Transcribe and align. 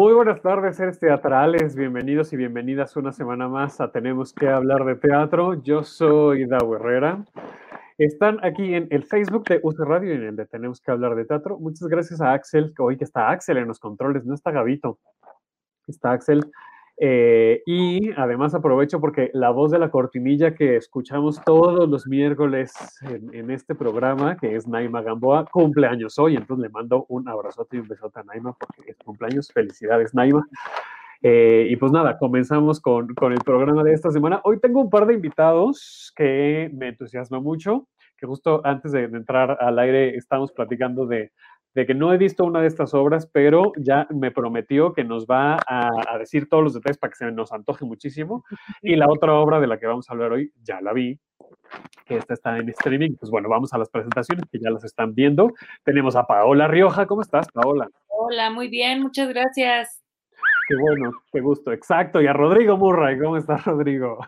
Muy 0.00 0.14
buenas 0.14 0.40
tardes, 0.40 0.76
seres 0.76 0.98
teatrales. 0.98 1.76
Bienvenidos 1.76 2.32
y 2.32 2.36
bienvenidas 2.38 2.96
una 2.96 3.12
semana 3.12 3.48
más 3.48 3.82
a 3.82 3.92
Tenemos 3.92 4.32
que 4.32 4.48
hablar 4.48 4.86
de 4.86 4.94
teatro. 4.94 5.62
Yo 5.62 5.84
soy 5.84 6.46
Davo 6.46 6.76
Herrera. 6.76 7.22
Están 7.98 8.42
aquí 8.42 8.72
en 8.72 8.88
el 8.88 9.04
Facebook 9.04 9.44
de 9.44 9.60
UC 9.62 9.78
Radio 9.80 10.14
y 10.14 10.16
en 10.16 10.22
el 10.24 10.36
de 10.36 10.46
Tenemos 10.46 10.80
que 10.80 10.90
hablar 10.90 11.14
de 11.16 11.26
teatro. 11.26 11.58
Muchas 11.58 11.86
gracias 11.86 12.22
a 12.22 12.32
Axel, 12.32 12.72
que 12.74 12.82
hoy 12.82 12.96
que 12.96 13.04
está 13.04 13.28
Axel 13.28 13.58
en 13.58 13.68
los 13.68 13.78
controles, 13.78 14.24
no 14.24 14.32
está 14.32 14.50
Gabito. 14.50 14.98
Está 15.86 16.12
Axel. 16.12 16.50
Eh, 17.02 17.62
y 17.64 18.10
además 18.12 18.54
aprovecho 18.54 19.00
porque 19.00 19.30
la 19.32 19.48
voz 19.48 19.70
de 19.70 19.78
la 19.78 19.90
cortinilla 19.90 20.54
que 20.54 20.76
escuchamos 20.76 21.42
todos 21.46 21.88
los 21.88 22.06
miércoles 22.06 22.74
en, 23.00 23.34
en 23.34 23.50
este 23.50 23.74
programa, 23.74 24.36
que 24.36 24.54
es 24.54 24.68
Naima 24.68 25.00
Gamboa, 25.00 25.46
cumpleaños 25.46 26.18
hoy. 26.18 26.36
Entonces 26.36 26.64
le 26.64 26.68
mando 26.68 27.06
un 27.08 27.26
abrazote 27.26 27.78
y 27.78 27.80
un 27.80 27.88
besote 27.88 28.20
a 28.20 28.24
Naima 28.24 28.52
porque 28.52 28.90
es 28.90 28.98
cumpleaños. 28.98 29.50
Felicidades, 29.50 30.14
Naima. 30.14 30.46
Eh, 31.22 31.68
y 31.70 31.76
pues 31.76 31.92
nada, 31.92 32.18
comenzamos 32.18 32.80
con, 32.80 33.14
con 33.14 33.32
el 33.32 33.40
programa 33.40 33.82
de 33.82 33.92
esta 33.92 34.10
semana. 34.10 34.40
Hoy 34.44 34.58
tengo 34.58 34.80
un 34.80 34.90
par 34.90 35.06
de 35.06 35.14
invitados 35.14 36.12
que 36.16 36.70
me 36.72 36.88
entusiasma 36.88 37.40
mucho, 37.40 37.88
que 38.16 38.26
justo 38.26 38.62
antes 38.64 38.92
de, 38.92 39.04
entrar 39.04 39.58
al 39.60 39.78
aire 39.78 40.16
estamos 40.16 40.52
platicando 40.52 41.06
de, 41.06 41.32
de 41.74 41.86
que 41.86 41.94
no 41.94 42.12
he 42.12 42.18
visto 42.18 42.44
una 42.44 42.60
de 42.60 42.66
estas 42.66 42.94
obras, 42.94 43.26
pero 43.26 43.72
ya 43.76 44.06
me 44.10 44.30
prometió 44.30 44.92
que 44.92 45.04
nos 45.04 45.26
va 45.26 45.54
a, 45.66 45.90
a 46.08 46.18
decir 46.18 46.48
todos 46.48 46.62
los 46.64 46.74
detalles 46.74 46.98
para 46.98 47.10
que 47.12 47.16
se 47.16 47.30
nos 47.30 47.52
antoje 47.52 47.84
muchísimo. 47.84 48.44
Y 48.82 48.96
la 48.96 49.06
otra 49.08 49.34
obra 49.34 49.60
de 49.60 49.66
la 49.66 49.78
que 49.78 49.86
vamos 49.86 50.08
a 50.08 50.12
hablar 50.12 50.32
hoy, 50.32 50.52
ya 50.62 50.80
la 50.80 50.92
vi, 50.92 51.18
que 52.06 52.16
esta 52.16 52.34
está 52.34 52.58
en 52.58 52.68
streaming. 52.70 53.14
Pues 53.18 53.30
bueno, 53.30 53.48
vamos 53.48 53.72
a 53.72 53.78
las 53.78 53.88
presentaciones 53.88 54.44
que 54.50 54.58
ya 54.58 54.70
las 54.70 54.84
están 54.84 55.14
viendo. 55.14 55.52
Tenemos 55.84 56.16
a 56.16 56.24
Paola 56.26 56.66
Rioja. 56.66 57.06
¿Cómo 57.06 57.22
estás, 57.22 57.46
Paola? 57.52 57.88
hola, 58.08 58.50
muy 58.50 58.68
bien, 58.68 59.00
muchas 59.00 59.28
gracias. 59.28 60.02
Qué 60.68 60.76
bueno, 60.76 61.12
qué 61.32 61.40
gusto. 61.40 61.72
Exacto. 61.72 62.20
Y 62.20 62.26
a 62.26 62.32
Rodrigo 62.32 62.76
Murray. 62.76 63.18
¿Cómo 63.18 63.36
estás, 63.36 63.64
Rodrigo? 63.64 64.18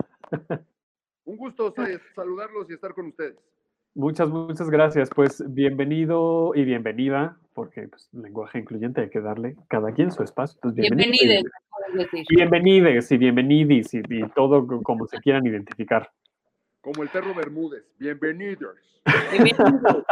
Un 1.24 1.36
gusto 1.36 1.72
sa- 1.72 1.86
saludarlos 2.14 2.69
y 2.70 2.74
estar 2.74 2.94
con 2.94 3.06
ustedes. 3.06 3.36
Muchas, 3.94 4.30
muchas 4.30 4.70
gracias. 4.70 5.10
Pues 5.14 5.44
bienvenido 5.53 6.53
y 6.54 6.64
bienvenida, 6.64 7.36
porque 7.53 7.88
pues, 7.88 8.08
lenguaje 8.12 8.58
incluyente 8.58 9.03
hay 9.03 9.10
que 9.10 9.20
darle 9.20 9.54
cada 9.69 9.92
quien 9.92 10.10
su 10.10 10.22
espacio. 10.22 10.58
Pues. 10.62 10.75
Bienvenides 10.75 11.44
y 13.12 13.16
bienvenidis 13.19 13.92
y, 13.92 14.00
y 14.08 14.22
todo 14.34 14.66
co- 14.66 14.82
como 14.82 15.06
se 15.06 15.19
quieran 15.19 15.47
identificar. 15.47 16.10
Como 16.80 17.03
el 17.03 17.10
perro 17.10 17.34
Bermúdez. 17.34 17.84
Bienvenidos. 17.98 18.76
Bienvenidos. 19.30 20.04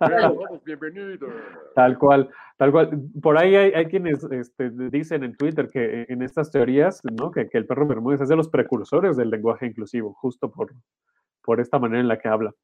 Vamos, 0.00 0.64
bienvenidos. 0.64 1.30
Tal 1.74 1.98
cual, 1.98 2.30
tal 2.56 2.72
cual. 2.72 3.02
Por 3.20 3.36
ahí 3.36 3.54
hay, 3.54 3.72
hay 3.72 3.84
quienes 3.86 4.24
este, 4.24 4.70
dicen 4.70 5.24
en 5.24 5.36
Twitter 5.36 5.68
que 5.70 6.06
en 6.08 6.22
estas 6.22 6.50
teorías, 6.50 7.02
¿no? 7.04 7.30
Que, 7.30 7.50
que 7.50 7.58
el 7.58 7.66
perro 7.66 7.86
Bermúdez 7.86 8.22
es 8.22 8.30
de 8.30 8.36
los 8.36 8.48
precursores 8.48 9.18
del 9.18 9.28
lenguaje 9.28 9.66
inclusivo, 9.66 10.14
justo 10.14 10.50
por, 10.50 10.72
por 11.44 11.60
esta 11.60 11.78
manera 11.78 12.00
en 12.00 12.08
la 12.08 12.18
que 12.18 12.28
habla. 12.28 12.54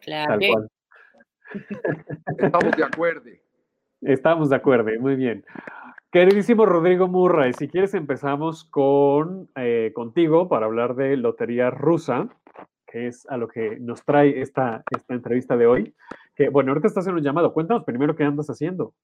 Claro. 0.00 0.38
Tal 0.38 0.50
cual. 0.52 0.70
Estamos 2.38 2.76
de 2.76 2.84
acuerdo. 2.84 3.30
Estamos 4.00 4.50
de 4.50 4.56
acuerdo, 4.56 4.90
muy 5.00 5.16
bien. 5.16 5.44
Queridísimo 6.10 6.66
Rodrigo 6.66 7.06
Murray, 7.06 7.52
si 7.52 7.68
quieres 7.68 7.94
empezamos 7.94 8.64
con 8.64 9.48
eh, 9.56 9.92
contigo 9.94 10.48
para 10.48 10.66
hablar 10.66 10.96
de 10.96 11.16
Lotería 11.16 11.70
Rusa, 11.70 12.28
que 12.86 13.06
es 13.06 13.26
a 13.28 13.36
lo 13.36 13.46
que 13.46 13.78
nos 13.78 14.04
trae 14.04 14.40
esta, 14.40 14.82
esta 14.90 15.14
entrevista 15.14 15.56
de 15.56 15.66
hoy. 15.66 15.94
Que, 16.34 16.48
bueno, 16.48 16.72
ahorita 16.72 16.88
estás 16.88 17.06
en 17.06 17.14
un 17.14 17.22
llamado. 17.22 17.52
Cuéntanos 17.52 17.84
primero 17.84 18.16
qué 18.16 18.24
andas 18.24 18.48
haciendo. 18.48 18.94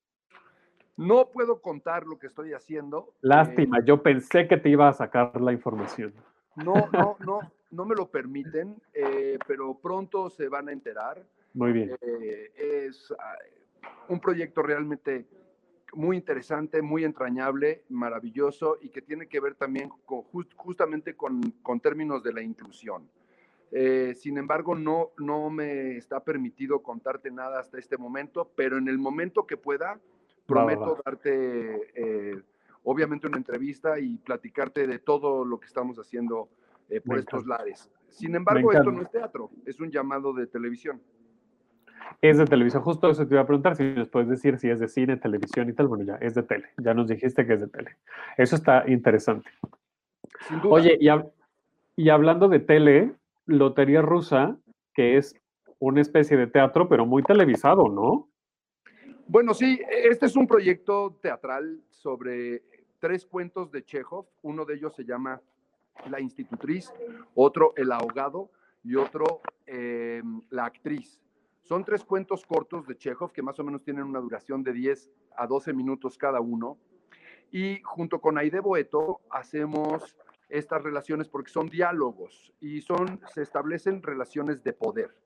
No 0.96 1.28
puedo 1.28 1.60
contar 1.60 2.06
lo 2.06 2.18
que 2.18 2.26
estoy 2.26 2.54
haciendo. 2.54 3.12
Lástima, 3.20 3.78
Eh, 3.78 3.82
yo 3.84 4.02
pensé 4.02 4.48
que 4.48 4.56
te 4.56 4.70
iba 4.70 4.88
a 4.88 4.92
sacar 4.92 5.40
la 5.40 5.52
información. 5.52 6.14
no, 6.56 6.88
no, 6.92 7.16
no, 7.20 7.40
no 7.70 7.84
me 7.84 7.94
lo 7.94 8.08
permiten, 8.10 8.80
eh, 8.94 9.38
pero 9.46 9.74
pronto 9.74 10.30
se 10.30 10.48
van 10.48 10.68
a 10.68 10.72
enterar. 10.72 11.22
Muy 11.54 11.72
bien. 11.72 11.96
Eh, 12.00 12.86
es 12.86 13.12
ah, 13.18 13.36
un 14.08 14.20
proyecto 14.20 14.62
realmente 14.62 15.26
muy 15.94 16.16
interesante, 16.16 16.82
muy 16.82 17.04
entrañable, 17.04 17.82
maravilloso 17.88 18.76
y 18.80 18.90
que 18.90 19.00
tiene 19.02 19.26
que 19.28 19.40
ver 19.40 19.54
también 19.54 19.88
con, 20.04 20.22
jus- 20.24 20.52
justamente 20.56 21.14
con, 21.14 21.40
con 21.62 21.80
términos 21.80 22.22
de 22.22 22.32
la 22.32 22.42
inclusión. 22.42 23.08
Eh, 23.72 24.14
sin 24.14 24.38
embargo, 24.38 24.74
no, 24.74 25.10
no 25.18 25.50
me 25.50 25.96
está 25.96 26.20
permitido 26.20 26.82
contarte 26.82 27.30
nada 27.30 27.60
hasta 27.60 27.78
este 27.78 27.96
momento, 27.96 28.50
pero 28.54 28.78
en 28.78 28.88
el 28.88 28.98
momento 28.98 29.46
que 29.46 29.56
pueda, 29.56 29.92
Va, 29.92 29.94
va, 29.94 30.46
prometo 30.46 30.94
va. 30.94 31.00
darte, 31.04 31.90
eh, 31.94 32.42
obviamente, 32.84 33.26
una 33.26 33.38
entrevista 33.38 33.98
y 33.98 34.18
platicarte 34.18 34.86
de 34.86 34.98
todo 34.98 35.44
lo 35.44 35.58
que 35.58 35.66
estamos 35.66 35.98
haciendo 35.98 36.48
eh, 36.88 37.00
por 37.00 37.18
estos 37.18 37.46
lares. 37.46 37.90
Sin 38.08 38.34
embargo, 38.34 38.72
esto 38.72 38.90
no 38.90 39.02
es 39.02 39.10
teatro, 39.10 39.50
es 39.64 39.78
un 39.80 39.90
llamado 39.90 40.32
de 40.32 40.46
televisión. 40.46 41.00
Es 42.22 42.38
de 42.38 42.44
televisión, 42.46 42.82
justo 42.82 43.10
eso 43.10 43.26
te 43.26 43.34
iba 43.34 43.42
a 43.42 43.46
preguntar, 43.46 43.76
si 43.76 43.82
nos 43.82 44.08
puedes 44.08 44.28
decir 44.28 44.58
si 44.58 44.70
es 44.70 44.80
de 44.80 44.88
cine, 44.88 45.16
televisión 45.16 45.68
y 45.68 45.72
tal. 45.72 45.88
Bueno, 45.88 46.04
ya, 46.04 46.14
es 46.16 46.34
de 46.34 46.42
tele. 46.42 46.68
Ya 46.78 46.94
nos 46.94 47.08
dijiste 47.08 47.46
que 47.46 47.54
es 47.54 47.60
de 47.60 47.68
tele. 47.68 47.96
Eso 48.36 48.56
está 48.56 48.88
interesante. 48.88 49.50
Sin 50.48 50.60
duda. 50.60 50.74
Oye, 50.74 50.96
y, 51.00 51.06
hab- 51.06 51.30
y 51.96 52.08
hablando 52.08 52.48
de 52.48 52.60
tele, 52.60 53.12
Lotería 53.46 54.02
Rusa, 54.02 54.56
que 54.94 55.16
es 55.18 55.34
una 55.78 56.00
especie 56.00 56.36
de 56.36 56.46
teatro, 56.46 56.88
pero 56.88 57.04
muy 57.04 57.22
televisado, 57.22 57.88
¿no? 57.88 58.28
Bueno, 59.26 59.52
sí, 59.52 59.80
este 59.90 60.26
es 60.26 60.36
un 60.36 60.46
proyecto 60.46 61.18
teatral 61.20 61.80
sobre 61.90 62.62
tres 62.98 63.26
cuentos 63.26 63.70
de 63.72 63.84
Chekhov. 63.84 64.26
Uno 64.42 64.64
de 64.64 64.74
ellos 64.74 64.94
se 64.94 65.04
llama 65.04 65.40
La 66.10 66.20
institutriz, 66.20 66.92
otro 67.34 67.72
El 67.76 67.92
ahogado 67.92 68.50
y 68.84 68.96
otro 68.96 69.40
eh, 69.66 70.22
La 70.50 70.66
actriz. 70.66 71.20
Son 71.62 71.84
tres 71.84 72.04
cuentos 72.04 72.46
cortos 72.46 72.86
de 72.86 72.96
Chekhov 72.96 73.32
que 73.32 73.42
más 73.42 73.58
o 73.58 73.64
menos 73.64 73.82
tienen 73.82 74.04
una 74.04 74.20
duración 74.20 74.62
de 74.62 74.72
10 74.72 75.10
a 75.36 75.46
12 75.46 75.72
minutos 75.72 76.16
cada 76.16 76.40
uno. 76.40 76.78
Y 77.50 77.80
junto 77.82 78.20
con 78.20 78.38
Aide 78.38 78.60
Boeto 78.60 79.20
hacemos 79.30 80.16
estas 80.48 80.82
relaciones 80.82 81.28
porque 81.28 81.50
son 81.50 81.68
diálogos 81.68 82.52
y 82.60 82.80
son, 82.82 83.20
se 83.34 83.42
establecen 83.42 84.02
relaciones 84.02 84.62
de 84.62 84.72
poder, 84.72 85.16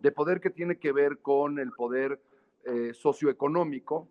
de 0.00 0.12
poder 0.12 0.40
que 0.40 0.50
tiene 0.50 0.78
que 0.78 0.92
ver 0.92 1.18
con 1.18 1.58
el 1.58 1.72
poder 1.72 2.20
eh, 2.64 2.92
socioeconómico 2.94 4.08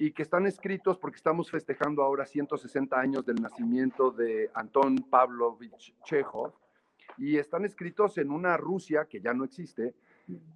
y 0.00 0.12
que 0.12 0.22
están 0.22 0.46
escritos 0.46 0.96
porque 0.96 1.18
estamos 1.18 1.50
festejando 1.50 2.02
ahora 2.02 2.24
160 2.24 2.98
años 2.98 3.26
del 3.26 3.36
nacimiento 3.36 4.10
de 4.10 4.50
Anton 4.54 4.96
Pavlovich 5.10 5.94
Chekhov 6.04 6.54
y 7.18 7.36
están 7.36 7.66
escritos 7.66 8.16
en 8.16 8.30
una 8.30 8.56
Rusia 8.56 9.04
que 9.04 9.20
ya 9.20 9.34
no 9.34 9.44
existe 9.44 9.94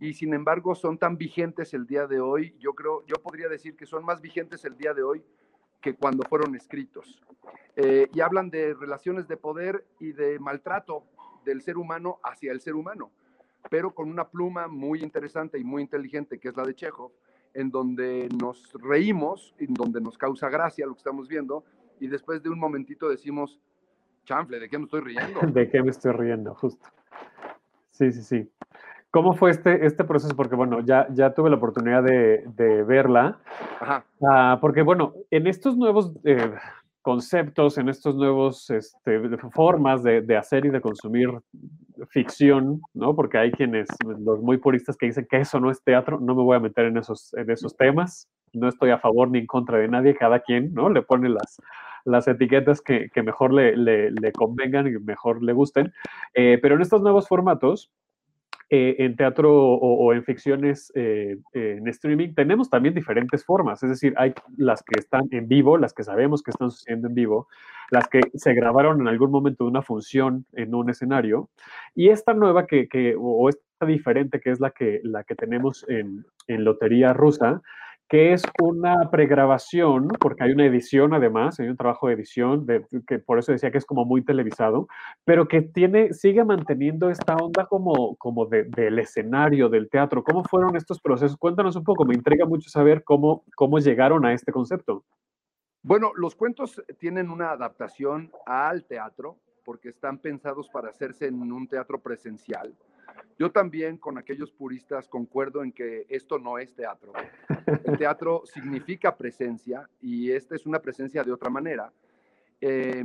y 0.01 0.15
sin 0.15 0.33
embargo 0.33 0.75
son 0.75 0.97
tan 0.97 1.19
vigentes 1.19 1.75
el 1.75 1.87
día 1.87 2.07
de 2.07 2.21
hoy, 2.21 2.57
yo 2.59 2.73
creo, 2.73 3.05
yo 3.05 3.17
podría 3.17 3.47
decir 3.51 3.77
que 3.77 3.85
son 3.85 4.03
más 4.03 4.23
vigentes 4.23 4.65
el 4.65 4.79
día 4.79 4.95
de 4.95 5.03
hoy 5.03 5.23
que 5.83 5.95
cuando 5.95 6.23
fueron 6.27 6.57
escritos. 6.57 7.21
Eh, 7.77 8.09
y 8.15 8.21
hablan 8.23 8.49
de 8.49 8.73
relaciones 8.73 9.29
de 9.29 9.37
poder 9.37 9.85
y 10.01 10.13
de 10.13 10.39
maltrato 10.39 11.05
del 11.45 11.61
ser 11.61 11.77
humano 11.77 12.19
hacia 12.25 12.51
el 12.51 12.63
ser 12.63 12.77
humano, 12.77 13.11
pero 13.69 13.95
con 13.95 14.09
una 14.09 14.27
pluma 14.27 14.69
muy 14.69 15.03
interesante 15.03 15.59
y 15.59 15.65
muy 15.65 15.83
inteligente, 15.83 16.39
que 16.39 16.49
es 16.49 16.57
la 16.57 16.65
de 16.65 16.75
Chekhov, 16.75 17.13
en 17.55 17.71
donde 17.71 18.29
nos 18.41 18.73
reímos, 18.75 19.55
en 19.59 19.75
donde 19.75 20.01
nos 20.01 20.19
causa 20.19 20.49
gracia 20.49 20.87
lo 20.87 20.93
que 20.93 20.99
estamos 20.99 21.29
viendo, 21.29 21.65
y 22.01 22.09
después 22.09 22.43
de 22.43 22.51
un 22.51 22.59
momentito 22.59 23.09
decimos, 23.09 23.61
chanfle, 24.25 24.61
¿de 24.61 24.69
qué 24.69 24.79
me 24.79 24.85
estoy 24.85 25.01
riendo? 25.01 25.41
¿De 25.53 25.71
qué 25.71 25.83
me 25.83 25.91
estoy 25.91 26.13
riendo? 26.13 26.55
Justo. 26.55 26.87
Sí, 27.91 28.13
sí, 28.13 28.23
sí. 28.23 28.51
¿Cómo 29.11 29.35
fue 29.35 29.53
este, 29.53 29.87
este 29.87 30.03
proceso? 30.03 30.35
Porque, 30.35 30.57
bueno, 30.57 30.81
ya, 30.81 31.07
ya 31.13 31.33
tuve 31.33 31.49
la 31.49 31.57
oportunidad 31.57 32.03
de, 32.03 32.45
de 32.57 32.83
verla. 32.83 33.39
Ajá. 33.81 34.05
Ah, 34.21 34.59
porque, 34.61 34.83
bueno, 34.83 35.15
en 35.31 35.47
estos 35.47 35.77
nuevos 35.77 36.13
eh, 36.25 36.53
conceptos, 37.05 37.77
en 37.77 37.91
estos 37.91 38.17
nuevos 38.17 38.71
este, 38.71 39.21
formas 39.53 40.03
de, 40.03 40.23
de, 40.23 40.37
hacer 40.39 40.65
y 40.65 40.71
de 40.71 40.81
consumir 40.81 41.29
ficción, 42.09 42.81
¿no? 42.95 43.15
Porque 43.15 43.37
hay 43.37 43.53
quienes, 43.53 43.89
los 44.05 44.41
muy 44.41 44.57
puristas 44.57 44.97
que 44.97 45.07
dicen 45.07 45.27
que 45.31 45.37
eso 45.37 45.61
no 45.61 45.71
es 45.71 45.85
teatro, 45.85 46.19
no 46.19 46.35
me 46.35 46.43
voy 46.43 46.57
a 46.57 46.61
meter 46.61 46.87
en 46.87 46.97
esos, 46.97 47.35
en 47.35 47.51
esos 47.51 47.77
temas, 47.77 48.27
no 48.55 48.69
estoy 48.69 48.91
a 48.91 48.99
favor 48.99 49.31
ni 49.31 49.41
en 49.41 49.47
contra 49.47 49.77
de 49.77 49.87
nadie, 49.87 50.17
cada 50.17 50.41
quien, 50.41 50.73
¿no? 50.73 50.89
Le 50.89 51.03
pone 51.03 51.29
las, 51.29 51.61
las 52.07 52.27
etiquetas 52.27 52.81
que, 52.81 53.11
que 53.13 53.23
mejor 53.23 53.53
le, 53.53 53.77
le, 53.77 54.11
le, 54.11 54.33
convengan 54.33 54.87
y 54.87 54.93
mejor 54.93 55.43
le 55.43 55.53
gusten. 55.53 55.93
Eh, 56.33 56.59
pero 56.63 56.77
en 56.77 56.81
estos 56.81 57.03
nuevos 57.03 57.29
formatos, 57.29 57.91
eh, 58.71 58.97
en 58.99 59.17
teatro 59.17 59.53
o, 59.55 60.13
en 60.13 60.25
ficciones 60.25 60.91
eh, 60.95 61.39
en 61.53 61.87
streaming, 61.89 62.35
tenemos 62.35 62.71
también 62.71 62.95
diferentes 62.95 63.45
formas. 63.45 63.83
Es 63.83 63.91
decir, 63.91 64.15
hay 64.17 64.35
las 64.57 64.83
que 64.83 64.99
están 64.99 65.29
en 65.31 65.49
vivo, 65.49 65.77
las 65.77 65.93
que 65.93 66.03
sabemos 66.03 66.43
que 66.43 66.51
están 66.51 66.71
sucediendo 66.71 67.09
en 67.09 67.15
vivo, 67.15 67.49
las 67.91 68.09
que 68.09 68.21
se 68.35 68.55
grabaron 68.55 69.01
en 69.01 69.09
algún 69.09 69.31
momento 69.31 69.65
de 69.65 69.71
una 69.71 69.83
función 69.83 70.47
en 70.53 70.75
un 70.75 70.89
escenario, 70.89 71.51
y 71.95 72.09
esta 72.09 72.33
nueva 72.33 72.67
que, 72.67 72.89
que 72.89 73.15
o 73.19 73.49
esta 73.49 73.87
diferente 73.87 74.41
que 74.41 74.51
es 74.51 74.61
la 74.61 74.71
que, 74.71 75.01
la 75.03 75.25
que 75.25 75.35
tenemos 75.35 75.85
en, 75.89 76.25
en 76.47 76.65
Lotería 76.65 77.13
Rusa, 77.13 77.61
que 78.09 78.33
es 78.33 78.43
una 78.61 79.11
pregrabación, 79.11 80.09
porque 80.21 80.45
hay 80.45 80.53
una 80.53 80.67
edición 80.67 81.15
además, 81.15 81.59
hay 81.59 81.69
un 81.69 81.77
trabajo 81.77 82.09
de 82.09 82.15
edición, 82.15 82.67
que 83.07 83.19
por 83.19 83.39
eso 83.39 83.53
decía 83.53 83.71
que 83.71 83.79
es 83.79 83.87
como 83.87 84.05
muy 84.05 84.23
televisado, 84.23 84.89
pero 85.25 85.49
que 85.49 85.63
tiene, 85.63 86.13
sigue 86.13 86.45
manteniendo 86.45 87.11
esta 87.11 87.35
onda 87.37 87.67
como, 87.67 88.17
como 88.17 88.47
de, 88.47 88.65
del 88.65 88.99
escenario, 88.99 89.69
del 89.69 89.89
teatro. 89.89 90.23
¿Cómo 90.23 90.45
fueron 90.45 90.77
estos 90.77 91.01
procesos? 91.01 91.37
Cuéntanos 91.39 91.77
un 91.77 91.85
poco, 91.85 92.05
me 92.05 92.15
intriga 92.15 92.47
mucho 92.47 92.69
saber 92.69 93.03
cómo, 93.05 93.45
cómo 93.57 93.79
llegaron 93.79 94.25
a 94.27 94.33
este 94.33 94.53
concepto. 94.53 95.05
Bueno, 95.83 96.13
los 96.17 96.35
cuentos 96.35 96.83
tienen 96.99 97.31
una 97.31 97.51
adaptación 97.51 98.31
al 98.47 98.85
teatro, 98.85 99.39
porque 99.65 99.89
están 99.89 100.19
pensados 100.19 100.69
para 100.69 100.91
hacerse 100.91 101.27
en 101.27 101.53
un 101.53 101.67
teatro 101.67 101.99
presencial. 102.01 102.75
Yo 103.39 103.51
también 103.51 103.97
con 103.99 104.17
aquellos 104.17 104.53
puristas 104.53 105.09
concuerdo 105.09 105.63
en 105.65 105.73
que 105.73 106.07
esto 106.09 106.39
no 106.39 106.59
es 106.59 106.75
teatro. 106.75 107.13
El 107.85 107.99
teatro 107.99 108.43
significa 108.45 109.17
presencia 109.17 109.89
y 110.01 110.31
esta 110.31 110.55
es 110.55 110.67
una 110.67 110.79
presencia 110.79 111.25
de 111.25 111.33
otra 111.33 111.51
manera. 111.51 111.93
Eh, 112.61 113.05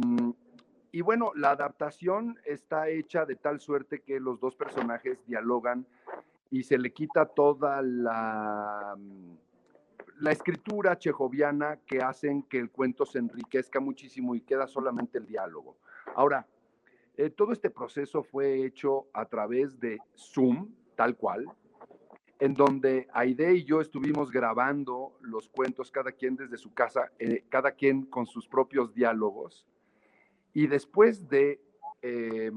y 0.91 1.01
bueno, 1.01 1.31
la 1.35 1.51
adaptación 1.51 2.39
está 2.45 2.89
hecha 2.89 3.25
de 3.25 3.35
tal 3.35 3.59
suerte 3.59 3.99
que 3.99 4.19
los 4.19 4.39
dos 4.39 4.55
personajes 4.55 5.23
dialogan 5.25 5.85
y 6.51 6.63
se 6.63 6.77
le 6.77 6.91
quita 6.91 7.25
toda 7.25 7.81
la, 7.81 8.95
la 10.19 10.31
escritura 10.31 10.97
chejoviana 10.97 11.77
que 11.85 11.99
hacen 11.99 12.43
que 12.43 12.57
el 12.59 12.71
cuento 12.71 13.05
se 13.05 13.19
enriquezca 13.19 13.79
muchísimo 13.79 14.35
y 14.35 14.41
queda 14.41 14.67
solamente 14.67 15.19
el 15.19 15.27
diálogo. 15.27 15.77
Ahora, 16.15 16.47
eh, 17.19 17.29
todo 17.29 17.51
este 17.51 17.69
proceso 17.69 18.23
fue 18.23 18.63
hecho 18.63 19.07
a 19.11 19.25
través 19.25 19.77
de 19.77 19.99
Zoom, 20.15 20.69
tal 20.95 21.17
cual, 21.17 21.47
en 22.39 22.53
donde 22.53 23.09
Aide 23.11 23.55
y 23.55 23.65
yo 23.65 23.81
estuvimos 23.81 24.31
grabando 24.31 25.17
los 25.19 25.49
cuentos, 25.49 25.91
cada 25.91 26.13
quien 26.13 26.37
desde 26.37 26.55
su 26.55 26.73
casa, 26.73 27.11
eh, 27.19 27.43
cada 27.49 27.73
quien 27.73 28.05
con 28.05 28.25
sus 28.25 28.47
propios 28.47 28.93
diálogos. 28.93 29.67
Y 30.53 30.67
después 30.67 31.27
de 31.27 31.59
eh, 32.01 32.53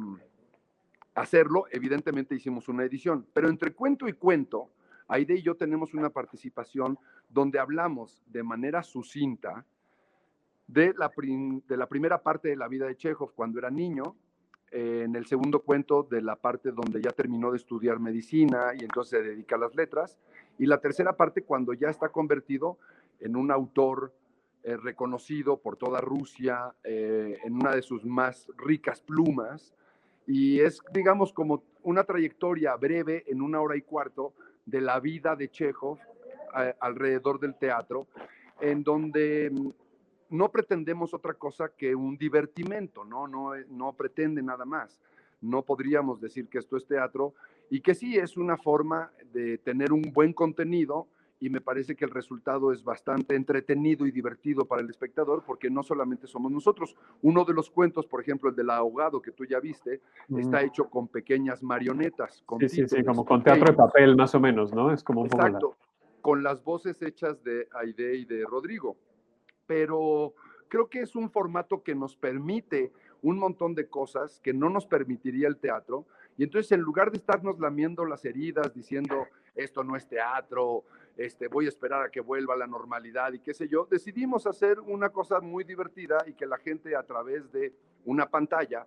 hacerlo, 1.16 1.64
evidentemente 1.72 2.36
hicimos 2.36 2.68
una 2.68 2.84
edición. 2.84 3.26
Pero 3.32 3.48
entre 3.48 3.72
cuento 3.72 4.06
y 4.06 4.12
cuento, 4.12 4.70
Aide 5.08 5.34
y 5.34 5.42
yo 5.42 5.56
tenemos 5.56 5.92
una 5.92 6.10
participación 6.10 6.96
donde 7.28 7.58
hablamos 7.58 8.22
de 8.28 8.44
manera 8.44 8.84
sucinta 8.84 9.66
de 10.68 10.94
la, 10.96 11.10
de 11.66 11.76
la 11.76 11.88
primera 11.88 12.22
parte 12.22 12.50
de 12.50 12.56
la 12.56 12.68
vida 12.68 12.86
de 12.86 12.96
Chekhov 12.96 13.34
cuando 13.34 13.58
era 13.58 13.68
niño, 13.68 14.14
en 14.72 15.14
el 15.16 15.26
segundo 15.26 15.60
cuento 15.60 16.02
de 16.02 16.22
la 16.22 16.36
parte 16.36 16.72
donde 16.72 17.02
ya 17.02 17.10
terminó 17.10 17.50
de 17.50 17.58
estudiar 17.58 18.00
medicina 18.00 18.72
y 18.74 18.82
entonces 18.82 19.20
se 19.20 19.22
dedica 19.22 19.56
a 19.56 19.58
las 19.58 19.74
letras, 19.74 20.18
y 20.58 20.66
la 20.66 20.80
tercera 20.80 21.16
parte 21.16 21.42
cuando 21.42 21.74
ya 21.74 21.90
está 21.90 22.08
convertido 22.08 22.78
en 23.20 23.36
un 23.36 23.50
autor 23.50 24.12
eh, 24.64 24.76
reconocido 24.76 25.58
por 25.58 25.76
toda 25.76 26.00
Rusia, 26.00 26.72
eh, 26.84 27.36
en 27.44 27.54
una 27.54 27.74
de 27.74 27.82
sus 27.82 28.04
más 28.04 28.48
ricas 28.56 29.00
plumas, 29.00 29.74
y 30.26 30.60
es, 30.60 30.80
digamos, 30.92 31.32
como 31.32 31.64
una 31.82 32.04
trayectoria 32.04 32.74
breve 32.76 33.24
en 33.26 33.42
una 33.42 33.60
hora 33.60 33.76
y 33.76 33.82
cuarto 33.82 34.32
de 34.64 34.80
la 34.80 35.00
vida 35.00 35.36
de 35.36 35.50
Chekhov 35.50 35.98
eh, 36.60 36.74
alrededor 36.80 37.40
del 37.40 37.56
teatro, 37.56 38.06
en 38.60 38.84
donde 38.84 39.50
no 40.32 40.50
pretendemos 40.50 41.14
otra 41.14 41.34
cosa 41.34 41.68
que 41.68 41.94
un 41.94 42.16
divertimento, 42.16 43.04
¿no? 43.04 43.28
No, 43.28 43.52
no 43.68 43.92
pretende 43.92 44.42
nada 44.42 44.64
más. 44.64 45.00
No 45.40 45.62
podríamos 45.62 46.20
decir 46.20 46.48
que 46.48 46.58
esto 46.58 46.76
es 46.76 46.86
teatro 46.86 47.34
y 47.68 47.80
que 47.80 47.94
sí 47.94 48.16
es 48.16 48.36
una 48.36 48.56
forma 48.56 49.10
de 49.32 49.58
tener 49.58 49.92
un 49.92 50.02
buen 50.12 50.32
contenido 50.32 51.06
y 51.40 51.50
me 51.50 51.60
parece 51.60 51.96
que 51.96 52.04
el 52.04 52.12
resultado 52.12 52.72
es 52.72 52.84
bastante 52.84 53.34
entretenido 53.34 54.06
y 54.06 54.12
divertido 54.12 54.64
para 54.64 54.80
el 54.80 54.88
espectador 54.88 55.42
porque 55.44 55.68
no 55.68 55.82
solamente 55.82 56.28
somos 56.28 56.52
nosotros. 56.52 56.96
Uno 57.20 57.44
de 57.44 57.52
los 57.52 57.68
cuentos, 57.68 58.06
por 58.06 58.20
ejemplo, 58.20 58.48
el 58.48 58.56
del 58.56 58.70
ahogado 58.70 59.20
que 59.20 59.32
tú 59.32 59.44
ya 59.44 59.58
viste, 59.58 60.00
mm. 60.28 60.38
está 60.38 60.62
hecho 60.62 60.88
con 60.88 61.08
pequeñas 61.08 61.62
marionetas. 61.62 62.42
Con 62.46 62.60
sí, 62.60 62.68
sí, 62.68 62.84
sí, 62.86 63.04
como 63.04 63.24
con 63.24 63.42
teatro 63.42 63.66
de 63.66 63.76
papel 63.76 64.16
más 64.16 64.34
o 64.36 64.40
menos, 64.40 64.72
¿no? 64.72 64.92
Es 64.92 65.02
como 65.02 65.22
un 65.22 65.26
Exacto, 65.26 65.76
con 66.20 66.44
las 66.44 66.62
voces 66.62 67.02
hechas 67.02 67.42
de 67.42 67.68
Aide 67.74 68.16
y 68.16 68.24
de 68.24 68.44
Rodrigo 68.46 68.96
pero 69.72 70.34
creo 70.68 70.90
que 70.90 71.00
es 71.00 71.16
un 71.16 71.30
formato 71.30 71.82
que 71.82 71.94
nos 71.94 72.14
permite 72.14 72.92
un 73.22 73.38
montón 73.38 73.74
de 73.74 73.88
cosas 73.88 74.38
que 74.40 74.52
no 74.52 74.68
nos 74.68 74.84
permitiría 74.84 75.48
el 75.48 75.56
teatro. 75.56 76.04
Y 76.36 76.44
entonces, 76.44 76.72
en 76.72 76.80
lugar 76.80 77.10
de 77.10 77.16
estarnos 77.16 77.58
lamiendo 77.58 78.04
las 78.04 78.22
heridas 78.26 78.74
diciendo, 78.74 79.28
esto 79.54 79.82
no 79.82 79.96
es 79.96 80.06
teatro, 80.06 80.84
este, 81.16 81.48
voy 81.48 81.64
a 81.64 81.68
esperar 81.70 82.02
a 82.02 82.10
que 82.10 82.20
vuelva 82.20 82.54
la 82.54 82.66
normalidad 82.66 83.32
y 83.32 83.38
qué 83.38 83.54
sé 83.54 83.66
yo, 83.66 83.88
decidimos 83.90 84.46
hacer 84.46 84.78
una 84.78 85.08
cosa 85.08 85.40
muy 85.40 85.64
divertida 85.64 86.18
y 86.26 86.34
que 86.34 86.44
la 86.44 86.58
gente 86.58 86.94
a 86.94 87.02
través 87.02 87.50
de 87.50 87.72
una 88.04 88.28
pantalla 88.28 88.86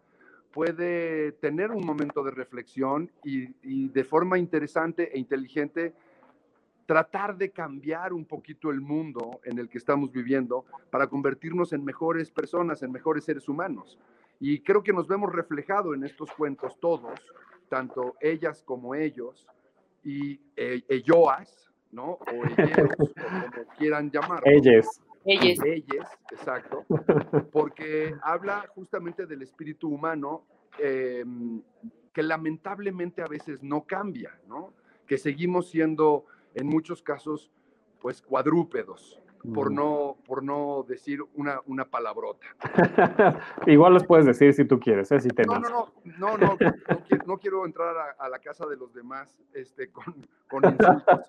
puede 0.51 1.31
tener 1.31 1.71
un 1.71 1.83
momento 1.83 2.23
de 2.23 2.29
reflexión 2.29 3.11
y, 3.23 3.55
y 3.63 3.89
de 3.89 4.03
forma 4.03 4.37
interesante 4.37 5.15
e 5.15 5.17
inteligente 5.17 5.95
tratar 6.85 7.37
de 7.37 7.51
cambiar 7.51 8.13
un 8.13 8.25
poquito 8.25 8.69
el 8.69 8.81
mundo 8.81 9.39
en 9.43 9.57
el 9.57 9.69
que 9.69 9.77
estamos 9.77 10.11
viviendo 10.11 10.65
para 10.89 11.07
convertirnos 11.07 11.73
en 11.73 11.83
mejores 11.83 12.29
personas, 12.31 12.83
en 12.83 12.91
mejores 12.91 13.23
seres 13.23 13.49
humanos. 13.49 13.99
Y 14.39 14.59
creo 14.61 14.83
que 14.83 14.93
nos 14.93 15.07
vemos 15.07 15.31
reflejado 15.31 15.93
en 15.93 16.03
estos 16.03 16.31
cuentos 16.31 16.79
todos, 16.79 17.19
tanto 17.69 18.15
ellas 18.21 18.61
como 18.63 18.93
ellos, 18.93 19.47
y 20.03 20.39
eh, 20.55 20.83
elloas, 20.87 21.71
¿no? 21.91 22.19
O 22.19 22.45
ellos, 22.57 22.89
o 22.99 23.07
como 23.07 23.67
quieran 23.77 24.11
llamarlo. 24.11 24.45
Ellas. 24.45 25.01
Ellas. 25.25 25.57
Ellas, 25.65 26.07
exacto. 26.31 26.85
Porque 27.51 28.13
habla 28.21 28.67
justamente 28.75 29.25
del 29.25 29.41
espíritu 29.41 29.89
humano 29.89 30.45
eh, 30.77 31.25
que 32.13 32.21
lamentablemente 32.21 33.23
a 33.23 33.27
veces 33.27 33.63
no 33.63 33.85
cambia, 33.85 34.37
¿no? 34.47 34.73
Que 35.07 35.17
seguimos 35.17 35.69
siendo 35.69 36.25
en 36.55 36.67
muchos 36.67 37.03
casos, 37.03 37.51
pues 37.99 38.21
cuadrúpedos, 38.21 39.21
por 39.53 39.71
no, 39.71 40.17
por 40.25 40.43
no 40.43 40.85
decir 40.87 41.21
una, 41.35 41.59
una 41.65 41.85
palabrota. 41.85 42.47
Igual 43.67 43.93
los 43.93 44.05
puedes 44.05 44.25
decir 44.25 44.53
si 44.53 44.65
tú 44.65 44.79
quieres, 44.79 45.11
¿eh? 45.11 45.19
si 45.19 45.29
te 45.29 45.43
no, 45.43 45.59
no, 45.59 45.69
no, 45.69 45.91
no, 46.03 46.37
no, 46.37 46.57
no, 46.57 46.57
quiero, 47.07 47.25
no 47.25 47.37
quiero 47.37 47.65
entrar 47.65 47.95
a, 47.95 48.11
a, 48.17 48.29
la 48.29 48.39
casa 48.39 48.65
de 48.65 48.77
los 48.77 48.93
demás 48.93 49.37
este, 49.53 49.89
con, 49.89 50.15
con 50.49 50.63
insultos. 50.65 51.19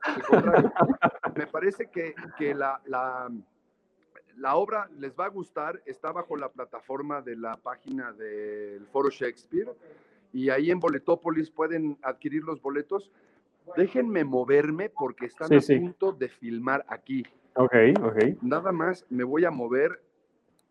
me 1.35 1.47
parece 1.47 1.90
que, 1.90 2.14
que 2.38 2.54
la, 2.54 2.80
la, 2.87 3.30
la, 4.37 4.56
obra 4.56 4.88
les 4.99 5.14
va 5.14 5.26
a 5.26 5.30
gustar, 5.30 5.83
está 5.85 6.12
bajo 6.12 6.37
la 6.37 6.49
plataforma 6.49 7.21
de 7.21 7.37
la 7.37 7.56
página 7.56 8.12
del 8.12 8.87
Foro 8.87 9.11
Shakespeare 9.11 9.71
y 10.33 10.50
ahí 10.50 10.71
en 10.71 10.80
Boletópolis 10.80 11.50
pueden 11.50 11.99
adquirir 12.02 12.45
los 12.45 12.61
boletos 12.61 13.11
déjenme 13.77 14.25
moverme 14.25 14.91
porque 14.91 15.27
están 15.27 15.49
sí, 15.49 15.57
a 15.57 15.61
sí. 15.61 15.79
punto 15.79 16.13
de 16.13 16.29
filmar 16.29 16.85
aquí. 16.89 17.25
Ok, 17.55 17.75
ok. 18.03 18.43
Nada 18.43 18.73
más 18.73 19.07
me 19.11 19.25
voy 19.25 19.45
a 19.45 19.51
mover 19.51 20.03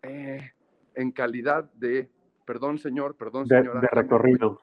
eh, 0.03 0.51
en 0.93 1.11
calidad 1.11 1.69
de, 1.73 2.09
perdón 2.45 2.77
señor, 2.77 3.15
perdón 3.15 3.47
de, 3.47 3.57
señora. 3.57 3.81
De 3.81 3.87
recorrido. 3.91 4.61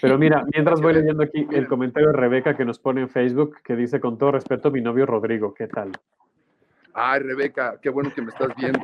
Pero 0.00 0.18
mira, 0.18 0.44
mientras 0.54 0.80
voy 0.80 0.94
leyendo 0.94 1.22
aquí 1.22 1.46
el 1.50 1.66
comentario 1.66 2.10
de 2.10 2.16
Rebeca 2.16 2.56
que 2.56 2.64
nos 2.64 2.78
pone 2.78 3.00
en 3.00 3.08
Facebook, 3.08 3.58
que 3.64 3.74
dice, 3.76 4.00
con 4.00 4.18
todo 4.18 4.32
respeto, 4.32 4.70
mi 4.70 4.80
novio 4.80 5.06
Rodrigo, 5.06 5.52
¿qué 5.54 5.66
tal? 5.66 5.92
Ay, 6.94 7.20
Rebeca, 7.20 7.78
qué 7.80 7.90
bueno 7.90 8.12
que 8.14 8.22
me 8.22 8.28
estás 8.28 8.54
viendo. 8.56 8.80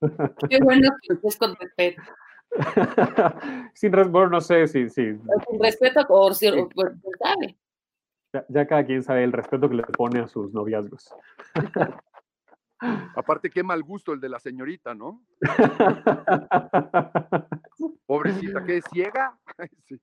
Qué 0.50 0.58
bueno 0.60 0.90
que 1.00 1.14
estés 1.14 1.36
con 1.36 1.54
respeto. 1.54 2.02
Sin 3.74 3.92
res- 3.92 4.10
bueno, 4.10 4.30
no 4.30 4.40
sé 4.40 4.66
si, 4.66 4.88
si 4.88 5.14
Con 5.46 5.60
respeto, 5.60 6.04
o 6.08 6.34
si, 6.34 6.48
o- 6.48 6.68
pues, 6.68 6.92
pues, 7.00 7.18
sabe. 7.20 7.56
Ya, 8.32 8.44
ya 8.48 8.66
cada 8.66 8.84
quien 8.84 9.02
sabe 9.02 9.24
el 9.24 9.32
respeto 9.32 9.68
que 9.68 9.76
le 9.76 9.82
pone 9.84 10.20
a 10.20 10.28
sus 10.28 10.52
noviazgos. 10.52 11.14
Aparte, 13.14 13.50
qué 13.50 13.62
mal 13.62 13.82
gusto 13.82 14.12
el 14.12 14.20
de 14.20 14.28
la 14.28 14.40
señorita, 14.40 14.94
¿no? 14.94 15.22
Pobrecita, 18.06 18.64
¿qué 18.64 18.78
es 18.78 18.84
ciega? 18.92 19.38
Ay, 19.58 19.68
sí. 19.84 20.00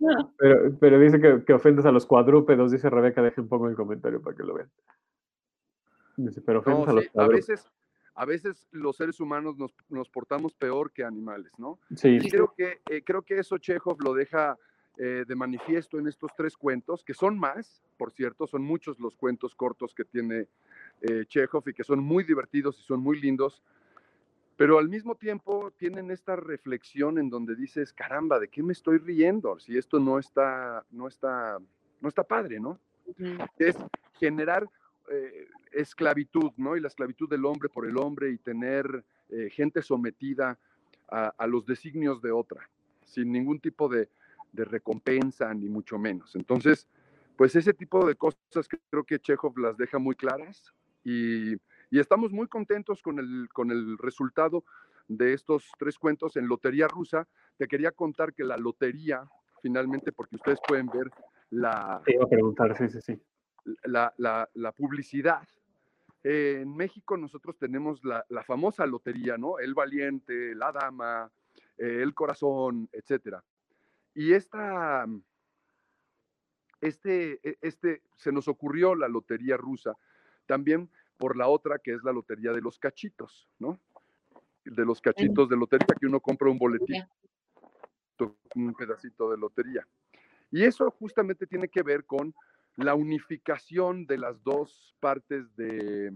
No, 0.00 0.34
pero, 0.36 0.76
pero 0.80 0.98
dice 0.98 1.20
que, 1.20 1.44
que 1.44 1.52
ofendes 1.52 1.86
a 1.86 1.92
los 1.92 2.06
cuadrúpedos, 2.06 2.72
dice 2.72 2.90
Rebeca, 2.90 3.22
dejen 3.22 3.48
pongo 3.48 3.68
el 3.68 3.76
comentario 3.76 4.20
para 4.20 4.36
que 4.36 4.42
lo 4.42 4.54
vean. 4.54 4.70
Dice, 6.16 6.40
pero 6.40 6.60
ofendes 6.60 6.86
No, 6.86 6.90
a 6.90 6.94
los 6.94 7.10
a 7.16 7.28
veces, 7.28 7.70
a 8.14 8.24
veces 8.24 8.68
los 8.72 8.96
seres 8.96 9.20
humanos 9.20 9.56
nos, 9.56 9.74
nos 9.88 10.08
portamos 10.08 10.54
peor 10.54 10.92
que 10.92 11.04
animales, 11.04 11.52
¿no? 11.58 11.78
Sí, 11.96 12.18
Y 12.20 12.30
creo 12.30 12.52
que, 12.56 12.80
eh, 12.90 13.02
creo 13.04 13.22
que 13.22 13.38
eso 13.38 13.58
Chekhov 13.58 14.00
lo 14.02 14.14
deja 14.14 14.58
eh, 14.96 15.24
de 15.26 15.34
manifiesto 15.34 15.98
en 15.98 16.06
estos 16.06 16.30
tres 16.36 16.56
cuentos, 16.56 17.02
que 17.02 17.14
son 17.14 17.36
más, 17.36 17.82
por 17.96 18.12
cierto, 18.12 18.46
son 18.46 18.62
muchos 18.62 19.00
los 19.00 19.16
cuentos 19.16 19.54
cortos 19.54 19.92
que 19.92 20.04
tiene 20.04 20.46
eh, 21.00 21.24
Chekhov 21.26 21.68
y 21.68 21.74
que 21.74 21.82
son 21.82 21.98
muy 22.00 22.22
divertidos 22.22 22.78
y 22.78 22.82
son 22.84 23.00
muy 23.00 23.20
lindos, 23.20 23.60
pero 24.56 24.78
al 24.78 24.88
mismo 24.88 25.16
tiempo 25.16 25.72
tienen 25.76 26.12
esta 26.12 26.36
reflexión 26.36 27.18
en 27.18 27.28
donde 27.28 27.56
dices, 27.56 27.92
caramba, 27.92 28.38
¿de 28.38 28.46
qué 28.46 28.62
me 28.62 28.72
estoy 28.72 28.98
riendo? 28.98 29.58
Si 29.58 29.76
esto 29.76 29.98
no 29.98 30.18
está, 30.18 30.84
no 30.92 31.08
está, 31.08 31.58
no 32.00 32.08
está 32.08 32.22
padre, 32.22 32.60
¿no? 32.60 32.78
es 33.58 33.76
generar 34.18 34.68
eh, 35.10 35.48
esclavitud, 35.72 36.52
¿no? 36.56 36.76
Y 36.76 36.80
la 36.80 36.88
esclavitud 36.88 37.28
del 37.28 37.44
hombre 37.44 37.68
por 37.68 37.86
el 37.86 37.98
hombre 37.98 38.30
y 38.30 38.38
tener 38.38 39.04
eh, 39.28 39.50
gente 39.50 39.82
sometida 39.82 40.56
a, 41.08 41.34
a 41.36 41.46
los 41.46 41.66
designios 41.66 42.22
de 42.22 42.30
otra, 42.30 42.70
sin 43.04 43.32
ningún 43.32 43.58
tipo 43.58 43.88
de, 43.88 44.08
de 44.54 44.64
recompensa, 44.64 45.52
ni 45.52 45.68
mucho 45.68 45.98
menos. 45.98 46.34
Entonces, 46.36 46.88
pues 47.36 47.56
ese 47.56 47.74
tipo 47.74 48.06
de 48.06 48.14
cosas 48.14 48.68
que 48.68 48.78
creo 48.90 49.04
que 49.04 49.18
Chekhov 49.18 49.58
las 49.58 49.76
deja 49.76 49.98
muy 49.98 50.14
claras 50.14 50.72
y, 51.02 51.54
y 51.90 51.98
estamos 51.98 52.32
muy 52.32 52.46
contentos 52.46 53.02
con 53.02 53.18
el, 53.18 53.48
con 53.52 53.70
el 53.70 53.98
resultado 53.98 54.64
de 55.08 55.32
estos 55.34 55.70
tres 55.78 55.98
cuentos 55.98 56.36
en 56.36 56.46
Lotería 56.46 56.86
Rusa. 56.88 57.26
Te 57.58 57.66
quería 57.66 57.90
contar 57.90 58.32
que 58.32 58.44
la 58.44 58.56
lotería, 58.56 59.28
finalmente, 59.60 60.12
porque 60.12 60.36
ustedes 60.36 60.60
pueden 60.66 60.86
ver 60.86 61.10
la, 61.50 62.00
te 62.04 62.14
iba 62.14 62.24
a 62.24 62.28
preguntar, 62.28 62.76
sí, 62.76 62.88
sí, 62.88 63.00
sí. 63.00 63.20
la, 63.84 64.12
la- 64.18 64.48
la 64.54 64.72
publicidad. 64.72 65.46
Eh, 66.22 66.60
en 66.62 66.74
México 66.74 67.16
nosotros 67.18 67.58
tenemos 67.58 68.02
la, 68.04 68.24
la 68.30 68.42
famosa 68.42 68.86
lotería, 68.86 69.36
¿no? 69.36 69.58
El 69.58 69.74
valiente, 69.74 70.54
la 70.54 70.72
dama, 70.72 71.30
eh, 71.76 72.00
el 72.02 72.14
corazón, 72.14 72.88
etcétera. 72.92 73.44
Y 74.14 74.32
esta, 74.32 75.06
este, 76.80 77.40
e- 77.42 77.58
este, 77.60 78.02
se 78.16 78.32
nos 78.32 78.48
ocurrió 78.48 78.94
la 78.94 79.08
lotería 79.08 79.56
rusa 79.56 79.96
también 80.46 80.90
por 81.16 81.36
la 81.36 81.48
otra 81.48 81.78
que 81.78 81.92
es 81.94 82.02
la 82.04 82.12
lotería 82.12 82.52
de 82.52 82.60
los 82.60 82.78
cachitos, 82.78 83.48
¿no? 83.58 83.80
De 84.64 84.84
los 84.84 85.00
cachitos 85.00 85.48
de 85.48 85.56
lotería, 85.56 85.86
que 85.98 86.06
uno 86.06 86.20
compra 86.20 86.50
un 86.50 86.58
boletito, 86.58 87.06
un 88.54 88.74
pedacito 88.74 89.30
de 89.30 89.36
lotería. 89.36 89.86
Y 90.50 90.62
eso 90.62 90.90
justamente 90.90 91.46
tiene 91.46 91.68
que 91.68 91.82
ver 91.82 92.04
con 92.04 92.34
la 92.76 92.94
unificación 92.94 94.06
de 94.06 94.18
las 94.18 94.42
dos 94.42 94.96
partes 95.00 95.54
de, 95.56 96.12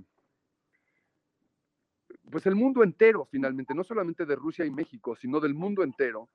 pues 2.31 2.47
el 2.47 2.55
mundo 2.55 2.83
entero 2.83 3.27
finalmente, 3.31 3.75
no 3.75 3.85
solamente 3.85 4.27
de 4.27 4.37
Rusia 4.37 4.65
y 4.65 4.71
México, 4.71 5.17
sino 5.17 5.41
del 5.41 5.55
mundo 5.55 5.83
entero, 5.83 6.29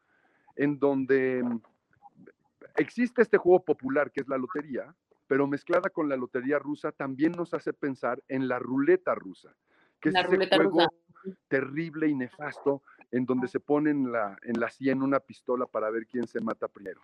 en 0.55 0.79
donde 0.79 1.43
mm, 1.43 1.61
existe 2.75 3.21
este 3.21 3.37
juego 3.37 3.63
popular 3.63 4.11
que 4.11 4.21
es 4.21 4.27
la 4.27 4.37
lotería, 4.37 4.95
pero 5.27 5.47
mezclada 5.47 5.89
con 5.89 6.09
la 6.09 6.17
lotería 6.17 6.59
rusa 6.59 6.91
también 6.91 7.31
nos 7.33 7.53
hace 7.53 7.73
pensar 7.73 8.21
en 8.27 8.47
la 8.47 8.59
ruleta 8.59 9.15
rusa, 9.15 9.55
que 9.99 10.11
La 10.11 10.21
es 10.21 10.25
ese 10.25 10.35
ruleta 10.35 10.55
juego 10.57 10.79
rusa. 10.79 10.89
terrible 11.47 12.07
y 12.07 12.15
nefasto 12.15 12.83
en 13.11 13.25
donde 13.25 13.47
se 13.47 13.59
pone 13.59 13.91
en 13.91 14.11
la, 14.11 14.37
en 14.43 14.59
la 14.59 14.69
sien 14.69 15.01
una 15.01 15.19
pistola 15.19 15.65
para 15.65 15.89
ver 15.89 16.07
quién 16.07 16.27
se 16.27 16.41
mata 16.41 16.67
primero. 16.67 17.01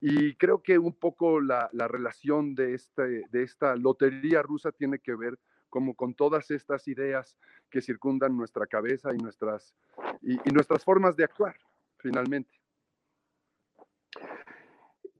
Y 0.00 0.34
creo 0.36 0.62
que 0.62 0.78
un 0.78 0.94
poco 0.94 1.40
la, 1.40 1.68
la 1.72 1.88
relación 1.88 2.54
de, 2.54 2.74
este, 2.74 3.24
de 3.30 3.42
esta 3.42 3.74
lotería 3.76 4.42
rusa 4.42 4.70
tiene 4.72 5.00
que 5.00 5.14
ver 5.16 5.38
como 5.68 5.94
con 5.94 6.14
todas 6.14 6.50
estas 6.50 6.86
ideas 6.88 7.36
que 7.68 7.82
circundan 7.82 8.36
nuestra 8.36 8.66
cabeza 8.66 9.12
y 9.12 9.18
nuestras, 9.18 9.74
y, 10.22 10.34
y 10.48 10.52
nuestras 10.52 10.84
formas 10.84 11.16
de 11.16 11.24
actuar, 11.24 11.56
finalmente. 11.98 12.57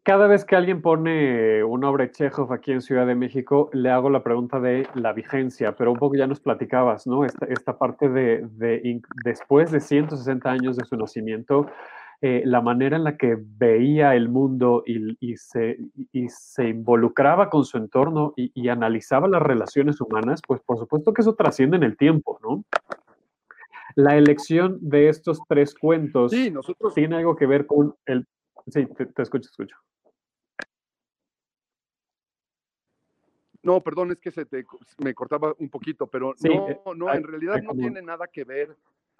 Cada 0.02 0.26
vez 0.26 0.47
que 0.47 0.57
alguien 0.57 0.81
pone 0.81 1.62
una 1.62 1.90
obra 1.90 2.07
de 2.07 2.12
Chekhov 2.12 2.50
aquí 2.52 2.73
en 2.73 2.81
Ciudad 2.81 3.07
de 3.07 3.14
México, 3.14 3.69
le 3.75 3.90
hago 3.90 4.09
la 4.09 4.23
pregunta 4.23 4.59
de 4.59 4.87
la 4.95 5.12
vigencia, 5.12 5.76
pero 5.76 5.93
un 5.93 5.99
poco 5.99 6.17
ya 6.17 6.26
nos 6.26 6.40
platicabas, 6.40 7.07
¿no? 7.07 7.26
Esta, 7.26 7.45
esta 7.47 7.76
parte 7.76 8.09
de, 8.09 8.47
de 8.52 9.02
después 9.23 9.71
de 9.71 9.81
160 9.81 10.50
años 10.50 10.76
de 10.78 10.87
su 10.87 10.97
nacimiento, 10.97 11.67
eh, 12.21 12.43
la 12.45 12.61
manera 12.61 12.97
en 12.97 13.05
la 13.05 13.17
que 13.17 13.37
veía 13.38 14.17
el 14.17 14.28
mundo 14.28 14.83
y, 14.85 15.17
y 15.21 15.37
se, 15.37 15.78
y 16.11 16.28
se 16.28 16.69
involucraba 16.69 17.49
con 17.49 17.64
su 17.64 17.76
entorno 17.76 18.33
y, 18.35 18.50
y 18.55 18.71
analizaba 18.71 19.28
las 19.28 19.40
relaciones 19.40 20.00
humanas, 20.00 20.40
pues 20.45 20.61
por 20.62 20.78
supuesto 20.78 21.12
que 21.12 21.21
eso 21.21 21.37
trasciende 21.37 21.76
en 21.76 21.85
el 21.85 21.97
tiempo, 21.97 22.40
¿no? 22.43 22.64
La 23.95 24.17
elección 24.17 24.78
de 24.81 25.09
estos 25.09 25.40
tres 25.49 25.75
cuentos 25.75 26.33
Sí, 26.33 26.50
nosotros, 26.50 26.95
tiene 26.95 27.17
algo 27.17 27.37
que 27.37 27.47
ver 27.47 27.67
con 27.67 27.95
el... 28.07 28.26
Sí, 28.70 28.87
te, 28.87 29.06
te 29.06 29.22
escucho, 29.22 29.48
escucho. 29.48 29.76
no, 33.62 33.82
perdón, 33.82 34.12
es 34.12 34.20
que 34.20 34.30
se 34.30 34.46
te, 34.46 34.64
me 34.98 35.14
cortaba 35.14 35.54
un 35.58 35.68
poquito, 35.68 36.06
pero 36.06 36.32
Sí, 36.37 36.48
no, 36.48 36.68
eh, 36.68 36.80
no, 36.96 37.12
en 37.12 37.22
realidad 37.22 37.60
no 37.62 37.75
tiene 37.75 38.00
nada 38.00 38.26
que 38.26 38.44
ver 38.44 38.75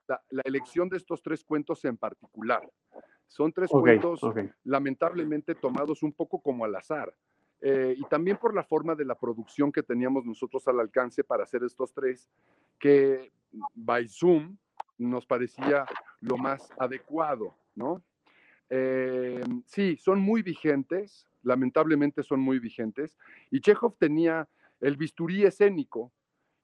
la, 0.07 0.23
la 0.31 0.43
elección 0.45 0.89
de 0.89 0.97
estos 0.97 1.23
tres 1.23 1.45
cuentos 1.45 1.85
en 1.85 1.99
particular. 1.99 2.63
Son 3.27 3.53
tres 3.53 3.71
cuentos 3.71 4.21
lamentablemente 4.65 5.55
tomados 5.55 6.03
un 6.03 6.13
poco 6.13 6.41
como 6.41 6.65
al 6.65 6.75
azar. 6.75 7.15
Eh, 7.61 7.95
y 7.97 8.05
también 8.05 8.37
por 8.37 8.55
la 8.55 8.63
forma 8.63 8.95
de 8.95 9.05
la 9.05 9.17
producción 9.17 9.71
que 9.71 9.83
teníamos 9.83 10.25
nosotros 10.25 10.67
al 10.69 10.81
alcance 10.81 11.25
para 11.25 11.43
hacer 11.43 11.63
estos 11.65 11.93
tres, 11.93 12.31
que 12.79 13.33
by 13.75 14.09
Zoom 14.09 14.57
nos 14.97 15.27
parecía 15.27 15.85
lo 16.21 16.39
más 16.39 16.73
adecuado, 16.79 17.55
¿no? 17.75 18.03
Eh, 18.71 19.43
sí, 19.67 19.97
son 19.97 20.21
muy 20.21 20.43
vigentes, 20.43 21.27
lamentablemente 21.43 22.23
son 22.23 22.41
muy 22.41 22.59
vigentes, 22.59 23.17
y 23.51 23.61
Chekhov 23.61 23.97
tenía 23.99 24.49
el 24.81 24.97
bisturí 24.97 25.45
escénico, 25.45 26.13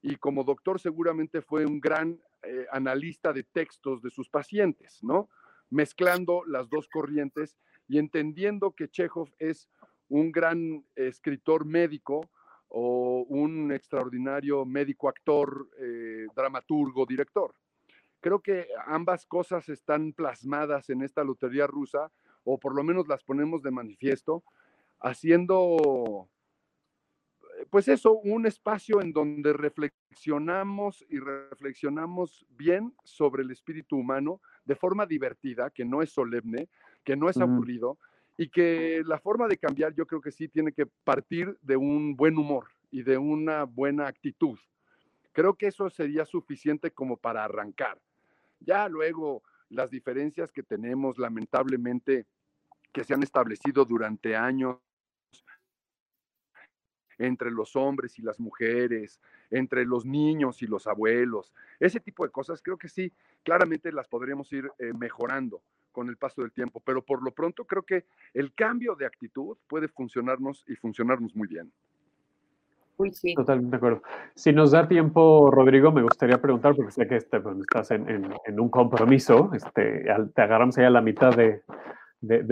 y 0.03 0.17
como 0.17 0.45
doctor 0.45 0.79
seguramente 0.79 1.41
fue 1.41 1.65
un 1.65 1.81
gran 1.81 2.21
eh, 2.43 2.67
analista 2.71 3.33
de 3.33 3.43
textos 3.43 4.03
de 4.03 4.11
sus 4.11 4.29
pacientes, 4.29 5.03
¿no? 5.03 5.31
Mezclando 5.71 6.45
las 6.47 6.69
dos 6.69 6.89
corrientes 6.89 7.57
y 7.89 7.99
entendiendo 7.99 8.73
que 8.73 8.89
Chekhov 8.89 9.31
es 9.39 9.71
un 10.09 10.31
gran 10.31 10.85
escritor 10.95 11.65
médico 11.65 12.31
o 12.69 13.25
un 13.29 13.73
extraordinario 13.73 14.67
médico 14.67 15.09
actor, 15.09 15.71
eh, 15.81 16.27
dramaturgo, 16.37 17.07
director. 17.07 17.55
Creo 18.25 18.41
que 18.41 18.69
ambas 18.87 19.27
cosas 19.27 19.69
están 19.69 20.15
plasmadas 20.15 20.89
en 20.89 21.03
esta 21.03 21.23
lotería 21.23 21.67
rusa, 21.67 22.11
o 22.43 22.59
por 22.59 22.75
lo 22.75 22.83
menos 22.83 23.07
las 23.07 23.23
ponemos 23.23 23.63
de 23.63 23.71
manifiesto, 23.71 24.43
haciendo, 24.99 26.31
eh, 27.59 27.67
pues 27.69 27.87
eso, 27.87 28.15
un 28.15 28.47
espacio 28.47 29.03
en 29.03 29.13
donde 29.13 29.53
reflexionamos 29.53 31.05
y 31.11 31.19
reflexionamos 31.19 32.47
bien 32.49 32.95
sobre 33.05 33.43
el 33.43 33.51
espíritu 33.51 33.99
humano 33.99 34.41
de 34.65 34.75
forma 34.75 35.05
divertida, 35.05 35.69
que 35.69 35.85
no 35.85 36.01
es 36.01 36.09
solemne, 36.09 36.71
que 37.05 37.17
no 37.17 37.29
es 37.29 37.37
aburrido, 37.37 37.99
y 38.39 38.49
que 38.49 39.03
la 39.05 39.19
forma 39.19 39.49
de 39.49 39.59
cambiar 39.59 39.93
yo 39.93 40.07
creo 40.07 40.23
que 40.23 40.33
sí 40.33 40.49
tiene 40.49 40.73
que 40.73 40.87
partir 40.87 41.59
de 41.61 41.77
un 41.77 42.17
buen 42.17 42.39
humor 42.39 42.69
y 42.91 43.03
de 43.03 43.19
una 43.19 43.65
buena 43.65 44.07
actitud. 44.07 44.59
Creo 45.33 45.57
que 45.57 45.67
eso 45.67 45.91
sería 45.91 46.25
suficiente 46.25 46.91
como 46.91 47.19
para 47.19 47.45
arrancar. 47.45 48.01
Ya 48.61 48.89
luego 48.89 49.43
las 49.69 49.91
diferencias 49.91 50.53
que 50.53 50.63
tenemos, 50.63 51.19
lamentablemente, 51.19 52.27
que 52.93 53.05
se 53.05 53.15
han 53.15 53.23
establecido 53.23 53.85
durante 53.85 54.37
años 54.37 54.79
entre 57.19 57.51
los 57.51 57.77
hombres 57.77 58.19
y 58.19 58.23
las 58.23 58.41
mujeres, 58.41 59.21
entre 59.51 59.85
los 59.85 60.05
niños 60.05 60.63
y 60.63 60.67
los 60.67 60.87
abuelos, 60.87 61.53
ese 61.79 62.01
tipo 62.01 62.25
de 62.25 62.31
cosas, 62.31 62.61
creo 62.63 62.77
que 62.77 62.89
sí, 62.89 63.13
claramente 63.43 63.93
las 63.93 64.09
podríamos 64.09 64.53
ir 64.53 64.71
eh, 64.79 64.93
mejorando 64.93 65.63
con 65.93 66.09
el 66.09 66.17
paso 66.17 66.43
del 66.43 66.53
tiempo, 66.53 66.81
pero 66.81 67.05
por 67.05 67.23
lo 67.23 67.33
pronto 67.33 67.65
creo 67.65 67.85
que 67.85 68.05
el 68.33 68.53
cambio 68.53 68.97
de 68.97 69.07
actitud 69.07 69.57
puede 69.69 69.87
funcionarnos 69.89 70.65
y 70.67 70.75
funcionarnos 70.75 71.37
muy 71.37 71.47
bien. 71.47 71.73
Totalmente 73.35 73.71
de 73.73 73.77
acuerdo. 73.77 74.03
Si 74.35 74.53
nos 74.53 74.71
da 74.71 74.87
tiempo, 74.87 75.51
Rodrigo, 75.51 75.91
me 75.91 76.03
gustaría 76.03 76.41
preguntar, 76.41 76.75
porque 76.77 76.93
sé 76.93 77.07
que 77.09 77.17
este, 77.17 77.39
bueno, 77.39 77.61
estás 77.61 77.91
en, 77.91 78.61
un 78.61 78.69
compromiso, 78.69 79.51
este, 79.53 80.05
te 80.35 80.43
agarramos 80.43 80.79
ahí 80.79 80.85
a 80.85 80.91
la 80.91 81.01
mitad 81.01 81.35
de, 81.35 81.63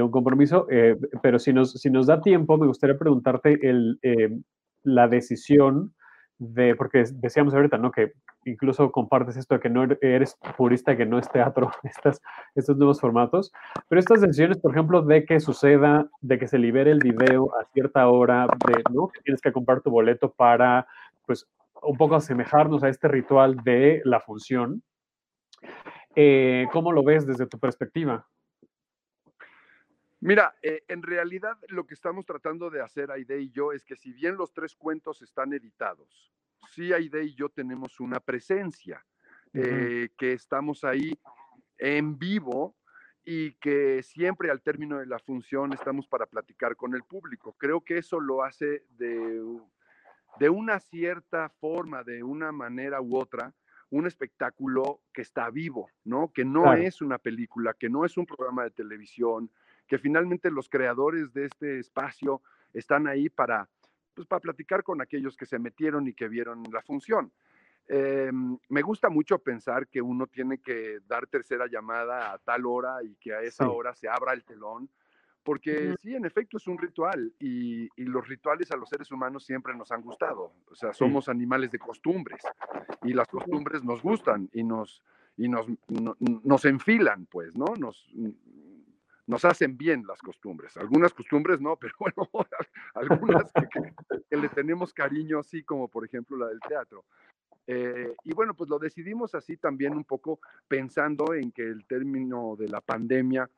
un 0.03 0.11
compromiso, 0.11 0.67
eh, 0.71 0.97
pero 1.23 1.39
si 1.39 1.53
nos, 1.53 1.73
si 1.73 1.91
nos 1.91 2.07
da 2.07 2.21
tiempo, 2.21 2.59
me 2.59 2.67
gustaría 2.67 2.99
preguntarte 2.99 3.59
eh, 4.03 4.37
la 4.83 5.09
decisión 5.09 5.95
de, 6.43 6.75
porque 6.75 7.05
decíamos 7.15 7.55
ahorita, 7.55 7.79
¿no? 7.79 7.91
Que 7.93 8.13
incluso 8.45 8.91
compartes 8.91 9.37
esto 9.37 9.55
de 9.55 9.61
que 9.61 9.71
no 9.71 9.85
er- 9.85 9.99
eres 10.03 10.37
purista, 10.57 10.97
que 10.97 11.07
no 11.07 11.19
es 11.19 11.29
teatro, 11.31 11.71
estas, 11.85 12.21
estos 12.55 12.77
nuevos 12.77 13.01
formatos, 13.01 13.53
pero 13.89 14.01
estas 14.01 14.21
decisiones, 14.21 14.59
por 14.59 14.73
ejemplo, 14.73 15.03
de 15.03 15.25
que 15.25 15.39
suceda, 15.41 16.09
de 16.21 16.39
que 16.39 16.49
se 16.49 16.59
libere 16.59 16.91
el 16.91 16.99
video 16.99 17.55
a 17.61 17.65
cierta 17.73 18.09
hora, 18.09 18.47
de, 18.67 18.83
¿no? 18.93 19.09
Que 19.09 19.21
tienes 19.21 19.41
que 19.41 19.53
comprar 19.53 19.81
tu 19.83 19.91
boleto 19.91 20.33
para, 20.33 20.87
pues, 21.27 21.47
un 21.83 21.97
poco 21.97 22.17
asemejarnos 22.17 22.83
a 22.83 22.89
este 22.89 23.09
ritual 23.09 23.57
de 23.65 24.03
la 24.05 24.21
función. 24.21 24.83
Eh, 26.15 26.67
¿Cómo 26.73 26.93
lo 26.93 27.03
ves 27.03 27.27
desde 27.27 27.47
tu 27.47 27.59
perspectiva? 27.59 28.27
Mira, 30.23 30.55
eh, 30.63 30.85
en 30.87 31.03
realidad 31.03 31.59
lo 31.67 31.85
que 31.85 31.95
estamos 31.95 32.25
tratando 32.25 32.71
de 32.71 32.81
hacer 32.81 33.11
Aide 33.11 33.41
y 33.41 33.51
yo 33.51 33.73
es 33.73 33.85
que 33.85 33.97
si 33.97 34.13
bien 34.13 34.37
los 34.37 34.53
tres 34.53 34.77
cuentos 34.77 35.21
están 35.21 35.53
editados, 35.53 36.33
sí 36.71 36.93
Aide 36.93 37.25
y 37.25 37.35
yo 37.35 37.49
tenemos 37.49 37.99
una 37.99 38.21
presencia, 38.21 39.05
eh, 39.53 40.11
que 40.17 40.33
estamos 40.33 40.85
ahí 40.85 41.19
en 41.77 42.17
vivo 42.21 42.77
y 43.25 43.55
que 43.55 44.01
siempre 44.05 44.49
al 44.53 44.63
término 44.63 44.99
de 45.01 45.07
la 45.07 45.19
función 45.19 45.73
estamos 45.73 46.07
para 46.07 46.27
platicar 46.27 46.77
con 46.77 46.95
el 46.95 47.03
público. 47.03 47.57
Creo 47.59 47.81
que 47.81 47.99
eso 47.99 48.21
lo 48.21 48.45
hace 48.45 48.85
de, 48.91 49.43
de 50.39 50.49
una 50.49 50.79
cierta 50.79 51.49
forma, 51.49 52.05
de 52.05 52.23
una 52.23 52.53
manera 52.53 53.01
u 53.01 53.17
otra, 53.19 53.53
un 53.91 54.07
espectáculo 54.07 55.01
que 55.13 55.23
está 55.23 55.51
vivo, 55.51 55.91
¿no? 56.05 56.33
Que 56.33 56.45
no 56.45 56.63
Claro. 56.63 56.81
es 56.81 57.03
una 57.03 57.19
película, 57.19 57.75
que 57.75 57.91
no 57.91 58.05
es 58.05 58.17
un 58.17 58.25
programa 58.25 58.63
de 58.63 58.71
televisión, 58.71 59.51
que 59.87 59.99
finalmente 59.99 60.51
los 60.51 60.69
creadores 60.69 61.33
de 61.33 61.47
este 61.47 61.79
espacio 61.79 62.41
están 62.73 63.07
ahí 63.07 63.29
para, 63.29 63.69
pues, 64.15 64.27
para 64.27 64.41
platicar 64.41 64.83
con 64.83 65.01
aquellos 65.03 65.37
que 65.37 65.47
se 65.47 65.59
metieron 65.59 66.09
y 66.09 66.15
que 66.15 66.29
vieron 66.29 66.63
la 66.73 66.83
función. 66.83 67.31
Eh, 67.89 68.31
me 68.69 68.83
gusta 68.83 69.09
mucho 69.11 69.39
pensar 69.41 69.89
que 69.89 70.01
uno 70.01 70.27
tiene 70.27 70.59
que 70.59 71.01
dar 71.07 71.27
tercera 71.27 71.67
llamada 71.67 72.33
a 72.33 72.39
tal 72.39 72.65
hora 72.65 73.03
y 73.03 73.17
que 73.17 73.35
a 73.35 73.41
esa 73.43 73.65
Sí. 73.65 73.71
hora 73.75 73.95
se 73.95 74.09
abra 74.09 74.33
el 74.33 74.45
telón, 74.45 74.89
porque 75.43 75.95
sí, 76.01 76.15
en 76.15 76.25
efecto 76.25 76.57
es 76.57 76.67
un 76.69 76.79
ritual 76.79 77.33
y, 77.41 77.89
y 78.01 78.05
los 78.05 78.27
rituales 78.29 78.71
a 78.71 78.77
los 78.77 78.89
seres 78.89 79.11
humanos 79.11 79.45
siempre 79.45 79.75
nos 79.75 79.91
han 79.91 80.01
gustado. 80.01 80.53
O 80.71 80.75
sea, 80.77 80.93
somos 80.93 81.29
animales 81.29 81.73
de 81.73 81.81
costumbres 81.81 82.41
y 83.03 83.13
las 83.13 83.27
costumbres 83.27 83.83
nos 83.83 84.01
gustan 84.01 84.49
y 84.53 84.63
nos, 84.63 85.03
y 85.37 85.49
nos, 85.49 85.67
no- 85.89 86.17
nos 86.21 86.65
enfilan, 86.65 87.27
pues, 87.27 87.57
¿no? 87.57 87.75
Nos, 87.77 88.09
nos 89.33 89.45
hacen 89.45 89.77
bien 89.77 90.05
las 90.07 90.21
costumbres. 90.21 90.77
Algunas 90.77 91.13
costumbres 91.13 91.61
no, 91.61 91.77
pero 91.77 91.95
bueno, 92.01 92.29
algunas 92.95 93.51
que, 93.53 93.69
que- 93.69 94.23
que 94.31 94.37
le 94.37 94.49
tenemos 94.49 94.93
cariño, 94.95 95.41
así 95.41 95.63
como 95.65 95.89
por 95.89 96.05
ejemplo 96.05 96.37
la 96.37 96.47
del 96.49 96.61
teatro. 96.61 97.05
Eh, 97.67 98.15
y 98.25 98.33
bueno, 98.35 98.55
pues 98.55 98.69
lo 98.71 98.79
decidimos 98.79 99.35
así 99.35 99.57
también 99.57 99.95
un 99.95 100.05
poco 100.05 100.41
pensando 100.69 101.33
en 101.35 101.53
que 101.53 101.63
el 101.63 101.85
término 101.87 102.57
de 102.59 102.69
la 102.69 102.81
pandemia 102.81 103.49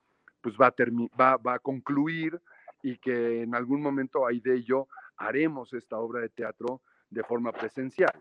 pues 0.43 0.57
va 0.61 0.67
a, 0.67 0.75
va, 1.19 1.37
va 1.39 1.55
a 1.55 1.59
concluir 1.59 2.39
y 2.83 2.99
que 2.99 3.43
en 3.43 3.55
algún 3.55 3.81
momento 3.81 4.27
Aide 4.27 4.57
y 4.59 4.65
yo 4.65 4.89
haremos 5.17 5.73
esta 5.73 5.97
obra 5.99 6.21
de 6.21 6.29
teatro 6.29 6.83
de 7.09 7.23
forma 7.25 7.51
presencial. 7.53 8.13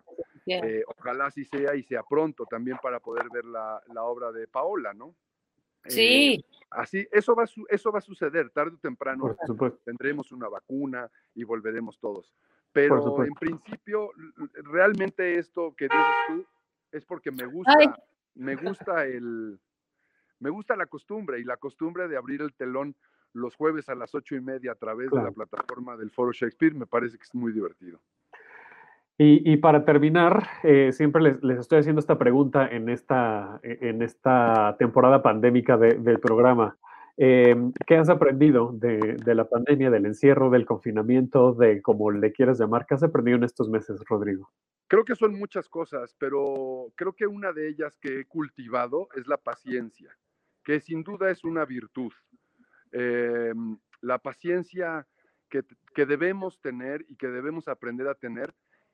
Ya. 0.45 0.59
Eh, 0.59 0.83
ojalá 0.87 1.25
así 1.25 1.43
sea 1.45 1.75
y 1.75 1.83
sea 1.83 2.03
pronto 2.03 2.45
también 2.45 2.77
para 2.81 2.99
poder 2.99 3.27
ver 3.33 3.43
la, 3.45 3.81
la 3.93 4.03
obra 4.03 4.31
de 4.31 4.47
Paola, 4.47 4.93
¿no? 4.93 5.15
Eh, 5.85 5.89
Sí, 5.91 6.45
así, 6.69 7.07
eso 7.11 7.35
va, 7.35 7.45
eso 7.69 7.91
va 7.91 7.99
a 7.99 8.01
suceder 8.01 8.49
tarde 8.49 8.75
o 8.75 8.79
temprano 8.79 9.21
Por 9.21 9.37
supuesto. 9.45 9.79
tendremos 9.85 10.31
una 10.31 10.47
vacuna 10.47 11.09
y 11.35 11.43
volveremos 11.43 11.99
todos. 11.99 12.33
Pero 12.71 13.23
en 13.23 13.33
principio, 13.35 14.11
realmente 14.63 15.37
esto 15.37 15.75
que 15.75 15.85
dices 15.85 16.15
tú 16.27 16.45
es 16.91 17.05
porque 17.05 17.31
me 17.31 17.45
gusta, 17.45 17.73
Ay. 17.77 17.87
me 18.35 18.55
gusta 18.55 19.05
el, 19.05 19.59
me 20.39 20.49
gusta 20.49 20.75
la 20.75 20.87
costumbre 20.87 21.39
y 21.39 21.43
la 21.43 21.57
costumbre 21.57 22.07
de 22.07 22.17
abrir 22.17 22.41
el 22.41 22.53
telón 22.53 22.95
los 23.33 23.55
jueves 23.55 23.89
a 23.89 23.95
las 23.95 24.13
ocho 24.15 24.35
y 24.35 24.41
media 24.41 24.71
a 24.73 24.75
través 24.75 25.09
de 25.11 25.21
la 25.21 25.31
plataforma 25.31 25.97
del 25.97 26.11
Foro 26.11 26.31
Shakespeare 26.31 26.73
me 26.73 26.85
parece 26.85 27.17
que 27.17 27.23
es 27.23 27.33
muy 27.35 27.51
divertido. 27.51 27.99
Y, 29.17 29.51
y 29.51 29.57
para 29.57 29.85
terminar, 29.85 30.47
eh, 30.63 30.91
siempre 30.91 31.21
les, 31.21 31.43
les 31.43 31.59
estoy 31.59 31.79
haciendo 31.79 31.99
esta 31.99 32.17
pregunta 32.17 32.67
en 32.67 32.89
esta, 32.89 33.59
en 33.63 34.01
esta 34.01 34.75
temporada 34.79 35.21
pandémica 35.21 35.77
de- 35.77 35.95
del 35.99 36.19
programa. 36.19 36.77
Eh, 37.15 37.55
¿Qué 37.85 37.95
has 37.95 38.09
aprendido 38.09 38.71
de, 38.73 39.17
de 39.23 39.35
la 39.35 39.47
pandemia, 39.47 39.91
del 39.91 40.07
encierro, 40.07 40.49
del 40.49 40.65
confinamiento, 40.65 41.53
de 41.53 41.79
como 41.83 42.09
le 42.09 42.31
quieras 42.31 42.59
llamar? 42.59 42.87
¿Qué 42.87 42.95
has 42.95 43.03
aprendido 43.03 43.37
en 43.37 43.43
estos 43.43 43.69
meses, 43.69 44.03
Rodrigo? 44.09 44.49
Creo 44.87 45.05
que 45.05 45.15
son 45.15 45.37
muchas 45.37 45.69
cosas, 45.69 46.15
pero 46.17 46.91
creo 46.95 47.13
que 47.13 47.27
una 47.27 47.51
de 47.53 47.69
ellas 47.69 47.95
que 47.97 48.21
he 48.21 48.25
cultivado 48.25 49.09
es 49.15 49.27
la 49.27 49.37
paciencia, 49.37 50.09
que 50.63 50.79
sin 50.79 51.03
duda 51.03 51.29
es 51.29 51.43
una 51.43 51.65
virtud. 51.65 52.11
Eh, 52.91 53.53
la 54.01 54.17
paciencia 54.17 55.05
que, 55.49 55.63
que 55.93 56.07
debemos 56.07 56.59
tener 56.61 57.05
y 57.09 57.15
que 57.15 57.27
debemos 57.27 57.67
aprender 57.67 58.07
a 58.07 58.15
tener 58.15 58.53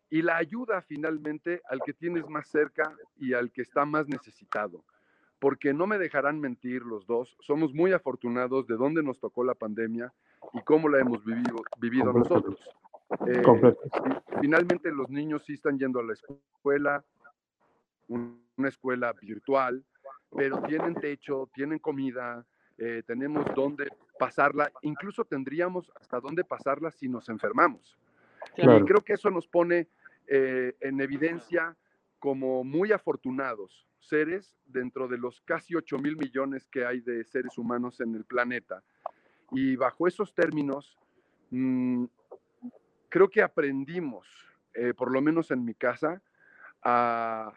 y 0.09 0.21
la 0.21 0.37
ayuda 0.37 0.81
finalmente 0.81 1.61
al 1.69 1.81
que 1.85 1.93
tienes 1.93 2.27
más 2.27 2.47
cerca 2.47 2.95
y 3.17 3.33
al 3.33 3.51
que 3.51 3.61
está 3.61 3.85
más 3.85 4.07
necesitado. 4.07 4.83
Porque 5.39 5.73
no 5.73 5.87
me 5.87 5.97
dejarán 5.97 6.39
mentir 6.39 6.81
los 6.81 7.05
dos, 7.05 7.37
somos 7.39 7.73
muy 7.73 7.93
afortunados 7.93 8.67
de 8.67 8.75
dónde 8.75 9.01
nos 9.03 9.19
tocó 9.19 9.43
la 9.43 9.55
pandemia 9.55 10.11
y 10.53 10.61
cómo 10.63 10.89
la 10.89 10.99
hemos 10.99 11.23
vivido, 11.23 11.57
vivido 11.79 12.11
nosotros. 12.11 12.59
Eh, 13.27 13.41
finalmente 14.41 14.91
los 14.91 15.09
niños 15.09 15.43
sí 15.45 15.53
están 15.53 15.79
yendo 15.79 15.99
a 15.99 16.03
la 16.03 16.13
escuela, 16.13 17.03
un- 18.07 18.43
una 18.57 18.67
escuela 18.67 19.13
virtual, 19.21 19.83
pero 20.35 20.61
tienen 20.63 20.95
techo, 20.95 21.49
tienen 21.53 21.79
comida, 21.79 22.45
eh, 22.77 23.03
tenemos 23.07 23.45
dónde 23.55 23.87
pasarla, 24.17 24.69
incluso 24.81 25.23
tendríamos 25.23 25.89
hasta 25.95 26.19
dónde 26.19 26.43
pasarla 26.43 26.91
si 26.91 27.07
nos 27.07 27.29
enfermamos. 27.29 27.97
Claro. 28.55 28.79
Y 28.79 28.83
creo 28.85 29.01
que 29.01 29.13
eso 29.13 29.29
nos 29.29 29.47
pone 29.47 29.87
eh, 30.29 30.75
en 30.81 31.01
evidencia 31.01 31.75
como 32.19 32.63
muy 32.63 32.91
afortunados 32.91 33.87
seres 33.99 34.57
dentro 34.65 35.07
de 35.07 35.17
los 35.17 35.41
casi 35.41 35.75
8 35.75 35.97
mil 35.97 36.15
millones 36.17 36.65
que 36.67 36.85
hay 36.85 37.01
de 37.01 37.23
seres 37.25 37.57
humanos 37.57 37.99
en 38.01 38.15
el 38.15 38.23
planeta. 38.25 38.83
Y 39.51 39.75
bajo 39.75 40.07
esos 40.07 40.33
términos, 40.33 40.97
mm, 41.51 42.05
creo 43.09 43.29
que 43.29 43.41
aprendimos, 43.41 44.27
eh, 44.73 44.93
por 44.93 45.11
lo 45.11 45.21
menos 45.21 45.51
en 45.51 45.65
mi 45.65 45.73
casa, 45.73 46.21
a, 46.83 47.51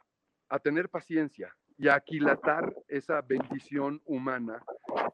a 0.48 0.58
tener 0.58 0.88
paciencia 0.88 1.54
y 1.78 1.88
a 1.88 1.94
aquilatar 1.96 2.74
esa 2.88 3.20
bendición 3.22 4.00
humana 4.06 4.62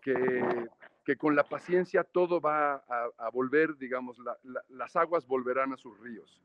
que, 0.03 0.67
que 1.05 1.17
con 1.17 1.35
la 1.37 1.45
paciencia 1.45 2.05
todo 2.05 2.41
va 2.41 2.85
a, 3.19 3.31
volver, 3.33 3.77
digamos, 3.77 4.19
la- 4.19 4.37
la- 4.45 4.65
las 4.69 4.95
aguas 4.97 5.27
volverán 5.27 5.73
a 5.73 5.77
sus 5.77 5.99
ríos. 6.01 6.41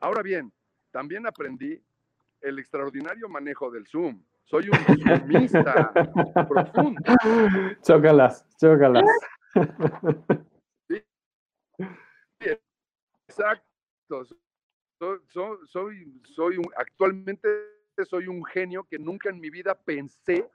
Ahora 0.00 0.22
bien, 0.22 0.52
también 0.90 1.26
aprendí 1.26 1.80
el 2.40 2.58
extraordinario 2.58 3.28
manejo 3.28 3.70
del 3.70 3.86
Zoom. 3.86 4.22
Soy 4.44 4.68
un 4.68 4.78
zoomista 4.84 5.92
profundo. 6.48 7.02
Chócalas, 7.82 8.46
chócalas. 8.56 9.04
Exacto. 13.28 14.24
Soy, 14.98 15.18
soy, 15.28 15.58
soy, 15.66 16.20
soy 16.24 16.56
un, 16.58 16.66
actualmente 16.76 17.48
soy 18.08 18.26
un 18.26 18.44
genio 18.44 18.84
que 18.84 18.98
nunca 18.98 19.28
en 19.30 19.38
mi 19.40 19.50
vida 19.50 19.74
pensé, 19.74 20.48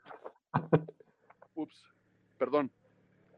ups, 1.53 1.85
perdón, 2.37 2.71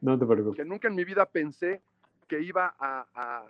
No 0.00 0.18
te 0.18 0.24
preocupes. 0.26 0.56
que 0.56 0.64
nunca 0.64 0.88
en 0.88 0.94
mi 0.94 1.04
vida 1.04 1.24
pensé 1.26 1.82
que 2.26 2.40
iba 2.40 2.74
a, 2.78 3.06
a- 3.14 3.46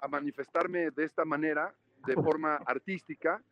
a 0.00 0.08
manifestarme 0.08 0.90
de 0.90 1.04
esta 1.04 1.24
manera, 1.24 1.72
de 2.06 2.14
forma 2.14 2.56
artística, 2.66 3.42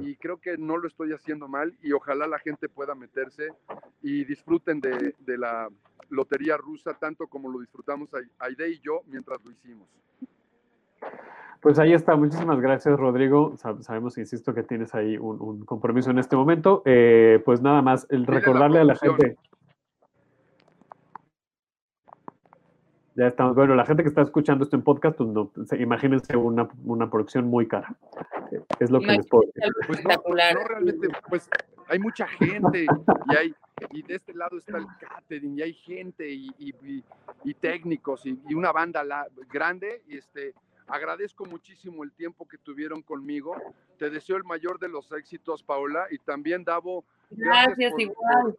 y 0.00 0.16
creo 0.16 0.38
que 0.38 0.58
no 0.58 0.76
lo 0.76 0.88
estoy 0.88 1.12
haciendo 1.12 1.46
mal 1.48 1.72
y 1.80 1.92
ojalá 1.92 2.26
la 2.26 2.38
gente 2.40 2.68
pueda 2.68 2.94
meterse 2.94 3.48
y 4.02 4.24
disfruten 4.24 4.80
de, 4.80 5.14
de 5.18 5.38
la 5.38 5.68
lotería 6.10 6.56
rusa 6.56 6.94
tanto 6.94 7.26
como 7.28 7.48
lo 7.50 7.60
disfrutamos 7.60 8.12
Ai- 8.14 8.28
Aide 8.40 8.68
y 8.70 8.80
yo 8.80 9.02
mientras 9.06 9.44
lo 9.44 9.52
hicimos. 9.52 9.88
Pues 11.60 11.78
ahí 11.78 11.92
está. 11.94 12.16
Muchísimas 12.16 12.60
gracias, 12.60 12.98
Rodrigo. 12.98 13.52
Sab- 13.56 13.80
sabemos, 13.82 14.18
insisto, 14.18 14.52
que 14.54 14.62
tienes 14.62 14.94
ahí 14.94 15.16
un, 15.16 15.40
un 15.40 15.64
compromiso 15.64 16.10
en 16.10 16.18
este 16.18 16.36
momento. 16.36 16.82
Eh, 16.84 17.40
pues 17.44 17.60
nada 17.62 17.80
más, 17.82 18.06
el 18.10 18.22
la 18.22 18.34
recordarle 18.34 18.80
a 18.80 18.84
la 18.84 18.96
gente. 18.96 19.36
Ya 23.16 23.28
estamos. 23.28 23.54
Bueno, 23.56 23.74
la 23.74 23.86
gente 23.86 24.02
que 24.02 24.08
está 24.10 24.22
escuchando 24.22 24.64
esto 24.64 24.76
en 24.76 24.82
podcast, 24.82 25.16
pues 25.16 25.30
no, 25.30 25.50
se- 25.64 25.80
imagínense 25.80 26.36
una, 26.36 26.68
una 26.84 27.10
producción 27.10 27.46
muy 27.46 27.66
cara. 27.66 27.96
Es 28.78 28.90
lo 28.90 29.00
que 29.00 29.06
les 29.06 29.26
puedo 29.26 29.50
decir. 29.54 29.72
Pues 29.86 30.04
no, 30.04 30.22
realmente, 30.68 31.08
pues 31.28 31.48
hay 31.88 31.98
mucha 31.98 32.26
gente 32.28 32.84
y 32.84 33.36
hay 33.36 33.54
y 33.90 34.02
de 34.02 34.14
este 34.16 34.32
lado 34.34 34.56
está 34.58 34.78
el 34.78 34.86
catering 35.00 35.58
y 35.58 35.62
hay 35.62 35.72
gente 35.74 36.28
y, 36.30 36.48
y- 36.58 36.74
y- 36.82 37.04
y 37.44 37.54
técnicos 37.54 38.24
y, 38.26 38.38
y 38.48 38.54
una 38.54 38.72
banda 38.72 39.02
la- 39.04 39.26
grande 39.50 40.02
y 40.08 40.16
este 40.18 40.54
agradezco 40.88 41.44
muchísimo 41.46 42.04
el 42.04 42.12
tiempo 42.12 42.46
que 42.46 42.58
tuvieron 42.58 43.02
conmigo. 43.02 43.56
Te 43.98 44.08
deseo 44.10 44.36
el 44.36 44.44
mayor 44.44 44.78
de 44.78 44.88
los 44.88 45.10
éxitos, 45.12 45.62
Paola, 45.62 46.06
y 46.10 46.18
también 46.18 46.64
Davo, 46.64 47.04
Gracias, 47.30 47.92
por- 47.92 48.00
igual. 48.00 48.56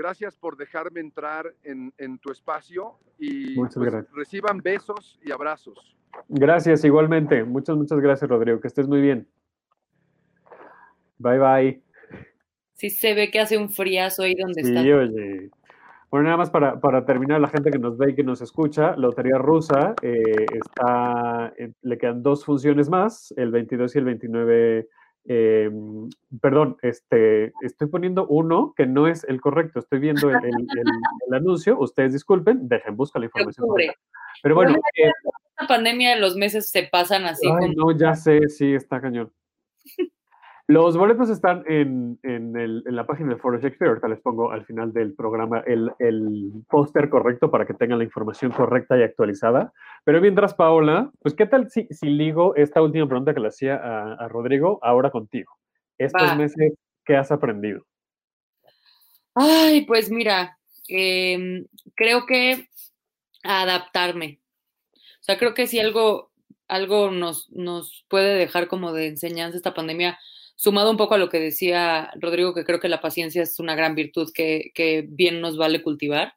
Gracias 0.00 0.34
por 0.36 0.56
dejarme 0.56 1.00
entrar 1.00 1.54
en, 1.62 1.92
en 1.98 2.18
tu 2.18 2.32
espacio 2.32 2.98
y 3.18 3.54
Muchas 3.54 3.74
pues, 3.76 3.90
gracias. 3.90 4.14
reciban 4.14 4.58
besos 4.62 5.20
y 5.22 5.30
abrazos. 5.30 5.96
Gracias, 6.28 6.84
igualmente. 6.84 7.44
Muchas, 7.44 7.76
muchas 7.76 8.00
gracias, 8.00 8.28
Rodrigo. 8.30 8.60
Que 8.60 8.68
estés 8.68 8.88
muy 8.88 9.00
bien. 9.00 9.28
Bye, 11.18 11.38
bye. 11.38 11.82
Sí 12.74 12.88
se 12.90 13.14
ve 13.14 13.30
que 13.30 13.40
hace 13.40 13.58
un 13.58 13.68
friazo 13.70 14.22
ahí 14.22 14.34
donde 14.34 14.64
Sí, 14.64 14.70
está. 14.74 14.80
oye. 14.96 15.50
Bueno, 16.10 16.24
nada 16.24 16.38
más 16.38 16.50
para, 16.50 16.80
para 16.80 17.04
terminar, 17.04 17.40
la 17.40 17.48
gente 17.48 17.70
que 17.70 17.78
nos 17.78 17.96
ve 17.96 18.10
y 18.10 18.14
que 18.16 18.24
nos 18.24 18.40
escucha, 18.40 18.96
Lotería 18.96 19.38
Rusa 19.38 19.94
eh, 20.02 20.46
está, 20.50 21.52
eh, 21.56 21.72
le 21.82 21.98
quedan 21.98 22.22
dos 22.22 22.44
funciones 22.44 22.88
más, 22.88 23.32
el 23.36 23.50
22 23.52 23.94
y 23.94 23.98
el 23.98 24.04
29. 24.06 24.88
Eh, 25.26 25.70
perdón, 26.40 26.76
este, 26.82 27.52
estoy 27.62 27.88
poniendo 27.88 28.26
uno 28.26 28.74
que 28.76 28.86
no 28.86 29.06
es 29.06 29.24
el 29.24 29.40
correcto. 29.40 29.78
Estoy 29.78 29.98
viendo 30.00 30.30
el, 30.30 30.36
el- 30.36 30.44
el- 30.44 30.92
el 31.28 31.34
anuncio. 31.34 31.78
Ustedes 31.78 32.12
disculpen, 32.12 32.68
dejen, 32.68 32.96
busca 32.96 33.18
la 33.18 33.26
información. 33.26 33.66
Pero 34.42 34.54
bueno, 34.54 34.76
eh, 34.96 35.10
Esta 35.50 35.66
pandemia 35.68 36.14
de 36.14 36.20
los 36.20 36.36
meses 36.36 36.70
se 36.70 36.84
pasan 36.84 37.24
así 37.26 37.46
Ay, 37.46 37.74
como 37.74 37.92
no, 37.92 37.98
ya 37.98 38.14
sé, 38.14 38.48
sí, 38.48 38.72
está 38.74 39.00
cañón. 39.00 39.30
Los 40.70 40.96
boletos 40.96 41.28
están 41.30 41.64
en, 41.66 42.18
en 42.22 42.56
el- 42.56 42.84
en 42.86 42.94
la 42.94 43.04
página 43.04 43.30
del 43.30 43.40
Foro 43.40 43.58
Shakespeare. 43.58 43.88
Ahorita 43.88 44.06
les 44.06 44.20
pongo 44.20 44.52
al 44.52 44.64
final 44.66 44.92
del 44.92 45.14
programa 45.14 45.64
el, 45.66 45.90
el 45.98 46.52
póster 46.68 47.08
correcto 47.10 47.50
para 47.50 47.66
que 47.66 47.74
tengan 47.74 47.98
la 47.98 48.04
información 48.04 48.52
correcta 48.52 48.96
y 48.96 49.02
actualizada. 49.02 49.72
Pero 50.04 50.20
mientras, 50.20 50.54
Paola, 50.54 51.10
pues, 51.22 51.34
¿qué 51.34 51.46
tal 51.46 51.68
si, 51.70 51.88
si 51.90 52.06
ligo 52.08 52.54
esta 52.54 52.82
última 52.82 53.08
pregunta 53.08 53.34
que 53.34 53.40
le 53.40 53.48
hacía 53.48 53.74
a, 53.76 54.14
a 54.14 54.28
Rodrigo 54.28 54.78
ahora 54.82 55.10
contigo? 55.10 55.52
Estos 55.98 56.22
Va. 56.22 56.34
meses, 56.36 56.74
¿qué 57.04 57.16
has 57.16 57.32
aprendido? 57.32 57.84
Ay, 59.34 59.86
pues 59.86 60.10
mira, 60.10 60.56
em, 60.88 61.66
creo 61.96 62.26
que 62.26 62.68
adaptarme. 63.42 64.40
O 64.94 65.22
sea, 65.22 65.36
creo 65.36 65.54
que 65.54 65.66
si 65.66 65.80
algo, 65.80 66.30
algo 66.68 67.10
nos, 67.10 67.50
nos 67.50 68.04
puede 68.08 68.34
dejar 68.36 68.68
como 68.68 68.92
de 68.92 69.08
enseñanza 69.08 69.56
esta 69.56 69.74
pandemia, 69.74 70.18
sumado 70.60 70.90
un 70.90 70.96
poco 70.98 71.14
a 71.14 71.18
lo 71.18 71.30
que 71.30 71.40
decía 71.40 72.10
Rodrigo, 72.20 72.52
que 72.54 72.64
creo 72.64 72.80
que 72.80 72.88
la 72.90 73.00
paciencia 73.00 73.42
es 73.42 73.58
una 73.60 73.74
gran 73.74 73.94
virtud 73.94 74.30
que, 74.34 74.72
que 74.74 75.06
bien 75.08 75.40
nos 75.40 75.56
vale 75.56 75.82
cultivar. 75.82 76.34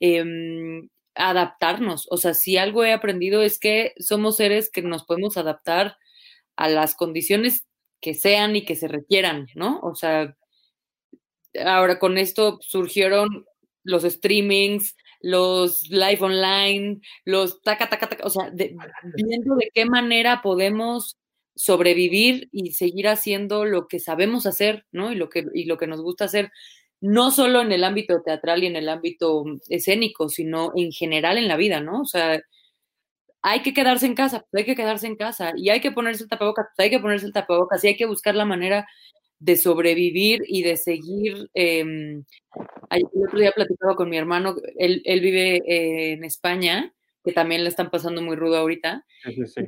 em, 0.00 0.88
adaptarnos. 1.16 2.06
O 2.12 2.16
sea, 2.18 2.32
si 2.34 2.56
algo 2.58 2.84
he 2.84 2.92
aprendido 2.92 3.42
es 3.42 3.58
que 3.58 3.92
somos 3.98 4.36
seres 4.36 4.70
que 4.70 4.82
nos 4.82 5.04
podemos 5.04 5.36
adaptar 5.36 5.96
a 6.56 6.68
las 6.68 6.94
condiciones 6.94 7.66
que 8.00 8.14
sean 8.14 8.54
y 8.54 8.64
que 8.64 8.76
se 8.76 8.86
requieran, 8.86 9.48
¿no? 9.56 9.80
O 9.82 9.96
sea, 9.96 10.36
ahora 11.64 11.98
con 11.98 12.18
esto 12.18 12.58
surgieron 12.62 13.44
los 13.84 14.04
streamings, 14.04 14.96
los 15.20 15.88
live 15.88 16.18
online, 16.20 17.00
los 17.24 17.60
taca, 17.62 17.88
taca, 17.88 18.08
taca, 18.08 18.24
o 18.26 18.30
sea, 18.30 18.50
de- 18.50 18.76
viendo 19.16 19.56
de 19.56 19.70
qué 19.74 19.84
manera 19.86 20.40
podemos 20.42 21.16
sobrevivir 21.58 22.48
y 22.52 22.72
seguir 22.72 23.08
haciendo 23.08 23.64
lo 23.64 23.88
que 23.88 23.98
sabemos 23.98 24.46
hacer, 24.46 24.86
¿no? 24.92 25.12
Y 25.12 25.16
lo 25.16 25.28
que, 25.28 25.44
y 25.52 25.64
lo 25.64 25.76
que 25.76 25.88
nos 25.88 26.00
gusta 26.00 26.26
hacer, 26.26 26.50
no 27.00 27.30
solo 27.32 27.60
en 27.60 27.72
el 27.72 27.84
ámbito 27.84 28.22
teatral 28.22 28.62
y 28.62 28.66
en 28.66 28.76
el 28.76 28.88
ámbito 28.88 29.44
escénico, 29.68 30.28
sino 30.28 30.72
en 30.76 30.92
general 30.92 31.36
en 31.36 31.48
la 31.48 31.56
vida, 31.56 31.80
¿no? 31.80 32.02
O 32.02 32.06
sea, 32.06 32.40
hay 33.42 33.62
que 33.62 33.74
quedarse 33.74 34.06
en 34.06 34.14
casa, 34.14 34.46
hay 34.52 34.64
que 34.64 34.76
quedarse 34.76 35.06
en 35.06 35.16
casa, 35.16 35.52
y 35.56 35.70
hay 35.70 35.80
que 35.80 35.92
ponerse 35.92 36.22
el 36.22 36.28
tapabocas, 36.28 36.66
pues 36.76 36.84
hay 36.84 36.90
que 36.90 37.00
ponerse 37.00 37.26
el 37.26 37.32
tapabocas, 37.32 37.82
y 37.82 37.88
hay 37.88 37.96
que 37.96 38.06
buscar 38.06 38.34
la 38.34 38.44
manera 38.44 38.86
de 39.40 39.56
sobrevivir 39.56 40.42
y 40.46 40.62
de 40.62 40.76
seguir. 40.76 41.50
eh, 41.54 41.80
el 42.90 43.04
otro 43.26 43.38
día 43.38 43.52
platicaba 43.52 43.96
con 43.96 44.08
mi 44.08 44.16
hermano, 44.16 44.56
él, 44.76 45.02
él 45.04 45.20
vive 45.20 45.56
eh, 45.66 46.12
en 46.12 46.24
España, 46.24 46.92
que 47.24 47.32
también 47.32 47.64
le 47.64 47.70
están 47.70 47.90
pasando 47.90 48.22
muy 48.22 48.36
rudo 48.36 48.56
ahorita, 48.56 49.04
sí, 49.24 49.46
sí. 49.46 49.62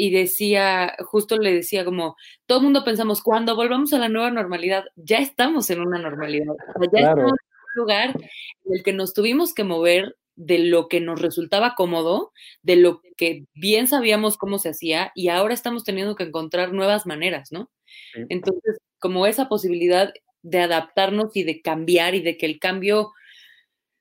Y 0.00 0.10
decía, 0.10 0.94
justo 1.06 1.36
le 1.38 1.52
decía 1.52 1.84
como, 1.84 2.16
todo 2.46 2.58
el 2.58 2.64
mundo 2.64 2.84
pensamos, 2.84 3.20
cuando 3.20 3.56
volvamos 3.56 3.92
a 3.92 3.98
la 3.98 4.08
nueva 4.08 4.30
normalidad, 4.30 4.84
ya 4.94 5.18
estamos 5.18 5.70
en 5.70 5.80
una 5.80 5.98
normalidad, 5.98 6.50
o 6.50 6.54
sea, 6.54 6.88
ya 6.92 6.98
Claro. 7.00 7.22
estamos 7.22 7.32
en 7.40 7.58
un 7.64 7.82
lugar 7.82 8.16
en 8.64 8.76
el 8.76 8.82
que 8.84 8.92
nos 8.92 9.12
tuvimos 9.12 9.52
que 9.54 9.64
mover 9.64 10.16
de 10.36 10.58
lo 10.60 10.86
que 10.86 11.00
nos 11.00 11.20
resultaba 11.20 11.74
cómodo, 11.74 12.32
de 12.62 12.76
lo 12.76 13.02
que 13.16 13.46
bien 13.54 13.88
sabíamos 13.88 14.36
cómo 14.36 14.60
se 14.60 14.68
hacía, 14.68 15.10
y 15.16 15.30
ahora 15.30 15.52
estamos 15.52 15.82
teniendo 15.82 16.14
que 16.14 16.22
encontrar 16.22 16.72
nuevas 16.72 17.04
maneras, 17.04 17.50
¿no? 17.50 17.68
Sí. 18.14 18.20
Entonces, 18.28 18.78
como 19.00 19.26
esa 19.26 19.48
posibilidad 19.48 20.12
de 20.42 20.60
adaptarnos 20.60 21.34
y 21.34 21.42
de 21.42 21.60
cambiar 21.60 22.14
y 22.14 22.20
de 22.20 22.36
que 22.36 22.46
el 22.46 22.60
cambio 22.60 23.10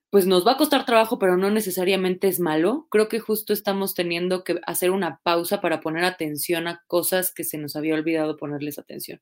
pues 0.09 0.25
nos 0.27 0.45
va 0.47 0.53
a 0.53 0.57
costar 0.57 0.85
trabajo, 0.85 1.19
pero 1.19 1.37
no 1.37 1.49
necesariamente 1.51 2.27
es 2.27 2.39
malo. 2.39 2.87
Creo 2.89 3.07
que 3.09 3.19
justo 3.19 3.53
estamos 3.53 3.93
teniendo 3.93 4.43
que 4.43 4.59
hacer 4.65 4.91
una 4.91 5.19
pausa 5.23 5.61
para 5.61 5.81
poner 5.81 6.03
atención 6.05 6.67
a 6.67 6.81
cosas 6.87 7.33
que 7.33 7.43
se 7.43 7.57
nos 7.57 7.75
había 7.75 7.95
olvidado 7.95 8.37
ponerles 8.37 8.79
atención. 8.79 9.19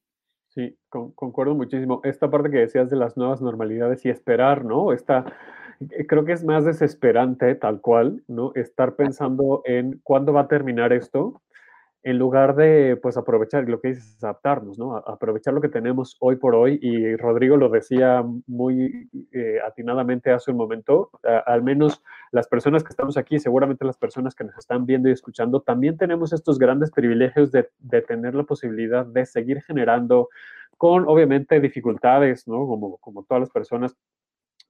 Sí, 0.49 0.77
con- 0.89 1.11
concuerdo 1.11 1.53
muchísimo. 1.55 1.99
Esta 2.03 2.29
parte 2.31 2.49
que 2.49 2.57
decías 2.59 2.89
de 2.89 2.95
las 2.95 3.17
nuevas 3.17 3.41
normalidades 3.41 4.05
y 4.05 4.09
esperar, 4.09 4.63
¿no? 4.63 4.93
Esta, 4.93 5.25
eh, 5.91 6.07
creo 6.07 6.23
que 6.23 6.31
es 6.33 6.43
más 6.45 6.63
desesperante, 6.65 7.55
tal 7.55 7.81
cual, 7.81 8.23
¿no? 8.27 8.51
Estar 8.55 8.95
pensando 8.95 9.61
en 9.65 9.99
cuándo 10.03 10.31
va 10.33 10.41
a 10.41 10.47
terminar 10.47 10.93
esto, 10.93 11.41
en 12.05 12.19
lugar 12.19 12.55
de, 12.55 12.97
pues, 13.01 13.17
aprovechar, 13.17 13.67
lo 13.67 13.81
que 13.81 13.89
dices, 13.89 14.23
adaptarnos, 14.23 14.79
¿no? 14.79 14.95
Aprovechar 14.97 15.53
lo 15.55 15.61
que 15.61 15.69
tenemos 15.69 16.17
hoy 16.21 16.37
por 16.37 16.55
hoy. 16.55 16.79
Y 16.81 17.15
Rodrigo 17.17 17.57
lo 17.57 17.67
decía 17.69 18.23
muy 18.47 19.09
eh, 19.33 19.59
atinadamente 19.65 20.31
hace 20.31 20.51
un 20.51 20.57
momento, 20.57 21.09
a- 21.23 21.39
al 21.39 21.63
menos 21.63 22.03
las 22.31 22.47
personas 22.47 22.83
que 22.83 22.89
estamos 22.89 23.17
aquí, 23.17 23.39
seguramente 23.39 23.85
las 23.85 23.97
personas 23.97 24.35
que 24.35 24.43
nos 24.45 24.57
están 24.57 24.85
viendo 24.85 25.09
y 25.09 25.13
escuchando, 25.13 25.61
también 25.61 25.97
tenemos 25.97 26.31
estos 26.33 26.59
grandes 26.59 26.91
privilegios 26.91 27.51
de, 27.51 27.69
de 27.79 28.01
tener 28.03 28.35
la 28.35 28.43
posibilidad 28.43 29.05
de 29.05 29.25
seguir 29.25 29.61
generando 29.63 30.29
con 30.77 31.07
obviamente 31.07 31.59
dificultades, 31.59 32.47
¿no? 32.47 32.67
Como, 32.67 32.97
como 32.97 33.23
todas 33.23 33.41
las 33.41 33.49
personas, 33.49 33.95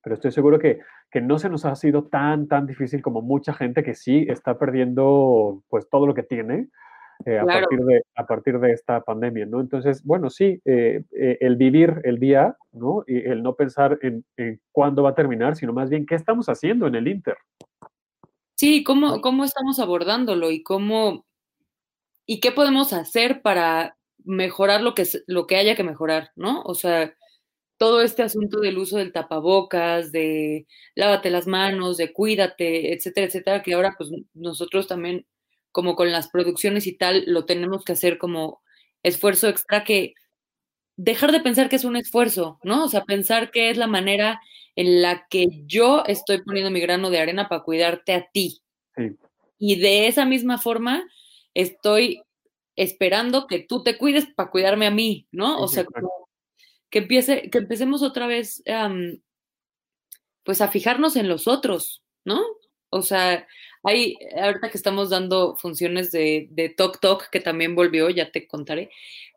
pero 0.04 0.15
estoy 0.15 0.32
seguro 0.32 0.60
que, 0.60 0.80
que 1.12 1.21
no 1.21 1.39
se 1.39 1.50
nos 1.50 1.65
ha 1.65 1.76
sido 1.76 2.04
tan, 2.06 2.48
tan 2.48 2.67
difícil 2.67 3.02
como 3.02 3.21
mucha 3.21 3.54
gente 3.54 3.84
que 3.84 3.95
sí 3.95 4.26
está 4.30 4.58
perdiendo 4.60 5.63
pues 5.69 5.89
todo 5.89 6.06
lo 6.08 6.13
que 6.13 6.24
tiene. 6.24 6.69
Eh, 7.25 7.39
a, 7.39 7.43
Claro. 7.43 7.67
partir 7.67 7.86
de, 7.86 8.01
a 8.15 8.25
partir 8.25 8.60
de 8.60 8.71
esta 8.71 9.01
pandemia, 9.01 9.45
¿no? 9.45 9.62
Entonces, 9.62 10.04
bueno, 10.04 10.30
sí, 10.30 10.62
eh, 10.65 11.04
eh, 11.12 11.38
el 11.39 11.56
vivir 11.56 12.01
el 12.04 12.19
día, 12.19 12.56
¿no? 12.71 13.04
Y 13.08 13.17
el 13.17 13.41
no 13.43 13.56
pensar 13.56 13.97
en, 14.01 14.25
en 14.38 14.60
cuándo 14.71 15.04
va 15.04 15.12
a 15.12 15.15
terminar, 15.15 15.56
sino 15.56 15.73
más 15.73 15.89
bien 15.89 16.06
qué 16.06 16.15
estamos 16.15 16.47
haciendo 16.47 16.88
en 16.88 16.95
el 16.95 17.08
Inter. 17.08 17.38
Sí, 18.56 18.84
¿cómo, 18.84 19.21
cómo 19.21 19.43
estamos 19.43 19.80
abordándolo 19.80 20.51
y 20.51 20.63
cómo 20.63 21.25
y 22.25 22.39
qué 22.39 22.51
podemos 22.51 22.93
hacer 22.93 23.41
para 23.41 23.97
mejorar 24.23 24.82
lo 24.82 24.95
que, 24.95 25.06
lo 25.28 25.45
que 25.45 25.58
haya 25.58 25.75
que 25.75 25.84
mejorar, 25.84 26.32
¿no? 26.36 26.62
O 26.63 26.73
sea, 26.73 27.13
todo 27.78 28.01
este 28.01 28.23
asunto 28.23 28.60
del 28.60 28.78
uso 28.78 28.97
del 28.97 29.12
tapabocas, 29.12 30.12
de 30.12 30.65
lávate 30.95 31.30
las 31.30 31.47
manos, 31.47 31.97
de 31.97 32.13
cuídate, 32.13 32.93
etcétera, 32.93 33.28
etcétera, 33.28 33.62
que 33.62 33.73
ahora 33.73 33.95
pues 33.97 34.10
nosotros 34.34 34.88
también, 34.88 35.25
como 35.76 35.98
con 35.98 36.10
las 36.10 36.30
producciones 36.30 36.88
y 36.88 36.94
tal, 36.94 37.26
lo 37.28 37.44
tenemos 37.44 37.84
que 37.84 37.92
hacer 37.92 38.18
como 38.18 38.62
esfuerzo 39.04 39.50
extra 39.50 39.84
que 39.84 40.14
dejar 40.96 41.34
de 41.34 41.42
pensar 41.42 41.68
que 41.68 41.76
es 41.76 41.84
un 41.84 41.98
esfuerzo, 41.98 42.60
¿no? 42.64 42.86
O 42.86 42.88
sea, 42.88 43.04
pensar 43.04 43.52
que 43.52 43.70
es 43.70 43.76
la 43.76 43.86
manera 43.86 44.40
en 44.78 45.02
la 45.02 45.28
que 45.30 45.48
yo 45.66 46.06
estoy 46.06 46.44
poniendo 46.44 46.72
mi 46.72 46.80
grano 46.80 47.10
de 47.10 47.20
arena 47.20 47.50
para 47.50 47.64
cuidarte 47.64 48.14
a 48.14 48.26
ti. 48.32 48.62
Sí. 48.96 49.18
Y 49.60 49.76
de 49.82 50.08
esa 50.08 50.24
misma 50.24 50.60
forma 50.60 51.04
estoy 51.54 52.22
esperando 52.78 53.46
que 53.46 53.60
tú 53.60 53.84
te 53.84 53.98
cuides 53.98 54.28
para 54.34 54.52
cuidarme 54.52 54.88
a 54.88 54.92
mí, 54.92 55.28
¿no? 55.30 55.60
O 55.60 55.68
Sí, 55.68 55.76
sea, 55.76 55.84
como 55.84 56.30
que 56.90 57.00
empiece, 57.00 57.50
que 57.50 57.58
empecemos 57.58 58.02
otra 58.02 58.28
vez, 58.28 58.64
pues 60.46 60.62
a 60.62 60.70
fijarnos 60.70 61.18
en 61.18 61.28
los 61.28 61.50
otros, 61.50 62.02
¿no? 62.24 62.42
O 62.95 63.01
sea, 63.01 63.45
hay, 63.84 64.15
ahorita 64.41 64.69
que 64.69 64.77
estamos 64.77 65.10
dando 65.10 65.58
funciones 65.58 66.13
de, 66.13 66.47
de 66.51 66.69
Tok 66.69 67.01
Tok, 67.01 67.29
que 67.29 67.41
también 67.41 67.75
volvió, 67.75 68.10
ya 68.10 68.31
te 68.31 68.47
contaré, 68.47 68.89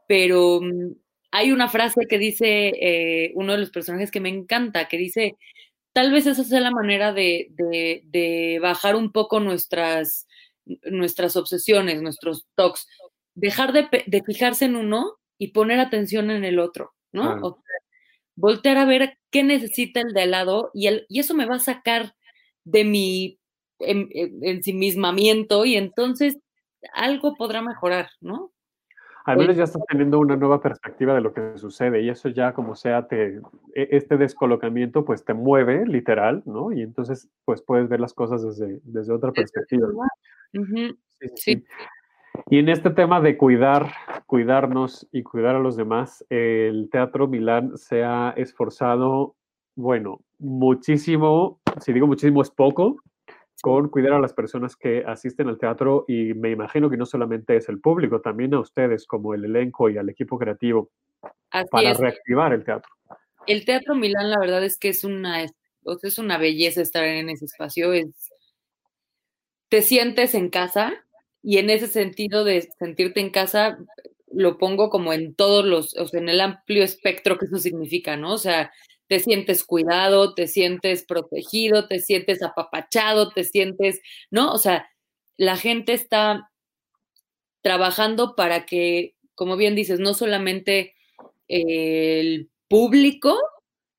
pero 0.07 0.61
mm, 0.63 0.93
hay 1.33 1.51
una 1.51 1.69
frase 1.69 2.07
que 2.09 2.19
dice 2.19 2.73
eh, 2.81 3.33
uno 3.35 3.53
de 3.53 3.59
los 3.59 3.71
personajes 3.71 4.13
que 4.13 4.21
me 4.21 4.29
encanta, 4.29 4.87
que 4.87 4.97
dice, 4.97 5.37
tal 5.93 6.13
vez 6.13 6.27
esa 6.27 6.45
sea 6.45 6.61
la 6.61 6.71
manera 6.71 7.13
de, 7.13 7.49
de, 7.51 8.03
de 8.05 8.61
bajar 8.63 8.95
un 8.95 9.11
poco 9.11 9.41
nuestras, 9.41 10.29
nuestras 10.85 11.35
obsesiones, 11.35 12.01
nuestros 12.01 12.47
tocs, 12.55 12.87
dejar 13.35 13.73
de, 13.73 13.89
de, 14.07 14.23
fijarse 14.23 14.67
en 14.67 14.77
uno 14.77 15.17
y 15.37 15.49
poner 15.49 15.81
atención 15.81 16.31
en 16.31 16.45
el 16.45 16.61
otro, 16.61 16.95
¿no? 17.11 17.23
Claro. 17.25 17.47
O 17.47 17.51
sea, 17.55 17.81
voltear 18.37 18.77
a 18.79 18.85
ver 18.85 19.19
qué 19.33 19.43
necesita 19.43 20.01
el 20.01 20.13
de 20.13 20.23
al 20.23 20.31
lado 20.31 20.71
y, 20.75 20.87
el, 20.87 21.07
y 21.09 21.19
eso 21.19 21.35
me 21.35 21.47
va 21.47 21.57
a 21.57 21.61
sacar 21.61 22.15
de 22.63 22.85
mi 22.85 23.39
en, 23.81 24.09
en, 24.13 24.39
ensimismamiento 24.43 25.65
y 25.65 25.77
entonces 25.77 26.39
algo 26.93 27.35
podrá 27.37 27.63
mejorar, 27.63 28.09
¿no? 28.21 28.53
Al 29.25 29.37
menos 29.37 29.57
ya 29.57 29.65
estás 29.65 29.83
teniendo 29.87 30.19
una 30.19 30.37
nueva 30.37 30.63
perspectiva 30.63 31.15
de 31.15 31.21
lo 31.21 31.35
que 31.35 31.59
sucede 31.59 32.01
y 32.01 32.09
eso 32.09 32.31
ya 32.31 32.55
como 32.55 32.75
sea, 32.75 33.09
te, 33.09 33.37
e, 33.75 33.89
este 33.91 34.17
descolocamiento 34.17 35.05
pues 35.05 35.23
te 35.23 35.35
mueve 35.35 35.85
literal, 35.87 36.43
¿no? 36.47 36.73
Y 36.73 36.81
entonces 36.81 37.29
pues 37.45 37.61
puedes 37.61 37.91
ver 37.91 38.01
las 38.01 38.15
cosas 38.15 38.43
desde, 38.43 38.81
desde 38.85 39.13
otra 39.13 39.31
perspectiva. 39.33 39.87
Uh 39.89 40.61
-huh. 40.61 40.97
sí, 41.21 41.29
sí, 41.29 41.29
sí. 41.37 41.65
Y 42.47 42.59
en 42.59 42.69
este 42.69 42.91
tema 42.91 43.21
de 43.21 43.37
cuidar, 43.37 43.93
cuidarnos 44.27 45.07
y 45.13 45.23
cuidar 45.23 45.57
a 45.57 45.61
los 45.61 45.77
demás, 45.77 46.25
el 46.31 46.89
Teatro 46.91 47.29
Milán 47.29 47.77
se 47.77 48.05
ha 48.05 48.33
esforzado, 48.37 49.37
bueno, 49.77 50.21
muchísimo, 50.39 51.61
si 51.81 51.93
digo 51.93 52.07
muchísimo 52.07 52.41
es 52.43 52.51
poco, 52.51 52.97
con 53.63 53.89
cuidar 53.89 54.13
a 54.13 54.21
las 54.21 54.33
personas 54.33 54.77
que 54.77 55.05
asisten 55.07 55.49
al 55.49 55.59
teatro 55.59 56.05
y 56.07 56.35
me 56.35 56.51
imagino 56.51 56.89
que 56.89 56.97
no 56.97 57.07
solamente 57.07 57.57
es 57.57 57.69
el 57.69 57.81
público, 57.81 58.21
también 58.21 58.55
a 58.55 58.61
ustedes 58.61 59.07
como 59.07 59.35
el 59.35 59.45
elenco 59.45 59.91
y 59.91 59.99
al 59.99 60.09
equipo 60.09 60.39
creativo 60.39 60.91
Así 61.51 61.69
para 61.71 61.91
es. 61.91 61.99
reactivar 61.99 62.53
el 62.53 62.65
teatro. 62.65 62.91
El 63.47 63.65
Teatro 63.65 63.95
Milán, 63.95 64.31
la 64.31 64.39
verdad 64.39 64.63
es 64.63 64.79
que 64.79 64.91
es 64.91 65.05
una, 65.05 65.43
es 65.43 66.19
una 66.19 66.37
belleza 66.37 66.83
estar 66.83 67.05
en 67.05 67.31
ese 67.31 67.47
espacio. 67.47 67.93
Es, 67.95 68.31
te 69.71 69.81
sientes 69.83 70.35
en 70.35 70.51
casa 70.51 70.93
y 71.43 71.59
en 71.59 71.71
ese 71.71 71.87
sentido 71.87 72.45
de 72.45 72.69
sentirte 72.79 73.21
en 73.21 73.31
casa 73.31 73.79
lo 74.31 74.59
pongo 74.59 74.91
como 74.91 75.15
en 75.15 75.35
todos 75.35 75.65
los, 75.65 75.97
o 75.97 76.07
sea, 76.07 76.21
en 76.21 76.29
el 76.29 76.41
amplio 76.43 76.85
espectro 76.85 77.39
que 77.39 77.47
eso 77.47 77.57
significa, 77.57 78.17
¿no? 78.17 78.35
O 78.35 78.39
sea, 78.39 78.71
te 79.09 79.21
sientes 79.21 79.65
cuidado, 79.65 80.35
te 80.35 80.47
sientes 80.47 81.05
protegido, 81.05 81.89
te 81.89 81.99
sientes 82.01 82.43
apapachado, 82.43 83.31
te 83.31 83.45
sientes, 83.45 84.01
¿no? 84.31 84.53
O 84.53 84.59
sea, 84.59 84.89
la 85.37 85.57
gente 85.57 85.95
está 85.95 86.51
trabajando 87.63 88.37
para 88.37 88.67
que, 88.67 89.17
como 89.35 89.57
bien 89.57 89.75
dices, 89.75 89.99
no 89.99 90.15
solamente 90.15 90.95
el 91.49 92.51
público, 92.69 93.39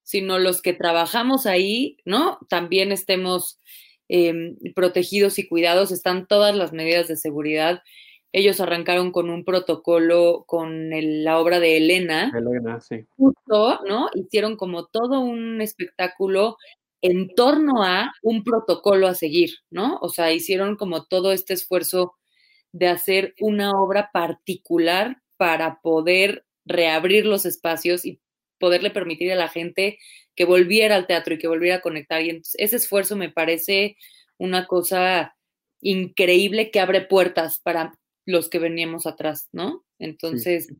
sino 0.03 0.39
los 0.39 0.61
que 0.61 0.73
trabajamos 0.73 1.45
ahí, 1.45 1.97
¿no? 2.05 2.39
También 2.47 2.91
estemos 2.91 3.59
eh, 4.09 4.55
protegidos 4.75 5.39
y 5.39 5.47
cuidados, 5.47 5.91
están 5.91 6.27
todas 6.27 6.55
las 6.55 6.71
medidas 6.73 7.07
de 7.07 7.15
seguridad. 7.15 7.81
Ellos 8.31 8.59
arrancaron 8.59 9.11
con 9.11 9.29
un 9.29 9.43
protocolo 9.43 10.43
con 10.45 10.93
el, 10.93 11.23
la 11.23 11.39
obra 11.39 11.59
de 11.59 11.77
Elena. 11.77 12.31
Elena, 12.35 12.79
sí. 12.79 13.05
Justo, 13.17 13.79
¿no? 13.87 14.09
Hicieron 14.13 14.55
como 14.55 14.85
todo 14.85 15.19
un 15.19 15.61
espectáculo 15.61 16.57
en 17.01 17.33
torno 17.33 17.83
a 17.83 18.11
un 18.21 18.43
protocolo 18.43 19.07
a 19.07 19.15
seguir, 19.15 19.51
¿no? 19.69 19.97
O 20.01 20.09
sea, 20.09 20.31
hicieron 20.31 20.75
como 20.75 21.05
todo 21.05 21.31
este 21.31 21.53
esfuerzo 21.53 22.15
de 22.71 22.87
hacer 22.87 23.33
una 23.39 23.71
obra 23.71 24.11
particular 24.11 25.21
para 25.37 25.79
poder 25.81 26.45
reabrir 26.65 27.25
los 27.25 27.45
espacios 27.45 28.05
y 28.05 28.19
poderle 28.59 28.91
permitir 28.91 29.31
a 29.31 29.35
la 29.35 29.47
gente 29.47 29.97
que 30.35 30.45
volviera 30.45 30.95
al 30.95 31.07
teatro 31.07 31.33
y 31.33 31.37
que 31.37 31.47
volviera 31.47 31.77
a 31.77 31.81
conectar. 31.81 32.21
Y 32.21 32.29
entonces, 32.29 32.55
ese 32.57 32.75
esfuerzo 32.75 33.15
me 33.15 33.29
parece 33.29 33.97
una 34.37 34.67
cosa 34.67 35.35
increíble 35.81 36.69
que 36.71 36.79
abre 36.79 37.01
puertas 37.01 37.59
para 37.63 37.97
los 38.29 38.49
que 38.49 38.59
veníamos 38.59 39.07
atrás, 39.07 39.49
¿no? 39.51 39.83
Entonces, 39.97 40.67
sí, 40.67 40.77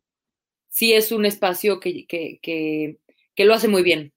sí 0.68 0.92
es 0.92 1.10
un 1.10 1.26
espacio 1.26 1.80
que, 1.80 2.06
que, 2.06 2.38
que, 2.40 2.98
que, 3.34 3.44
lo 3.44 3.54
hace 3.54 3.68
muy 3.68 3.82
bien. 3.82 4.12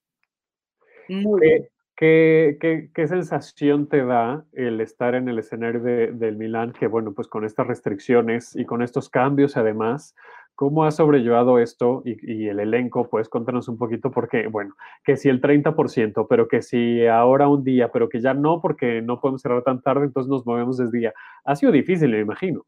Muy 1.09 1.41
¿Qué, 1.41 1.47
bien. 1.47 1.67
¿qué, 1.97 2.57
qué, 2.59 2.89
qué, 2.93 3.07
sensación 3.07 3.89
te 3.89 4.05
da 4.05 4.45
el 4.53 4.79
estar 4.81 5.15
en 5.15 5.27
el 5.29 5.39
escenario 5.39 5.81
de, 5.81 6.11
del 6.11 6.37
Milán? 6.37 6.73
Que 6.73 6.85
bueno, 6.85 7.13
pues 7.13 7.27
con 7.27 7.43
estas 7.43 7.65
restricciones 7.65 8.55
y 8.55 8.65
con 8.65 8.83
estos 8.83 9.09
cambios 9.09 9.57
además, 9.57 10.13
¿Cómo 10.55 10.83
has 10.83 10.97
sobrellevado 10.97 11.57
esto 11.57 12.03
y, 12.05 12.11
y, 12.31 12.47
el 12.47 12.59
elenco? 12.59 13.09
Pues 13.09 13.27
contanos 13.27 13.67
un 13.69 13.77
poquito, 13.79 14.11
porque, 14.11 14.45
bueno, 14.45 14.75
que 15.03 15.17
si 15.17 15.27
el 15.27 15.41
30%, 15.41 16.27
pero 16.29 16.47
que 16.47 16.61
si 16.61 17.07
ahora 17.07 17.47
un 17.47 17.63
día, 17.63 17.91
pero 17.91 18.07
que 18.07 18.21
ya 18.21 18.35
no, 18.35 18.61
porque 18.61 19.01
no 19.01 19.19
podemos 19.19 19.41
cerrar 19.41 19.63
tan 19.63 19.81
tarde, 19.81 20.05
entonces 20.05 20.29
nos 20.29 20.45
movemos 20.45 20.77
desde 20.77 20.99
día. 20.99 21.13
Ha 21.43 21.55
sido 21.55 21.71
difícil, 21.71 22.11
me 22.11 22.19
imagino. 22.19 22.67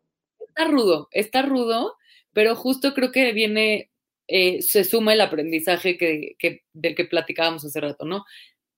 Está 0.56 0.72
rudo, 0.72 1.08
está 1.12 1.42
rudo, 1.42 1.96
pero 2.34 2.56
justo 2.56 2.94
creo 2.94 3.12
que 3.12 3.34
viene, 3.34 3.92
eh, 4.28 4.62
se 4.62 4.84
suma 4.84 5.14
el 5.14 5.22
aprendizaje 5.22 5.98
que, 5.98 6.36
que, 6.40 6.64
del 6.74 6.96
que 6.96 7.06
platicábamos 7.06 7.66
hace 7.66 7.82
rato, 7.82 8.06
¿no? 8.06 8.26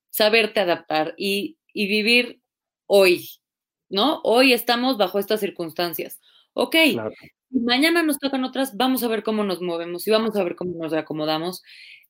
Saberte 0.09 0.59
adaptar 0.59 1.13
y, 1.17 1.57
y 1.73 1.87
vivir 1.87 2.41
hoy, 2.87 3.29
¿no? 3.89 4.21
Hoy 4.23 4.53
estamos 4.53 4.97
bajo 4.97 5.19
estas 5.19 5.39
circunstancias. 5.39 6.19
Ok, 6.53 6.75
claro 6.93 7.13
mañana 7.49 8.03
nos 8.03 8.19
tocan 8.19 8.43
otras, 8.43 8.75
vamos 8.75 9.03
a 9.03 9.07
ver 9.07 9.23
cómo 9.23 9.43
nos 9.43 9.61
movemos 9.61 10.07
y 10.07 10.11
vamos 10.11 10.35
a 10.35 10.43
ver 10.43 10.55
cómo 10.55 10.75
nos 10.81 10.93
acomodamos. 10.93 11.63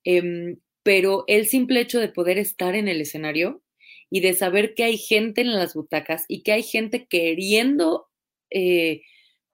Eh, 0.04 0.58
pero 0.84 1.26
el 1.28 1.48
simple 1.48 1.82
hecho 1.82 2.00
de 2.00 2.10
poder 2.10 2.38
estar 2.38 2.76
en 2.76 2.88
el 2.88 3.02
escenario 3.02 3.62
y 4.10 4.22
de 4.22 4.34
saber 4.34 4.74
que 4.74 4.84
hay 4.86 4.98
gente 4.98 5.42
en 5.42 5.54
las 5.54 5.74
butacas 5.74 6.26
y 6.28 6.44
que 6.44 6.54
hay 6.54 6.64
gente 6.64 7.08
queriendo 7.08 8.08
eh, 8.50 9.02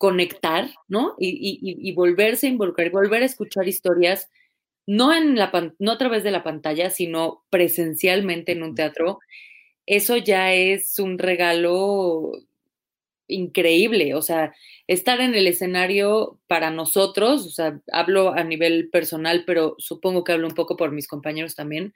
conectar, 0.03 0.69
¿no? 0.89 1.15
Y, 1.17 1.29
y, 1.29 1.59
y, 1.61 1.93
volverse 1.93 2.45
a 2.45 2.49
involucrar, 2.49 2.91
volver 2.91 3.23
a 3.23 3.25
escuchar 3.25 3.69
historias, 3.69 4.29
no, 4.85 5.13
en 5.13 5.37
la, 5.37 5.49
no 5.79 5.91
a 5.93 5.97
través 5.97 6.25
de 6.25 6.31
la 6.31 6.43
pantalla, 6.43 6.89
sino 6.89 7.45
presencialmente 7.49 8.51
en 8.51 8.63
un 8.63 8.75
teatro, 8.75 9.19
eso 9.85 10.17
ya 10.17 10.51
es 10.51 10.99
un 10.99 11.19
regalo 11.19 12.33
increíble, 13.29 14.13
o 14.13 14.21
sea, 14.21 14.53
estar 14.87 15.21
en 15.21 15.35
el 15.35 15.47
escenario 15.47 16.37
para 16.47 16.69
nosotros, 16.69 17.47
o 17.47 17.51
sea, 17.51 17.79
hablo 17.89 18.33
a 18.33 18.43
nivel 18.43 18.89
personal, 18.89 19.45
pero 19.47 19.75
supongo 19.77 20.25
que 20.25 20.33
hablo 20.33 20.49
un 20.49 20.53
poco 20.53 20.75
por 20.75 20.91
mis 20.91 21.07
compañeros 21.07 21.55
también, 21.55 21.93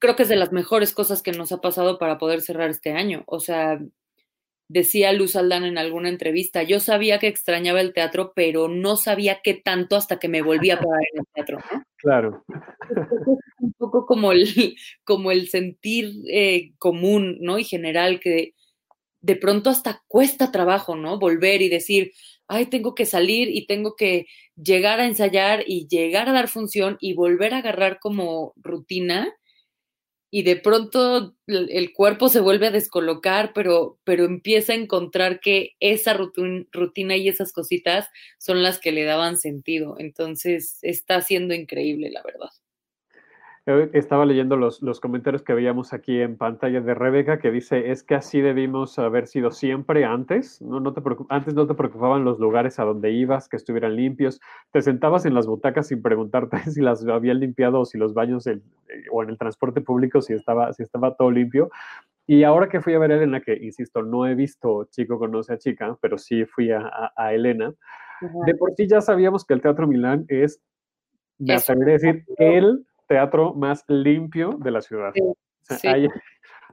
creo 0.00 0.16
que 0.16 0.24
es 0.24 0.28
de 0.28 0.36
las 0.36 0.52
mejores 0.52 0.92
cosas 0.92 1.22
que 1.22 1.32
nos 1.32 1.50
ha 1.50 1.62
pasado 1.62 1.98
para 1.98 2.18
poder 2.18 2.42
cerrar 2.42 2.68
este 2.68 2.92
año, 2.92 3.24
o 3.26 3.40
sea, 3.40 3.80
decía 4.68 5.12
Luz 5.12 5.36
Aldán 5.36 5.64
en 5.64 5.78
alguna 5.78 6.08
entrevista, 6.08 6.62
yo 6.62 6.80
sabía 6.80 7.18
que 7.18 7.28
extrañaba 7.28 7.80
el 7.80 7.92
teatro, 7.92 8.32
pero 8.34 8.68
no 8.68 8.96
sabía 8.96 9.40
qué 9.42 9.54
tanto 9.54 9.96
hasta 9.96 10.18
que 10.18 10.28
me 10.28 10.42
volví 10.42 10.70
a 10.70 10.78
parar 10.78 11.02
en 11.12 11.20
el 11.20 11.26
teatro, 11.34 11.58
¿no? 11.72 11.82
Claro. 11.96 12.44
un 13.60 13.72
poco 13.74 14.06
como 14.06 14.32
el, 14.32 14.76
como 15.04 15.30
el 15.30 15.48
sentir 15.48 16.12
eh, 16.30 16.72
común, 16.78 17.38
¿no? 17.40 17.58
Y 17.58 17.64
general 17.64 18.20
que 18.20 18.54
de 19.24 19.36
pronto 19.36 19.70
hasta 19.70 20.02
cuesta 20.06 20.52
trabajo, 20.52 20.96
¿no? 20.96 21.18
Volver 21.18 21.62
y 21.62 21.70
decir, 21.70 22.12
ay, 22.46 22.66
tengo 22.66 22.94
que 22.94 23.06
salir 23.06 23.48
y 23.48 23.66
tengo 23.66 23.96
que 23.96 24.26
llegar 24.54 25.00
a 25.00 25.06
ensayar 25.06 25.64
y 25.66 25.88
llegar 25.88 26.28
a 26.28 26.32
dar 26.32 26.48
función 26.48 26.98
y 27.00 27.14
volver 27.14 27.54
a 27.54 27.58
agarrar 27.58 27.98
como 28.00 28.52
rutina. 28.56 29.34
Y 30.36 30.42
de 30.42 30.56
pronto 30.56 31.36
el 31.46 31.92
cuerpo 31.92 32.28
se 32.28 32.40
vuelve 32.40 32.66
a 32.66 32.70
descolocar, 32.72 33.52
pero, 33.54 34.00
pero 34.02 34.24
empieza 34.24 34.72
a 34.72 34.76
encontrar 34.76 35.38
que 35.38 35.76
esa 35.78 36.14
rutina 36.72 37.16
y 37.16 37.28
esas 37.28 37.52
cositas 37.52 38.08
son 38.38 38.62
las 38.64 38.80
que 38.80 38.90
le 38.90 39.04
daban 39.04 39.38
sentido. 39.38 39.94
Entonces 40.00 40.78
está 40.82 41.20
siendo 41.20 41.54
increíble, 41.54 42.10
la 42.10 42.22
verdad. 42.24 42.50
Estaba 43.66 44.26
leyendo 44.26 44.58
los, 44.58 44.82
los, 44.82 45.00
comentarios 45.00 45.42
que 45.42 45.54
veíamos 45.54 45.94
aquí 45.94 46.20
en 46.20 46.36
pantalla 46.36 46.82
de 46.82 46.92
Rebeca 46.92 47.38
que 47.38 47.50
dice, 47.50 47.90
es 47.90 48.02
que 48.02 48.14
así 48.14 48.42
debimos 48.42 48.98
haber 48.98 49.26
sido 49.26 49.52
siempre 49.52 50.04
antes, 50.04 50.60
no, 50.60 50.80
no 50.80 50.92
te 50.92 51.00
antes 51.30 51.54
no 51.54 51.66
te 51.66 51.72
preocupaban 51.72 52.26
los 52.26 52.38
lugares 52.38 52.78
a 52.78 52.84
donde 52.84 53.12
ibas, 53.12 53.48
que 53.48 53.56
estuvieran 53.56 53.96
limpios, 53.96 54.38
te 54.70 54.82
sentabas 54.82 55.24
en 55.24 55.32
las 55.32 55.46
butacas 55.46 55.88
sin 55.88 56.02
preguntarte 56.02 56.58
si 56.70 56.82
las 56.82 57.06
habían 57.06 57.40
limpiado 57.40 57.80
o 57.80 57.84
si 57.86 57.96
los 57.96 58.12
baños 58.12 58.46
el, 58.46 58.62
o 59.10 59.22
en 59.22 59.30
el 59.30 59.38
transporte 59.38 59.80
público 59.80 60.20
si 60.20 60.34
estaba, 60.34 60.70
si 60.74 60.82
estaba 60.82 61.16
todo 61.16 61.30
limpio. 61.30 61.70
Y 62.26 62.42
ahora 62.42 62.68
que 62.68 62.82
fui 62.82 62.92
a 62.92 62.98
ver 62.98 63.12
a 63.12 63.16
Elena, 63.16 63.40
que 63.40 63.54
insisto, 63.54 64.02
no 64.02 64.26
he 64.26 64.34
visto 64.34 64.84
Chico 64.90 65.18
conoce 65.18 65.54
a 65.54 65.58
Chica, 65.58 65.96
pero 66.02 66.18
sí 66.18 66.44
fui 66.44 66.70
a, 66.70 66.80
a, 66.80 67.12
a 67.16 67.32
Elena, 67.32 67.70
uh 67.70 68.26
-huh. 68.26 68.44
de 68.44 68.54
por 68.56 68.74
sí 68.74 68.86
ya 68.86 69.00
sabíamos 69.00 69.46
que 69.46 69.54
el 69.54 69.62
Teatro 69.62 69.86
Milán 69.86 70.26
es, 70.28 70.60
me 71.38 71.54
atrevería 71.54 71.94
a 71.94 71.98
decir, 71.98 72.24
el 72.36 72.84
teatro 73.06 73.54
más 73.54 73.84
limpio 73.88 74.56
de 74.58 74.70
la 74.70 74.80
ciudad. 74.80 75.12
Sí, 75.14 75.20
o 75.22 75.36
sea, 75.62 75.78
sí. 75.78 75.88
Hay, 75.88 76.08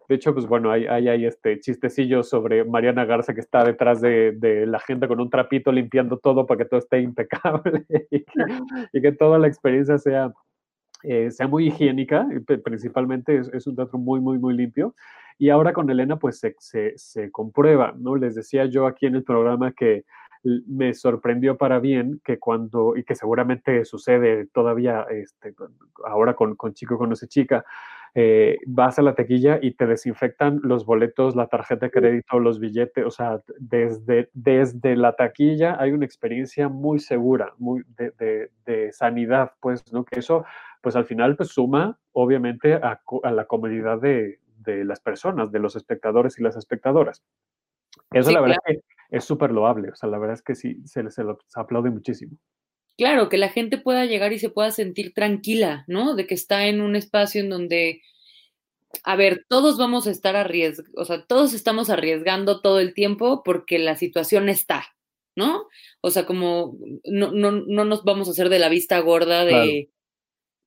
de 0.10 0.16
hecho, 0.16 0.34
pues 0.34 0.46
bueno, 0.46 0.72
hay, 0.72 0.88
hay, 0.88 1.08
hay, 1.08 1.26
este 1.26 1.60
chistecillo 1.60 2.24
sobre 2.24 2.66
Mariana 2.66 3.06
Garza 3.06 3.34
que 3.34 3.40
está 3.40 3.64
detrás 3.64 4.02
de, 4.02 4.34
de, 4.34 4.66
la 4.66 4.80
gente 4.80 5.08
con 5.08 5.22
un 5.22 5.30
trapito 5.30 5.72
limpiando 5.72 6.18
todo 6.18 6.46
para 6.46 6.58
que 6.58 6.66
todo 6.66 6.80
esté 6.80 7.00
impecable 7.00 7.86
y 8.12 8.24
que, 8.24 8.44
y 8.92 9.02
que 9.02 9.12
toda 9.14 9.40
la 9.40 9.48
experiencia 9.48 9.98
sea 9.98 10.34
eh, 11.04 11.32
sea 11.32 11.48
muy 11.48 11.68
higiénica, 11.68 12.28
principalmente 12.64 13.36
es, 13.38 13.50
es, 13.54 13.66
un 13.66 13.76
teatro 13.76 13.98
muy, 13.98 14.20
muy, 14.20 14.38
muy 14.38 14.54
limpio. 14.54 14.96
Y 15.40 15.50
ahora 15.50 15.74
con 15.74 15.90
Elena, 15.90 16.20
pues 16.20 16.40
se, 16.40 16.56
se, 16.60 16.94
se, 16.96 17.32
comprueba, 17.32 17.96
¿no? 17.98 18.16
Les 18.16 18.36
decía 18.36 18.66
yo 18.66 18.86
aquí 18.86 19.08
en 19.08 19.16
el 19.16 19.24
programa 19.24 19.72
que 19.72 20.06
me 20.44 20.94
sorprendió 20.94 21.58
para 21.58 21.80
bien 21.80 22.22
que 22.24 22.40
cuando, 22.40 22.96
y 22.98 23.04
que 23.04 23.16
seguramente 23.16 23.86
sucede 23.86 24.48
todavía 24.48 25.06
este, 25.10 25.54
ahora 26.06 26.36
con, 26.36 26.56
con 26.56 26.74
Chico 26.74 26.98
Conoce 26.98 27.28
Chica, 27.28 27.64
eh, 28.14 28.58
vas 28.66 29.00
a 29.00 29.02
la 29.04 29.16
tequilla 29.16 29.60
y 29.62 29.72
te 29.72 29.88
desinfectan 29.88 30.60
los 30.64 30.86
boletos, 30.86 31.36
la 31.36 31.48
tarjeta 31.48 31.86
de 31.86 31.92
crédito, 31.92 32.40
los 32.40 32.60
billetes, 32.60 33.06
o 33.06 33.12
sea, 33.12 33.42
desde, 33.58 34.30
desde 34.34 34.98
la 34.98 35.16
taquilla 35.16 35.78
hay 35.80 35.92
una 35.92 36.06
experiencia 36.06 36.68
muy 36.68 37.00
segura, 37.00 37.54
muy 37.58 37.84
de, 37.98 38.12
de, 38.20 38.52
de 38.66 38.92
sanidad, 38.92 39.54
pues, 39.62 39.94
¿no? 39.94 40.04
Que 40.04 40.20
eso, 40.20 40.44
pues 40.82 40.98
al 40.98 41.06
final, 41.06 41.38
pues 41.38 41.50
suma, 41.50 41.98
obviamente, 42.12 42.74
a, 42.74 43.02
a 43.24 43.32
la 43.32 43.46
comodidad 43.46 44.02
de, 44.02 44.40
de, 44.58 44.84
las 44.84 45.00
personas, 45.00 45.52
de 45.52 45.60
los 45.60 45.78
espectadores 45.78 46.38
y 46.38 46.44
las 46.44 46.58
espectadoras. 46.58 47.24
Eso 48.12 48.30
sí, 48.30 48.34
la 48.34 48.42
verdad 48.42 48.58
claro. 48.66 48.82
que 48.82 49.18
es 49.18 49.24
súper 49.24 49.52
loable, 49.52 49.90
o 49.90 49.96
sea, 49.96 50.10
la 50.10 50.20
verdad 50.20 50.36
es 50.36 50.42
que 50.42 50.56
sí, 50.56 50.78
se, 50.86 51.10
se, 51.10 51.24
aplaude 51.56 51.90
muchísimo. 51.90 52.38
Claro, 52.98 53.30
que 53.30 53.38
la 53.38 53.50
gente 53.50 53.78
pueda 53.78 54.06
llegar 54.06 54.34
y 54.34 54.40
se 54.40 54.50
pueda 54.50 54.72
sentir 54.72 55.14
tranquila, 55.14 55.86
¿no? 55.88 56.16
De 56.16 56.28
que 56.28 56.34
está 56.34 56.68
en 56.68 56.82
un 56.82 56.96
espacio 56.96 57.42
en 57.42 57.50
donde, 57.50 58.02
a 59.04 59.16
ver, 59.16 59.46
todos 59.48 59.78
vamos 59.78 60.08
a 60.08 60.12
estar 60.12 60.36
arriesgando, 60.36 61.02
o 61.02 61.06
sea, 61.06 61.26
todos 61.26 61.54
estamos 61.54 61.90
arriesgando 61.90 62.62
todo 62.62 62.80
el 62.80 62.94
tiempo 62.94 63.44
porque 63.44 63.80
la 63.80 63.96
situación 63.96 64.50
está, 64.50 64.86
¿no? 65.36 65.68
O 66.02 66.12
sea, 66.12 66.26
como 66.26 66.78
no, 67.06 67.32
no, 67.32 67.52
no 67.52 67.86
nos 67.86 68.04
vamos 68.04 68.28
a 68.28 68.32
hacer 68.32 68.50
de 68.50 68.60
la 68.60 68.70
vista 68.70 69.00
gorda 69.00 69.46
de, 69.46 69.52
claro. 69.52 70.01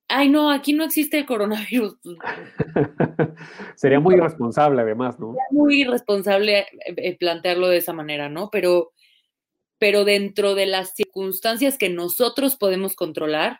Ay, 0.07 0.29
no, 0.29 0.51
aquí 0.51 0.73
no 0.73 0.83
existe 0.83 1.17
el 1.17 1.25
coronavirus. 1.25 1.97
Sería 3.75 3.99
muy 3.99 4.15
irresponsable, 4.15 4.81
además, 4.81 5.19
¿no? 5.19 5.33
Sería 5.33 5.47
muy 5.51 5.81
irresponsable 5.81 6.65
eh, 6.85 7.17
plantearlo 7.17 7.67
de 7.67 7.77
esa 7.77 7.93
manera, 7.93 8.29
¿no? 8.29 8.49
Pero 8.51 8.91
pero 9.77 10.05
dentro 10.05 10.55
de 10.55 10.65
las 10.65 10.93
circunstancias 10.93 11.77
que 11.77 11.89
nosotros 11.89 12.55
podemos 12.55 12.95
controlar, 12.95 13.59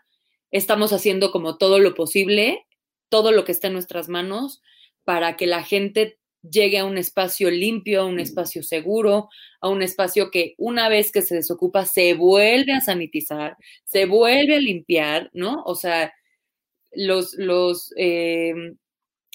estamos 0.51 0.93
haciendo 0.93 1.31
como 1.31 1.57
todo 1.57 1.79
lo 1.79 1.93
posible, 1.93 2.65
todo 3.09 3.31
lo 3.31 3.43
que 3.43 3.51
está 3.51 3.67
en 3.67 3.73
nuestras 3.73 4.09
manos 4.09 4.61
para 5.03 5.35
que 5.35 5.45
la 5.45 5.63
gente 5.63 6.17
llegue 6.41 6.77
a 6.79 6.85
un 6.85 6.97
espacio 6.97 7.51
limpio, 7.51 8.01
a 8.01 8.05
un 8.05 8.19
espacio 8.19 8.63
seguro, 8.63 9.29
a 9.61 9.69
un 9.69 9.81
espacio 9.81 10.31
que 10.31 10.53
una 10.57 10.89
vez 10.89 11.11
que 11.11 11.21
se 11.21 11.35
desocupa 11.35 11.85
se 11.85 12.13
vuelve 12.13 12.73
a 12.73 12.81
sanitizar, 12.81 13.57
se 13.83 14.05
vuelve 14.05 14.55
a 14.55 14.59
limpiar, 14.59 15.29
¿no? 15.33 15.63
O 15.65 15.75
sea, 15.75 16.13
los, 16.95 17.33
los, 17.35 17.93
eh, 17.97 18.53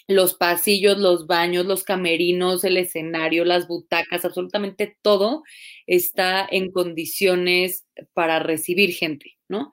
los 0.09 0.35
pasillos, 0.35 0.99
los 0.99 1.27
baños, 1.27 1.67
los 1.67 1.85
camerinos, 1.85 2.65
el 2.65 2.77
escenario, 2.77 3.45
las 3.45 3.69
butacas, 3.69 4.25
absolutamente 4.25 4.97
todo 5.03 5.43
está 5.87 6.47
en 6.51 6.73
condiciones 6.73 7.87
para 8.13 8.41
recibir 8.41 8.93
gente, 8.93 9.39
¿no? 9.49 9.73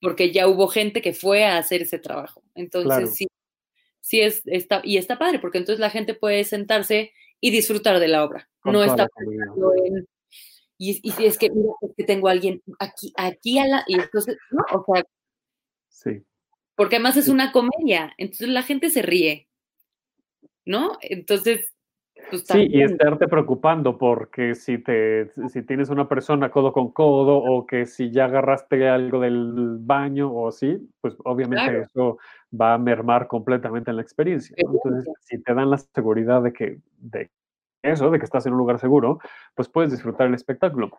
Porque 0.00 0.32
ya 0.32 0.48
hubo 0.48 0.68
gente 0.68 1.02
que 1.02 1.12
fue 1.12 1.44
a 1.44 1.58
hacer 1.58 1.82
ese 1.82 1.98
trabajo. 1.98 2.42
Entonces, 2.54 2.88
claro. 2.88 3.06
sí, 3.08 3.26
sí 4.00 4.20
es, 4.20 4.42
está, 4.46 4.80
y 4.84 4.98
está 4.98 5.18
padre, 5.18 5.38
porque 5.38 5.58
entonces 5.58 5.80
la 5.80 5.90
gente 5.90 6.14
puede 6.14 6.44
sentarse 6.44 7.12
y 7.40 7.50
disfrutar 7.50 7.98
de 7.98 8.08
la 8.08 8.24
obra. 8.24 8.48
Con 8.60 8.74
no 8.74 8.84
está 8.84 9.08
pensando 9.08 9.72
en, 9.84 10.06
y, 10.78 11.00
y, 11.02 11.12
si 11.12 11.26
es 11.26 11.38
que, 11.38 11.50
mira, 11.50 11.72
es 11.82 11.90
que 11.96 12.04
tengo 12.04 12.28
a 12.28 12.32
alguien 12.32 12.62
aquí, 12.78 13.12
aquí 13.16 13.58
a 13.58 13.66
la, 13.66 13.84
y 13.86 13.94
entonces, 13.94 14.36
¿no? 14.50 14.64
O 14.72 14.84
sea, 14.92 15.04
sí. 15.88 16.24
Porque 16.76 16.96
además 16.96 17.16
es 17.16 17.28
una 17.28 17.52
comedia, 17.52 18.12
entonces 18.18 18.48
la 18.48 18.62
gente 18.62 18.90
se 18.90 19.02
ríe, 19.02 19.48
¿no? 20.64 20.98
Entonces, 21.02 21.74
pues, 22.30 22.44
sí, 22.46 22.66
y 22.70 22.82
estarte 22.82 23.28
preocupando 23.28 23.98
porque 23.98 24.54
si 24.54 24.78
te 24.78 25.30
si 25.48 25.62
tienes 25.62 25.90
una 25.90 26.08
persona 26.08 26.50
codo 26.50 26.72
con 26.72 26.90
codo 26.92 27.36
o 27.36 27.66
que 27.66 27.86
si 27.86 28.10
ya 28.10 28.26
agarraste 28.26 28.88
algo 28.88 29.20
del 29.20 29.78
baño 29.80 30.30
o 30.30 30.48
así, 30.48 30.78
pues 31.00 31.16
obviamente 31.24 31.64
claro. 31.64 31.82
eso 31.82 32.18
va 32.58 32.74
a 32.74 32.78
mermar 32.78 33.26
completamente 33.26 33.90
en 33.90 33.96
la 33.96 34.02
experiencia. 34.02 34.56
¿no? 34.64 34.72
Entonces, 34.72 35.12
si 35.20 35.42
te 35.42 35.54
dan 35.54 35.70
la 35.70 35.78
seguridad 35.78 36.42
de 36.42 36.52
que 36.52 36.78
de 36.98 37.30
eso, 37.82 38.10
de 38.10 38.18
que 38.18 38.24
estás 38.24 38.46
en 38.46 38.52
un 38.52 38.58
lugar 38.58 38.78
seguro, 38.78 39.18
pues 39.54 39.68
puedes 39.68 39.90
disfrutar 39.90 40.26
el 40.26 40.34
espectáculo. 40.34 40.98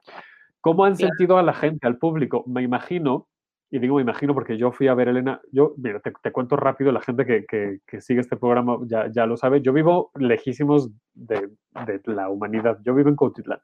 ¿Cómo 0.62 0.86
han 0.86 0.96
claro. 0.96 1.12
sentido 1.12 1.38
a 1.38 1.44
la 1.44 1.54
gente, 1.54 1.88
al 1.88 1.98
público? 1.98 2.44
Me 2.48 2.62
imagino 2.62 3.28
y 3.76 3.80
digo, 3.80 3.98
me 3.98 4.04
imagino 4.04 4.34
porque 4.34 4.58
yo 4.58 4.72
fui 4.72 4.88
a 4.88 4.94
ver 4.94 5.10
Elena, 5.10 5.42
yo, 5.52 5.74
mira, 5.78 6.00
te, 6.00 6.14
te 6.22 6.32
cuento 6.32 6.56
rápido, 6.56 6.94
la 6.94 7.02
gente 7.02 7.26
que, 7.26 7.46
que, 7.46 7.80
que, 7.86 8.00
sigue 8.00 8.22
este 8.22 8.38
programa 8.38 8.78
ya, 8.86 9.12
ya 9.12 9.26
lo 9.26 9.36
sabe, 9.36 9.62
yo 9.62 9.74
vivo 9.74 10.12
lejísimos 10.16 10.92
de, 11.14 11.50
de 11.86 12.02
la 12.06 12.30
humanidad, 12.30 12.80
yo 12.86 12.96
vivo 12.96 13.10
en 13.10 13.18
Cautitlán. 13.18 13.60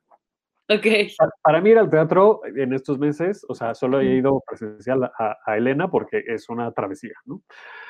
Ok. 0.68 0.86
Para, 1.18 1.32
para, 1.42 1.62
mí 1.62 1.70
ir 1.70 1.78
al 1.78 1.90
teatro 1.90 2.42
en 2.46 2.74
estos 2.74 3.00
meses, 3.00 3.46
o 3.48 3.56
sea, 3.56 3.74
solo 3.74 4.02
he 4.02 4.16
ido 4.16 4.42
presencial 4.46 5.04
a, 5.04 5.38
a 5.46 5.58
Elena 5.58 5.90
porque 5.90 6.24
es 6.28 6.50
una 6.50 6.72
travesía, 6.74 7.16
¿no? 7.26 7.36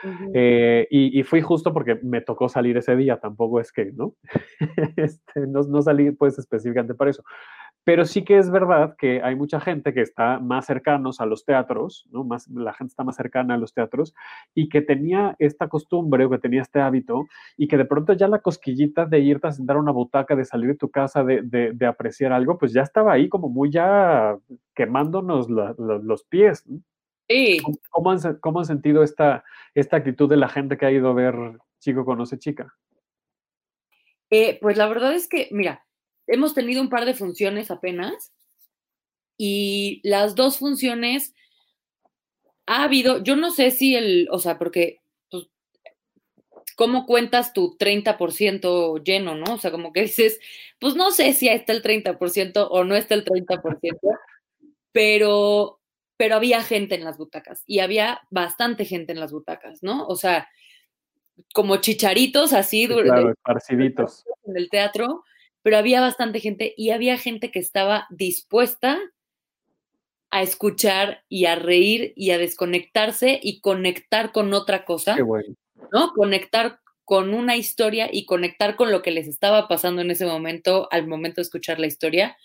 Uh 0.04 0.08
-huh. 0.08 0.32
eh, 0.34 0.88
y, 0.92 1.20
y, 1.20 1.24
fui 1.24 1.42
justo 1.42 1.74
porque 1.74 2.00
me 2.04 2.22
tocó 2.22 2.50
salir 2.50 2.78
ese 2.78 2.96
día, 2.96 3.20
tampoco 3.20 3.60
es 3.60 3.72
que, 3.72 3.92
¿no? 3.94 4.16
este, 4.96 5.48
no, 5.48 5.62
no 5.62 5.82
salí 5.82 6.12
pues 6.12 6.38
específicamente 6.40 6.94
para 6.96 7.12
eso. 7.12 7.24
Pero 7.84 8.06
sí 8.06 8.24
que 8.24 8.38
es 8.38 8.52
verdad 8.52 8.96
que 8.96 9.24
hay 9.24 9.36
mucha 9.36 9.60
gente 9.60 9.94
que 9.94 10.02
está 10.02 10.40
más 10.40 10.68
cercanos 10.68 11.20
a 11.20 11.26
los 11.26 11.46
teatros, 11.46 12.08
¿no? 12.12 12.24
Más, 12.24 12.48
la 12.48 12.74
gente 12.74 12.92
está 12.92 13.04
más 13.04 13.16
cercana 13.16 13.56
a 13.56 13.58
los 13.58 13.74
teatros 13.74 14.14
y 14.54 14.70
que 14.70 14.82
tenía 14.82 15.36
esta 15.40 15.68
costumbre 15.68 16.26
o 16.26 16.30
que 16.30 16.38
tenía 16.38 16.62
este 16.62 16.80
hábito 16.80 17.26
y 17.58 17.68
que 17.68 17.78
de 17.78 17.86
pronto 17.86 18.14
ya 18.14 18.28
la 18.28 18.40
cosquillita 18.40 19.06
de 19.06 19.20
irte 19.20 19.48
a 19.48 19.52
sentar 19.52 19.78
a 19.78 19.80
una 19.80 19.92
butaca, 19.92 20.36
de 20.36 20.46
salir 20.46 20.70
de 20.70 20.78
tu 20.78 20.92
casa, 20.92 21.24
de, 21.24 21.42
de, 21.42 21.72
de 21.74 21.86
apreciar 21.88 22.34
algo, 22.34 22.60
pues 22.60 22.72
ya 22.72 22.84
estaba 22.84 23.14
ahí 23.14 23.28
como 23.30 23.50
muy 23.50 23.72
ya 23.72 24.38
quemándonos 24.76 25.50
la, 25.50 25.74
la, 25.78 25.98
los 25.98 26.24
pies. 26.24 26.68
¿no? 26.68 26.82
Sí. 27.28 27.60
¿Cómo, 27.90 28.12
han, 28.12 28.20
¿Cómo, 28.42 28.60
han, 28.60 28.66
sentido 28.66 29.04
esta, 29.04 29.44
esta 29.74 29.98
actitud 29.98 30.30
de 30.30 30.38
la 30.38 30.50
gente 30.50 30.78
que 30.78 30.86
ha 30.86 30.92
ido 30.92 31.10
a 31.10 31.14
ver 31.14 31.36
Chico 31.80 32.04
Conoce 32.04 32.38
Chica? 32.38 32.76
Eh, 34.30 34.60
pues 34.62 34.78
la 34.78 34.88
verdad 34.88 35.14
es 35.14 35.28
que, 35.28 35.48
mira, 35.52 35.86
hemos 36.32 36.54
tenido 36.54 36.82
un 36.82 36.90
par 36.90 37.06
de 37.06 37.14
funciones 37.14 37.72
apenas 37.72 38.32
y 39.38 40.02
las 40.04 40.36
dos 40.36 40.58
funciones 40.58 41.34
ha 42.66 42.84
habido, 42.84 43.22
yo 43.22 43.36
no 43.36 43.52
sé 43.52 43.72
si 43.72 43.96
el, 43.96 44.28
o 44.32 44.40
sea, 44.40 44.58
porque, 44.58 45.00
pues, 45.30 45.48
¿cómo 46.78 47.06
cuentas 47.06 47.54
tu 47.54 47.76
30% 47.78 49.04
lleno, 49.04 49.36
no? 49.36 49.56
O 49.56 49.58
sea, 49.58 49.72
como 49.72 49.92
que 49.92 50.04
dices, 50.04 50.40
pues 50.80 50.96
no 50.96 51.12
sé 51.12 51.34
si 51.34 51.50
está 51.50 51.74
el 51.74 51.82
30% 51.82 52.68
o 52.70 52.84
no 52.84 52.96
está 52.96 53.16
el 53.16 53.26
30%, 53.26 53.98
pero, 54.94 55.80
pero 56.18 56.36
había 56.36 56.64
gente 56.64 56.96
en 56.96 57.04
las 57.04 57.18
butacas 57.18 57.64
y 57.68 57.80
había 57.80 58.22
bastante 58.30 58.86
gente 58.86 59.12
en 59.12 59.20
las 59.20 59.34
butacas, 59.34 59.84
¿no? 59.84 60.08
O 60.08 60.16
sea, 60.16 60.48
como 61.54 61.78
chicharitos 61.78 62.54
así, 62.54 62.88
sí, 62.88 62.94
claro, 62.94 63.32
esparciditos. 63.32 64.24
en 64.46 64.56
el 64.58 64.70
teatro, 64.70 65.24
pero 65.62 65.78
había 65.78 66.02
bastante 66.02 66.40
gente 66.40 66.74
y 66.78 66.90
había 66.90 67.18
gente 67.18 67.52
que 67.52 67.60
estaba 67.60 68.08
dispuesta 68.10 69.00
a 70.32 70.42
escuchar 70.42 71.24
y 71.28 71.46
a 71.46 71.56
reír 71.56 72.14
y 72.16 72.32
a 72.32 72.38
desconectarse 72.38 73.40
y 73.42 73.60
conectar 73.60 74.32
con 74.32 74.54
otra 74.54 74.86
cosa, 74.86 75.16
Qué 75.16 75.24
bueno. 75.24 75.56
¿no? 75.92 76.14
Conectar 76.14 76.80
con 77.04 77.34
una 77.34 77.58
historia 77.58 78.10
y 78.12 78.26
conectar 78.26 78.78
con 78.78 78.92
lo 78.92 79.02
que 79.02 79.12
les 79.12 79.28
estaba 79.28 79.68
pasando 79.68 80.02
en 80.02 80.12
ese 80.12 80.26
momento 80.26 80.88
al 80.92 81.08
momento 81.08 81.42
de 81.42 81.44
escuchar 81.44 81.80
la 81.80 81.88
historia. 81.88 82.38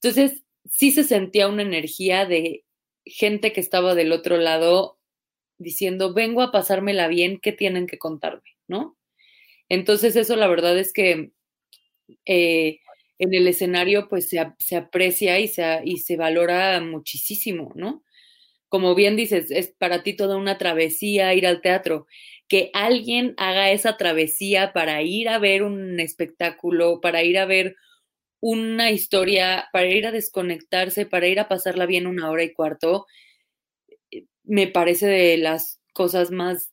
Entonces, 0.00 0.44
sí 0.70 0.92
se 0.92 1.02
sentía 1.02 1.48
una 1.48 1.62
energía 1.62 2.24
de 2.24 2.64
gente 3.04 3.52
que 3.52 3.60
estaba 3.60 3.96
del 3.96 4.12
otro 4.12 4.36
lado 4.36 4.98
diciendo, 5.58 6.14
vengo 6.14 6.42
a 6.42 6.52
pasármela 6.52 7.08
bien, 7.08 7.40
¿qué 7.40 7.50
tienen 7.50 7.88
que 7.88 7.98
contarme? 7.98 8.56
¿No? 8.68 8.96
Entonces, 9.68 10.14
eso 10.14 10.36
la 10.36 10.46
verdad 10.46 10.78
es 10.78 10.92
que 10.92 11.32
eh, 12.26 12.80
en 13.18 13.34
el 13.34 13.48
escenario 13.48 14.08
pues 14.08 14.28
se, 14.28 14.38
se 14.58 14.76
aprecia 14.76 15.38
y 15.40 15.48
se, 15.48 15.80
y 15.84 15.98
se 15.98 16.16
valora 16.16 16.80
muchísimo, 16.80 17.72
¿no? 17.74 18.04
Como 18.68 18.94
bien 18.94 19.16
dices, 19.16 19.50
es 19.50 19.74
para 19.78 20.02
ti 20.02 20.14
toda 20.14 20.36
una 20.36 20.58
travesía 20.58 21.34
ir 21.34 21.46
al 21.46 21.60
teatro. 21.62 22.06
Que 22.48 22.70
alguien 22.74 23.34
haga 23.38 23.70
esa 23.72 23.96
travesía 23.96 24.72
para 24.72 25.02
ir 25.02 25.28
a 25.28 25.38
ver 25.38 25.62
un 25.62 26.00
espectáculo, 26.00 27.00
para 27.00 27.22
ir 27.22 27.38
a 27.38 27.46
ver 27.46 27.76
una 28.40 28.90
historia, 28.90 29.68
para 29.72 29.86
ir 29.88 30.06
a 30.06 30.12
desconectarse, 30.12 31.06
para 31.06 31.28
ir 31.28 31.40
a 31.40 31.48
pasarla 31.48 31.86
bien 31.86 32.06
una 32.06 32.30
hora 32.30 32.44
y 32.44 32.52
cuarto, 32.52 33.06
eh, 34.10 34.24
me 34.44 34.68
parece 34.68 35.06
de 35.06 35.38
las 35.38 35.80
cosas 35.92 36.30
más 36.30 36.72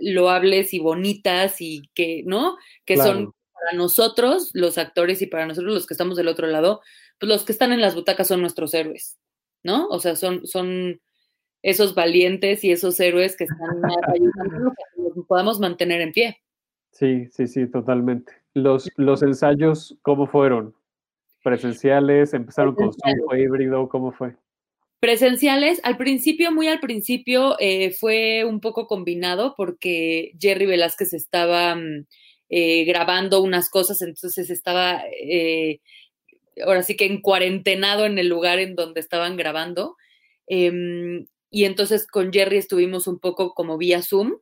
loables 0.00 0.74
y 0.74 0.78
bonitas 0.78 1.60
y 1.60 1.82
que, 1.94 2.22
¿no? 2.26 2.56
Que 2.84 2.96
son 2.96 3.32
para 3.60 3.76
nosotros, 3.76 4.50
los 4.54 4.78
actores, 4.78 5.22
y 5.22 5.26
para 5.26 5.46
nosotros, 5.46 5.74
los 5.74 5.86
que 5.86 5.94
estamos 5.94 6.16
del 6.16 6.28
otro 6.28 6.46
lado, 6.46 6.80
pues 7.18 7.28
los 7.28 7.44
que 7.44 7.52
están 7.52 7.72
en 7.72 7.80
las 7.80 7.94
butacas 7.94 8.28
son 8.28 8.40
nuestros 8.40 8.74
héroes, 8.74 9.18
¿no? 9.62 9.86
O 9.88 10.00
sea, 10.00 10.16
son, 10.16 10.46
son, 10.46 11.00
esos 11.62 11.94
valientes 11.94 12.64
y 12.64 12.72
esos 12.72 12.98
héroes 13.00 13.36
que 13.36 13.44
están 13.44 13.82
ayudando 14.14 14.72
que 14.72 15.02
nos 15.02 15.26
podamos 15.26 15.60
mantener 15.60 16.00
en 16.00 16.12
pie. 16.12 16.38
Sí, 16.92 17.28
sí, 17.30 17.46
sí, 17.46 17.66
totalmente. 17.66 18.32
Los, 18.54 18.90
los 18.96 19.22
ensayos, 19.22 19.96
¿cómo 20.02 20.26
fueron? 20.26 20.74
¿Presenciales? 21.42 22.34
¿Empezaron 22.34 22.74
con 22.74 22.92
Zoom? 22.92 23.26
¿Fue 23.26 23.40
híbrido? 23.40 23.88
¿Cómo 23.88 24.12
fue? 24.12 24.36
Presenciales, 25.00 25.80
al 25.82 25.96
principio, 25.96 26.52
muy 26.52 26.68
al 26.68 26.78
principio, 26.78 27.56
eh, 27.58 27.90
fue 27.92 28.44
un 28.44 28.60
poco 28.60 28.86
combinado 28.86 29.54
porque 29.56 30.32
Jerry 30.38 30.66
Velázquez 30.66 31.14
estaba 31.14 31.74
mm, 31.74 32.06
eh, 32.50 32.84
grabando 32.84 33.40
unas 33.42 33.70
cosas, 33.70 34.02
entonces 34.02 34.50
estaba 34.50 35.02
eh, 35.22 35.80
ahora 36.62 36.82
sí 36.82 36.96
que 36.96 37.06
en 37.06 37.22
cuarentenado 37.22 38.04
en 38.04 38.18
el 38.18 38.28
lugar 38.28 38.58
en 38.58 38.74
donde 38.74 39.00
estaban 39.00 39.38
grabando. 39.38 39.96
Em, 40.46 41.26
y 41.50 41.64
entonces 41.64 42.06
con 42.06 42.30
Jerry 42.30 42.58
estuvimos 42.58 43.06
un 43.06 43.18
poco 43.18 43.54
como 43.54 43.78
vía 43.78 44.02
Zoom, 44.02 44.34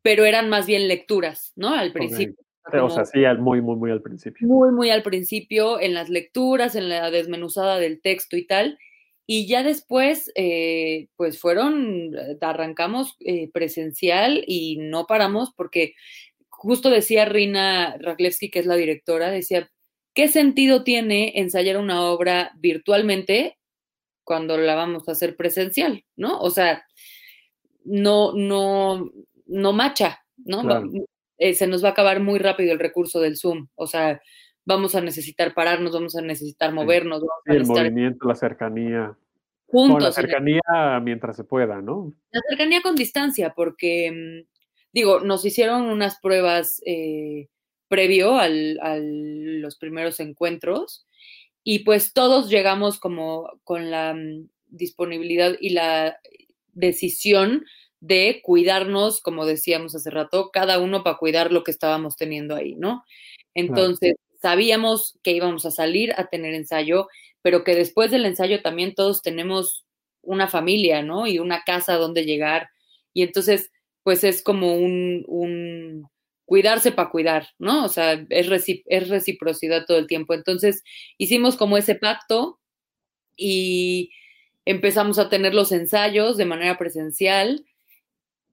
pero 0.00 0.24
eran 0.24 0.48
más 0.48 0.66
bien 0.66 0.86
lecturas, 0.86 1.52
¿no? 1.56 1.74
Al 1.74 1.92
principio. 1.92 2.36
o 2.82 2.90
sea, 2.90 3.04
sí, 3.04 3.18
muy, 3.40 3.60
muy, 3.60 3.74
muy 3.74 3.90
al 3.90 4.02
principio. 4.02 4.46
Muy, 4.46 4.70
muy 4.70 4.90
al 4.90 5.02
principio, 5.02 5.80
en 5.80 5.92
las 5.92 6.08
lecturas, 6.08 6.76
en 6.76 6.88
la 6.88 7.10
desmenuzada 7.10 7.78
del 7.80 8.00
texto 8.00 8.36
y 8.36 8.46
tal. 8.46 8.78
Y 9.26 9.48
ya 9.48 9.64
después, 9.64 10.30
eh, 10.36 11.08
pues 11.16 11.40
fueron, 11.40 12.14
eh, 12.16 12.38
arrancamos 12.40 13.16
eh, 13.20 13.50
presencial 13.52 14.44
y 14.46 14.76
no 14.78 15.06
paramos 15.06 15.52
porque 15.56 15.94
justo 16.48 16.90
decía 16.90 17.24
Rina 17.24 17.96
Raklevsky, 17.98 18.50
que 18.50 18.60
es 18.60 18.66
la 18.66 18.76
directora, 18.76 19.30
decía, 19.30 19.70
¿qué 20.14 20.28
sentido 20.28 20.84
tiene 20.84 21.32
ensayar 21.40 21.76
una 21.78 22.04
obra 22.04 22.52
virtualmente 22.58 23.58
cuando 24.22 24.56
la 24.58 24.76
vamos 24.76 25.08
a 25.08 25.12
hacer 25.12 25.36
presencial? 25.36 26.04
¿No? 26.14 26.38
O 26.38 26.50
sea, 26.50 26.86
no, 27.84 28.32
no, 28.32 29.10
no 29.46 29.72
macha, 29.72 30.24
¿no? 30.36 30.62
se 31.38 31.66
nos 31.66 31.84
va 31.84 31.88
a 31.88 31.92
acabar 31.92 32.20
muy 32.20 32.38
rápido 32.38 32.72
el 32.72 32.78
recurso 32.78 33.20
del 33.20 33.36
Zoom. 33.36 33.68
O 33.74 33.86
sea, 33.86 34.22
vamos 34.66 34.94
a 34.94 35.00
necesitar 35.00 35.54
pararnos, 35.54 35.92
vamos 35.92 36.14
a 36.16 36.20
necesitar 36.20 36.74
movernos. 36.74 37.22
el 37.46 37.64
movimiento, 37.64 38.28
la 38.28 38.34
cercanía. 38.34 39.16
Juntos. 39.68 40.02
la 40.02 40.12
cercanía 40.12 40.60
mientras 41.02 41.36
se 41.36 41.44
pueda, 41.44 41.80
¿no? 41.80 42.12
La 42.30 42.40
cercanía 42.48 42.82
con 42.82 42.94
distancia, 42.94 43.52
porque, 43.54 44.12
mm, 44.12 44.48
digo, 44.92 45.20
nos 45.20 45.44
hicieron 45.44 45.86
unas 45.86 46.20
pruebas 46.20 46.80
eh, 46.86 47.48
previo 47.88 48.38
a 48.38 48.48
los 48.48 49.76
primeros 49.76 50.20
encuentros 50.20 51.06
y 51.64 51.80
pues 51.80 52.12
todos 52.12 52.48
llegamos 52.48 53.00
como 53.00 53.50
con 53.64 53.90
la 53.90 54.14
mm, 54.14 54.48
disponibilidad 54.68 55.56
y 55.60 55.70
la 55.70 56.18
decisión 56.72 57.64
de 58.00 58.40
cuidarnos, 58.42 59.20
como 59.20 59.46
decíamos 59.46 59.94
hace 59.94 60.10
rato, 60.10 60.50
cada 60.52 60.78
uno 60.78 61.02
para 61.02 61.16
cuidar 61.16 61.50
lo 61.50 61.64
que 61.64 61.72
estábamos 61.72 62.16
teniendo 62.16 62.54
ahí, 62.54 62.76
¿no? 62.76 63.04
Entonces, 63.54 64.14
sabíamos 64.40 65.18
que 65.22 65.32
íbamos 65.32 65.66
a 65.66 65.70
salir 65.70 66.12
a 66.16 66.26
tener 66.26 66.54
ensayo, 66.54 67.08
pero 67.42 67.64
que 67.64 67.74
después 67.74 68.10
del 68.10 68.26
ensayo 68.26 68.62
también 68.62 68.94
todos 68.94 69.22
tenemos 69.22 69.84
una 70.22 70.48
familia, 70.48 71.02
¿no? 71.02 71.26
Y 71.26 71.38
una 71.38 71.62
casa 71.64 71.94
donde 71.94 72.24
llegar. 72.24 72.68
Y 73.12 73.22
entonces, 73.22 73.70
pues 74.02 74.24
es 74.24 74.42
como 74.42 74.74
un, 74.74 76.08
cuidarse 76.44 76.92
para 76.92 77.10
cuidar, 77.10 77.48
¿no? 77.58 77.84
O 77.84 77.88
sea, 77.88 78.24
es, 78.30 78.48
es 78.86 79.08
reciprocidad 79.08 79.84
todo 79.86 79.98
el 79.98 80.06
tiempo. 80.06 80.34
Entonces, 80.34 80.82
hicimos 81.18 81.56
como 81.56 81.78
ese 81.78 81.94
pacto 81.94 82.58
y 83.36 84.10
empezamos 84.64 85.18
a 85.18 85.28
tener 85.28 85.54
los 85.54 85.72
ensayos 85.72 86.36
de 86.36 86.44
manera 86.44 86.78
presencial 86.78 87.64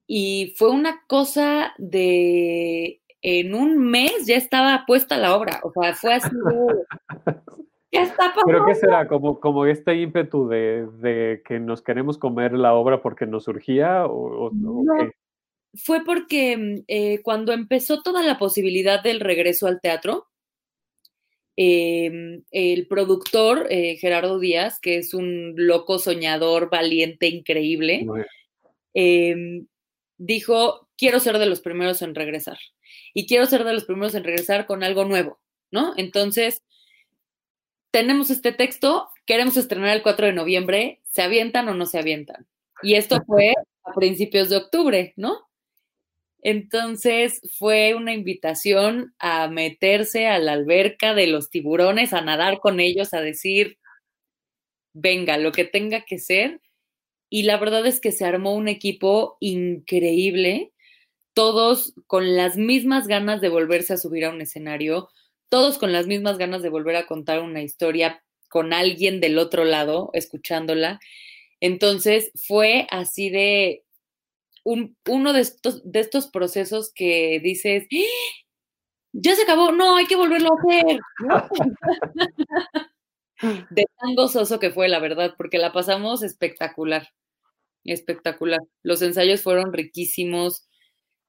y 0.07 0.53
fue 0.57 0.69
una 0.69 1.03
cosa 1.07 1.73
de, 1.77 3.01
en 3.23 3.55
un 3.55 3.77
mes 3.77 4.25
ya 4.27 4.35
estaba 4.35 4.83
puesta 4.85 5.17
la 5.17 5.35
obra, 5.35 5.61
o 5.63 5.71
sea, 5.71 5.95
fue 5.95 6.13
así, 6.13 6.29
ya 7.91 8.03
está 8.03 8.33
Creo 8.45 8.65
que 8.65 8.75
será 8.75 9.07
como, 9.07 9.39
como 9.39 9.65
este 9.65 9.95
ímpetu 9.95 10.49
de, 10.49 11.41
que 11.45 11.59
nos 11.59 11.81
queremos 11.81 12.17
comer 12.17 12.51
la 12.51 12.73
obra 12.73 13.01
porque 13.01 13.25
nos 13.25 13.45
surgía 13.45 14.05
o, 14.05 14.51
Fue 15.73 16.03
porque 16.05 16.83
eh, 16.87 17.21
cuando 17.23 17.53
empezó 17.53 18.01
toda 18.01 18.23
la 18.23 18.37
posibilidad 18.37 19.01
del 19.01 19.21
regreso 19.21 19.67
al 19.67 19.79
teatro, 19.79 20.27
em, 21.55 22.43
el 22.51 22.87
productor 22.87 23.67
eh, 23.69 23.95
Gerardo 23.95 24.37
Díaz, 24.37 24.81
que 24.81 24.97
es 24.97 25.13
un 25.13 25.53
loco 25.55 25.97
soñador, 25.97 26.69
valiente, 26.69 27.27
increíble, 27.27 28.05
dijo, 30.17 30.87
quiero 31.03 31.19
ser 31.19 31.37
de 31.37 31.47
los 31.47 31.59
primeros 31.59 32.01
en 32.01 32.15
regresar. 32.15 32.57
Y 33.13 33.27
quiero 33.27 33.45
ser 33.45 33.65
de 33.65 33.73
los 33.73 33.83
primeros 33.83 34.15
en 34.15 34.23
regresar 34.23 34.65
con 34.65 34.85
algo 34.85 35.03
nuevo, 35.03 35.37
¿no? 35.69 35.91
Entonces, 35.97 36.63
tenemos 37.91 38.29
este 38.29 38.53
texto, 38.53 39.09
queremos 39.25 39.57
estrenar 39.57 39.97
el 39.97 40.01
4 40.01 40.27
de 40.27 40.31
noviembre, 40.31 41.01
¿se 41.03 41.21
avientan 41.21 41.67
o 41.67 41.73
no 41.73 41.87
se 41.87 41.99
avientan? 41.99 42.47
Y 42.81 42.93
esto 42.93 43.17
fue 43.27 43.53
a 43.83 43.91
principios 43.91 44.49
de 44.49 44.55
octubre, 44.55 45.13
¿no? 45.17 45.49
Entonces 46.41 47.41
fue 47.57 47.95
una 47.95 48.13
invitación 48.13 49.13
a 49.19 49.49
meterse 49.49 50.27
a 50.27 50.39
la 50.39 50.53
alberca 50.53 51.13
de 51.13 51.27
los 51.27 51.49
tiburones, 51.49 52.13
a 52.13 52.21
nadar 52.21 52.59
con 52.59 52.79
ellos, 52.79 53.13
a 53.13 53.19
decir, 53.19 53.77
venga, 54.93 55.37
lo 55.37 55.51
que 55.51 55.65
tenga 55.65 56.05
que 56.05 56.17
ser, 56.17 56.61
y 57.29 57.43
la 57.43 57.57
verdad 57.57 57.85
es 57.85 57.99
que 57.99 58.13
se 58.13 58.23
armó 58.23 58.53
un 58.53 58.69
equipo 58.69 59.35
increíble, 59.41 60.72
todos 61.33 61.93
con 62.07 62.35
las 62.35 62.57
mismas 62.57 63.07
ganas 63.07 63.41
de 63.41 63.49
volverse 63.49 63.93
a 63.93 63.97
subir 63.97 64.25
a 64.25 64.29
un 64.29 64.41
escenario, 64.41 65.09
todos 65.49 65.77
con 65.77 65.91
las 65.91 66.07
mismas 66.07 66.37
ganas 66.37 66.61
de 66.61 66.69
volver 66.69 66.95
a 66.95 67.05
contar 67.05 67.41
una 67.41 67.61
historia 67.61 68.23
con 68.49 68.73
alguien 68.73 69.19
del 69.19 69.37
otro 69.37 69.65
lado, 69.65 70.09
escuchándola. 70.13 70.99
Entonces 71.59 72.31
fue 72.47 72.87
así 72.91 73.29
de 73.29 73.83
un, 74.63 74.95
uno 75.07 75.33
de 75.33 75.41
estos, 75.41 75.81
de 75.83 75.99
estos 75.99 76.27
procesos 76.27 76.91
que 76.93 77.39
dices, 77.43 77.87
¡Ah! 77.91 78.45
ya 79.13 79.35
se 79.35 79.43
acabó, 79.43 79.71
no, 79.71 79.95
hay 79.95 80.05
que 80.05 80.15
volverlo 80.15 80.49
a 80.49 80.57
hacer. 80.61 80.99
de 83.71 83.85
tan 83.99 84.15
gozoso 84.15 84.59
que 84.59 84.71
fue, 84.71 84.87
la 84.87 84.99
verdad, 84.99 85.33
porque 85.37 85.57
la 85.57 85.73
pasamos 85.73 86.23
espectacular 86.23 87.07
espectacular. 87.91 88.61
Los 88.81 89.01
ensayos 89.01 89.41
fueron 89.41 89.73
riquísimos. 89.73 90.67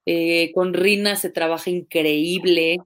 Eh, 0.05 0.51
con 0.53 0.73
Rina 0.73 1.15
se 1.15 1.29
trabaja 1.29 1.69
increíble. 1.69 2.77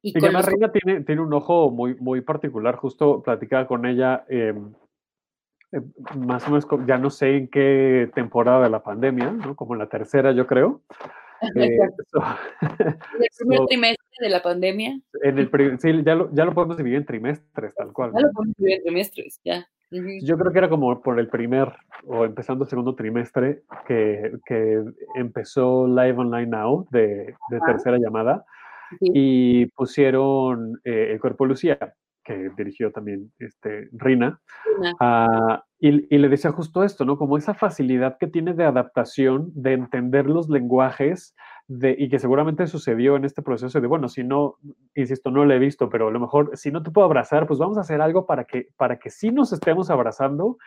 Y, 0.00 0.12
con 0.12 0.30
Rina 0.30 0.72
tiene, 0.72 1.02
tiene 1.02 1.20
un 1.20 1.32
ojo 1.32 1.70
muy, 1.70 1.94
muy 1.96 2.20
particular. 2.20 2.76
Justo 2.76 3.22
platicaba 3.22 3.66
con 3.66 3.86
ella, 3.86 4.24
em, 4.28 4.72
em, 5.72 5.92
más 6.18 6.46
o 6.46 6.50
menos, 6.50 6.66
ya 6.86 6.98
no 6.98 7.10
sé 7.10 7.36
en 7.36 7.48
qué 7.48 8.10
temporada 8.14 8.64
de 8.64 8.70
la 8.70 8.82
pandemia, 8.82 9.30
¿no? 9.30 9.54
Como 9.56 9.74
en 9.74 9.80
la 9.80 9.88
tercera, 9.88 10.32
yo 10.32 10.46
creo. 10.46 10.82
Eh, 11.56 11.76
el 11.76 13.28
primer 13.36 13.66
trimestre 13.66 14.16
de 14.20 14.28
la 14.28 14.40
pandemia. 14.40 15.00
En 15.24 15.38
el, 15.40 15.50
sí, 15.80 15.90
ya 16.04 16.14
lo, 16.14 16.32
ya 16.32 16.44
lo 16.44 16.54
podemos 16.54 16.76
dividir 16.76 16.98
en 16.98 17.04
trimestres, 17.04 17.74
tal 17.74 17.92
cual. 17.92 18.12
Ya 18.14 18.20
lo 18.20 18.30
podemos 18.30 18.56
dividir 18.56 18.76
en 18.76 18.84
trimestres, 18.84 19.40
ya. 19.42 19.66
Yo 20.22 20.38
creo 20.38 20.52
que 20.52 20.58
era 20.58 20.68
como 20.68 21.00
por 21.00 21.18
el 21.18 21.28
primer 21.28 21.72
o 22.06 22.24
empezando 22.24 22.64
el 22.64 22.70
segundo 22.70 22.94
trimestre 22.94 23.62
que, 23.86 24.32
que 24.46 24.82
empezó 25.16 25.86
Live 25.86 26.18
Online 26.18 26.46
Now 26.46 26.86
de, 26.90 27.34
de 27.50 27.60
tercera 27.66 27.98
llamada 27.98 28.44
y 29.00 29.66
pusieron 29.66 30.80
eh, 30.84 31.10
El 31.12 31.20
Cuerpo 31.20 31.46
Lucía, 31.46 31.94
que 32.24 32.50
dirigió 32.56 32.92
también 32.92 33.32
este, 33.38 33.88
Rina, 33.92 34.40
uh, 35.00 35.58
y, 35.78 36.14
y, 36.14 36.18
le 36.18 36.28
decía 36.28 36.52
justo 36.52 36.84
esto, 36.84 37.04
¿no? 37.04 37.18
Como 37.18 37.36
esa 37.36 37.54
facilidad 37.54 38.16
que 38.18 38.28
tiene 38.28 38.54
de 38.54 38.64
adaptación, 38.64 39.50
de 39.54 39.72
entender 39.72 40.26
los 40.26 40.48
lenguajes 40.48 41.34
y 41.68 42.08
que 42.08 42.18
seguramente 42.18 42.66
sucedió 42.66 43.16
en 43.16 43.24
este 43.24 43.42
proceso 43.42 43.80
de, 43.80 43.86
bueno, 43.86 44.08
si 44.08 44.24
no, 44.24 44.56
insisto, 44.94 45.30
no 45.30 45.44
lo 45.44 45.54
he 45.54 45.58
visto, 45.58 45.88
pero 45.88 46.08
a 46.08 46.10
lo 46.10 46.20
mejor 46.20 46.56
si 46.56 46.70
no 46.70 46.82
te 46.82 46.90
puedo 46.90 47.06
abrazar, 47.06 47.46
pues 47.46 47.58
vamos 47.58 47.78
a 47.78 47.82
hacer 47.82 48.00
algo 48.00 48.26
para 48.26 48.44
que, 48.44 48.68
para 48.76 48.98
que 48.98 49.10
sí 49.10 49.30
nos 49.30 49.52
estemos 49.52 49.90
abrazando, 49.90 50.58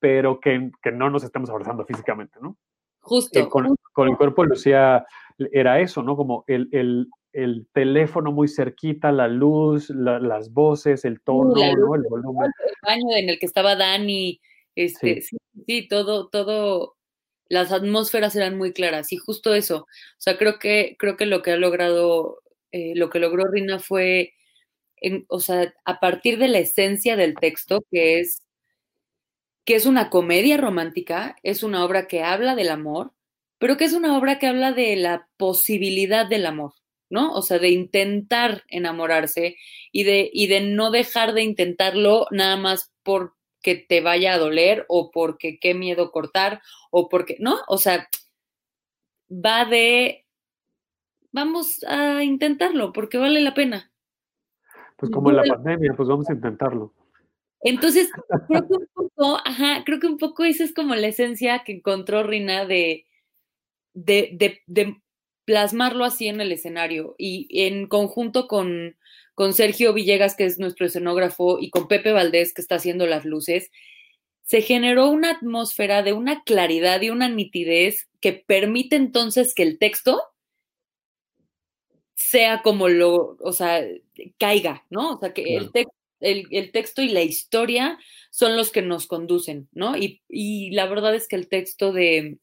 pero 0.00 0.40
que, 0.40 0.70
que 0.82 0.92
no 0.92 1.10
nos 1.10 1.24
estemos 1.24 1.50
abrazando 1.50 1.84
físicamente, 1.84 2.38
¿no? 2.40 2.56
Justo. 3.00 3.38
Eh, 3.38 3.48
con, 3.48 3.74
con, 3.92 4.08
el 4.08 4.16
cuerpo 4.16 4.42
de 4.42 4.48
Lucía 4.48 5.06
era 5.52 5.80
eso, 5.80 6.02
¿no? 6.02 6.16
Como 6.16 6.44
el, 6.46 6.68
el, 6.72 7.08
el 7.44 7.68
teléfono 7.72 8.32
muy 8.32 8.48
cerquita, 8.48 9.12
la 9.12 9.28
luz, 9.28 9.90
la, 9.90 10.18
las 10.18 10.52
voces, 10.52 11.04
el 11.04 11.20
tono, 11.20 11.54
¿no? 11.54 11.94
El 11.94 12.04
volumen. 12.08 12.50
El 12.66 12.74
baño 12.82 13.16
en 13.16 13.28
el 13.28 13.38
que 13.38 13.46
estaba 13.46 13.76
Dani, 13.76 14.40
este, 14.74 15.22
sí, 15.22 15.36
sí, 15.54 15.62
sí 15.66 15.88
todo, 15.88 16.28
todo 16.28 16.96
las 17.48 17.72
atmósferas 17.72 18.34
eran 18.36 18.58
muy 18.58 18.72
claras 18.72 19.12
y 19.12 19.16
justo 19.16 19.54
eso. 19.54 19.78
O 19.78 19.86
sea, 20.18 20.36
creo 20.36 20.58
que, 20.58 20.96
creo 20.98 21.16
que 21.16 21.26
lo 21.26 21.42
que 21.42 21.52
ha 21.52 21.56
logrado, 21.56 22.42
eh, 22.72 22.94
lo 22.96 23.08
que 23.08 23.20
logró 23.20 23.44
Rina 23.44 23.78
fue, 23.78 24.34
en, 24.96 25.24
o 25.28 25.40
sea, 25.40 25.72
a 25.84 26.00
partir 26.00 26.38
de 26.38 26.48
la 26.48 26.58
esencia 26.58 27.16
del 27.16 27.34
texto, 27.34 27.84
que 27.90 28.20
es 28.20 28.42
que 29.64 29.74
es 29.74 29.84
una 29.84 30.08
comedia 30.08 30.56
romántica, 30.56 31.36
es 31.42 31.62
una 31.62 31.84
obra 31.84 32.06
que 32.06 32.22
habla 32.22 32.54
del 32.54 32.70
amor, 32.70 33.12
pero 33.58 33.76
que 33.76 33.84
es 33.84 33.92
una 33.92 34.16
obra 34.16 34.38
que 34.38 34.46
habla 34.46 34.72
de 34.72 34.96
la 34.96 35.28
posibilidad 35.36 36.26
del 36.26 36.46
amor, 36.46 36.72
¿no? 37.10 37.32
O 37.32 37.42
sea, 37.42 37.58
de 37.58 37.70
intentar 37.70 38.64
enamorarse 38.68 39.56
y 39.92 40.04
de, 40.04 40.30
y 40.32 40.46
de 40.46 40.60
no 40.60 40.90
dejar 40.90 41.32
de 41.32 41.42
intentarlo 41.42 42.26
nada 42.30 42.56
más 42.56 42.92
porque 43.02 43.74
te 43.88 44.00
vaya 44.00 44.34
a 44.34 44.38
doler 44.38 44.84
o 44.88 45.10
porque 45.10 45.58
qué 45.58 45.74
miedo 45.74 46.10
cortar 46.10 46.60
o 46.90 47.08
porque, 47.08 47.36
¿no? 47.40 47.58
O 47.68 47.78
sea, 47.78 48.08
va 49.30 49.64
de, 49.64 50.26
vamos 51.32 51.84
a 51.84 52.22
intentarlo 52.22 52.92
porque 52.92 53.18
vale 53.18 53.40
la 53.40 53.54
pena. 53.54 53.90
Pues 54.96 55.12
como 55.12 55.30
en 55.30 55.36
la 55.36 55.44
pandemia, 55.44 55.94
pues 55.96 56.08
vamos 56.08 56.28
a 56.28 56.32
intentarlo. 56.32 56.92
Entonces, 57.60 58.10
creo 58.48 58.66
que 58.68 58.74
un 58.74 58.88
poco, 58.92 59.38
ajá, 59.44 59.82
creo 59.84 59.98
que 60.00 60.06
un 60.06 60.18
poco 60.18 60.44
esa 60.44 60.64
es 60.64 60.74
como 60.74 60.94
la 60.94 61.08
esencia 61.08 61.62
que 61.64 61.72
encontró 61.72 62.22
Rina 62.22 62.64
de, 62.66 63.06
de, 63.94 64.30
de, 64.32 64.60
de 64.66 65.02
plasmarlo 65.48 66.04
así 66.04 66.28
en 66.28 66.42
el 66.42 66.52
escenario 66.52 67.14
y 67.16 67.48
en 67.50 67.86
conjunto 67.86 68.46
con, 68.48 68.98
con 69.34 69.54
Sergio 69.54 69.94
Villegas, 69.94 70.36
que 70.36 70.44
es 70.44 70.58
nuestro 70.58 70.84
escenógrafo, 70.84 71.58
y 71.58 71.70
con 71.70 71.88
Pepe 71.88 72.12
Valdés, 72.12 72.52
que 72.52 72.60
está 72.60 72.74
haciendo 72.74 73.06
las 73.06 73.24
luces, 73.24 73.70
se 74.42 74.60
generó 74.60 75.08
una 75.08 75.30
atmósfera 75.30 76.02
de 76.02 76.12
una 76.12 76.42
claridad 76.42 77.00
y 77.00 77.08
una 77.08 77.30
nitidez 77.30 78.10
que 78.20 78.34
permite 78.34 78.96
entonces 78.96 79.54
que 79.54 79.62
el 79.62 79.78
texto 79.78 80.20
sea 82.14 82.60
como 82.60 82.90
lo, 82.90 83.38
o 83.40 83.52
sea, 83.54 83.82
caiga, 84.36 84.84
¿no? 84.90 85.14
O 85.14 85.18
sea, 85.18 85.32
que 85.32 85.56
el, 85.56 85.72
texto 85.72 85.94
el, 86.20 86.46
el, 86.50 86.72
texto 86.72 87.00
y 87.00 87.08
la 87.08 87.22
historia 87.22 87.98
son 88.30 88.54
los 88.54 88.70
que 88.70 88.82
nos 88.82 89.06
conducen, 89.06 89.70
¿no? 89.72 89.96
Y, 89.96 90.20
y 90.28 90.72
la 90.72 90.84
verdad 90.84 91.14
es 91.14 91.26
que 91.26 91.36
el 91.36 91.48
texto 91.48 91.90
de, 91.90 92.36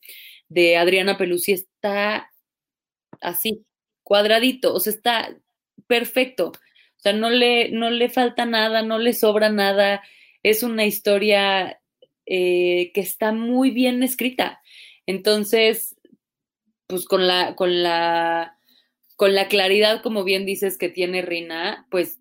de, 0.50 0.78
Adriana 0.78 1.20
Pelusi 1.20 1.52
está 1.52 2.32
así, 3.26 3.66
cuadradito, 4.04 4.74
o 4.74 4.80
sea, 4.80 4.94
está 4.94 5.38
perfecto. 5.88 6.52
O 6.98 7.00
sea, 7.00 7.14
no 7.14 7.30
le, 7.30 7.70
no 7.72 7.90
le 7.90 8.10
falta 8.10 8.46
nada, 8.46 8.82
no 8.82 8.98
le 9.00 9.14
sobra 9.14 9.50
nada. 9.50 10.04
Es 10.44 10.64
una 10.64 10.86
historia 10.86 11.80
eh, 12.26 12.92
que 12.94 13.02
está 13.02 13.32
muy 13.32 13.72
bien 13.72 14.02
escrita. 14.04 14.62
Entonces, 15.06 15.96
pues 16.88 17.06
con 17.06 17.28
la, 17.28 17.56
con 17.56 17.84
la, 17.84 18.58
con 19.16 19.36
la 19.36 19.48
claridad, 19.48 20.02
como 20.02 20.24
bien 20.24 20.46
dices, 20.46 20.78
que 20.78 20.90
tiene 20.90 21.22
Rina, 21.22 21.88
pues 21.92 22.20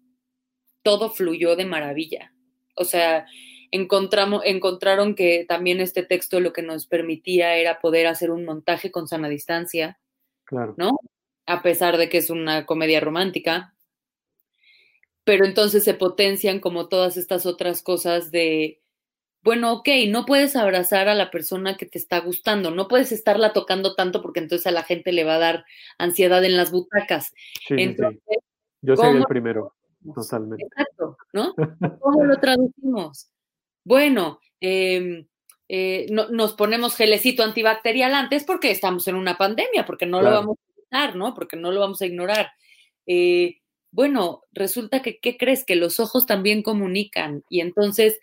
todo 0.82 1.10
fluyó 1.10 1.56
de 1.56 1.64
maravilla. 1.64 2.32
O 2.76 2.84
sea, 2.84 3.26
encontramos, 3.70 4.42
encontraron 4.44 5.14
que 5.14 5.44
también 5.48 5.80
este 5.80 6.02
texto 6.02 6.40
lo 6.40 6.52
que 6.52 6.62
nos 6.62 6.86
permitía 6.86 7.56
era 7.56 7.80
poder 7.80 8.06
hacer 8.06 8.30
un 8.30 8.44
montaje 8.44 8.90
con 8.90 9.08
sana 9.08 9.28
distancia. 9.28 9.98
Claro. 10.54 10.74
¿No? 10.76 11.00
A 11.46 11.62
pesar 11.62 11.96
de 11.96 12.08
que 12.08 12.18
es 12.18 12.30
una 12.30 12.64
comedia 12.64 13.00
romántica. 13.00 13.74
Pero 15.24 15.44
entonces 15.44 15.82
se 15.82 15.94
potencian 15.94 16.60
como 16.60 16.88
todas 16.88 17.16
estas 17.16 17.44
otras 17.44 17.82
cosas 17.82 18.30
de, 18.30 18.80
bueno, 19.42 19.72
ok, 19.72 19.88
no 20.08 20.26
puedes 20.26 20.54
abrazar 20.54 21.08
a 21.08 21.14
la 21.14 21.30
persona 21.30 21.76
que 21.76 21.86
te 21.86 21.98
está 21.98 22.20
gustando, 22.20 22.70
no 22.70 22.88
puedes 22.88 23.10
estarla 23.10 23.52
tocando 23.52 23.94
tanto 23.94 24.22
porque 24.22 24.40
entonces 24.40 24.66
a 24.66 24.70
la 24.70 24.84
gente 24.84 25.12
le 25.12 25.24
va 25.24 25.36
a 25.36 25.38
dar 25.38 25.64
ansiedad 25.98 26.44
en 26.44 26.56
las 26.56 26.70
butacas. 26.70 27.32
Sí, 27.66 27.74
entonces, 27.78 28.22
sí. 28.28 28.36
Yo 28.82 28.96
soy 28.96 29.16
el 29.16 29.24
primero. 29.24 29.74
Totalmente. 30.14 30.64
Exacto, 30.64 31.16
¿no? 31.32 31.54
¿Cómo 32.00 32.24
lo 32.24 32.38
traducimos? 32.38 33.30
Bueno, 33.82 34.40
eh, 34.60 35.26
eh, 35.68 36.06
no, 36.10 36.28
nos 36.28 36.54
ponemos 36.54 36.96
gelecito 36.96 37.42
antibacterial 37.42 38.14
antes 38.14 38.44
porque 38.44 38.70
estamos 38.70 39.08
en 39.08 39.14
una 39.16 39.36
pandemia, 39.36 39.86
porque 39.86 40.06
no 40.06 40.20
claro. 40.20 40.34
lo 40.34 40.40
vamos 40.40 40.58
a 40.58 40.80
ignorar, 40.80 41.16
¿no? 41.16 41.34
Porque 41.34 41.56
no 41.56 41.72
lo 41.72 41.80
vamos 41.80 42.02
a 42.02 42.06
ignorar. 42.06 42.50
Eh, 43.06 43.58
bueno, 43.90 44.42
resulta 44.52 45.02
que, 45.02 45.18
¿qué 45.18 45.36
crees? 45.36 45.64
Que 45.64 45.76
los 45.76 46.00
ojos 46.00 46.26
también 46.26 46.62
comunican 46.62 47.44
y 47.48 47.60
entonces, 47.60 48.18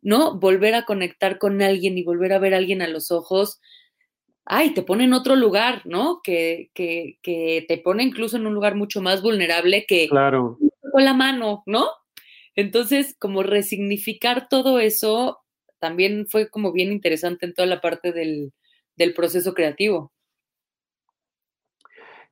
¿no? 0.00 0.38
Volver 0.38 0.74
a 0.74 0.84
conectar 0.84 1.38
con 1.38 1.62
alguien 1.62 1.96
y 1.96 2.02
volver 2.02 2.32
a 2.32 2.38
ver 2.38 2.54
a 2.54 2.58
alguien 2.58 2.82
a 2.82 2.88
los 2.88 3.10
ojos, 3.10 3.60
ay, 4.44 4.74
te 4.74 4.82
pone 4.82 5.04
en 5.04 5.12
otro 5.12 5.36
lugar, 5.36 5.82
¿no? 5.84 6.20
Que, 6.22 6.70
que, 6.74 7.18
que 7.22 7.64
te 7.68 7.78
pone 7.78 8.02
incluso 8.02 8.36
en 8.36 8.46
un 8.46 8.54
lugar 8.54 8.74
mucho 8.74 9.00
más 9.00 9.22
vulnerable 9.22 9.86
que 9.86 10.08
claro 10.08 10.58
con 10.92 11.04
la 11.04 11.14
mano, 11.14 11.62
¿no? 11.66 11.88
Entonces, 12.54 13.16
como 13.18 13.42
resignificar 13.42 14.48
todo 14.48 14.78
eso 14.78 15.41
también 15.82 16.26
fue 16.28 16.48
como 16.48 16.72
bien 16.72 16.92
interesante 16.92 17.44
en 17.44 17.54
toda 17.54 17.66
la 17.66 17.80
parte 17.80 18.12
del, 18.12 18.52
del 18.96 19.14
proceso 19.14 19.52
creativo. 19.52 20.12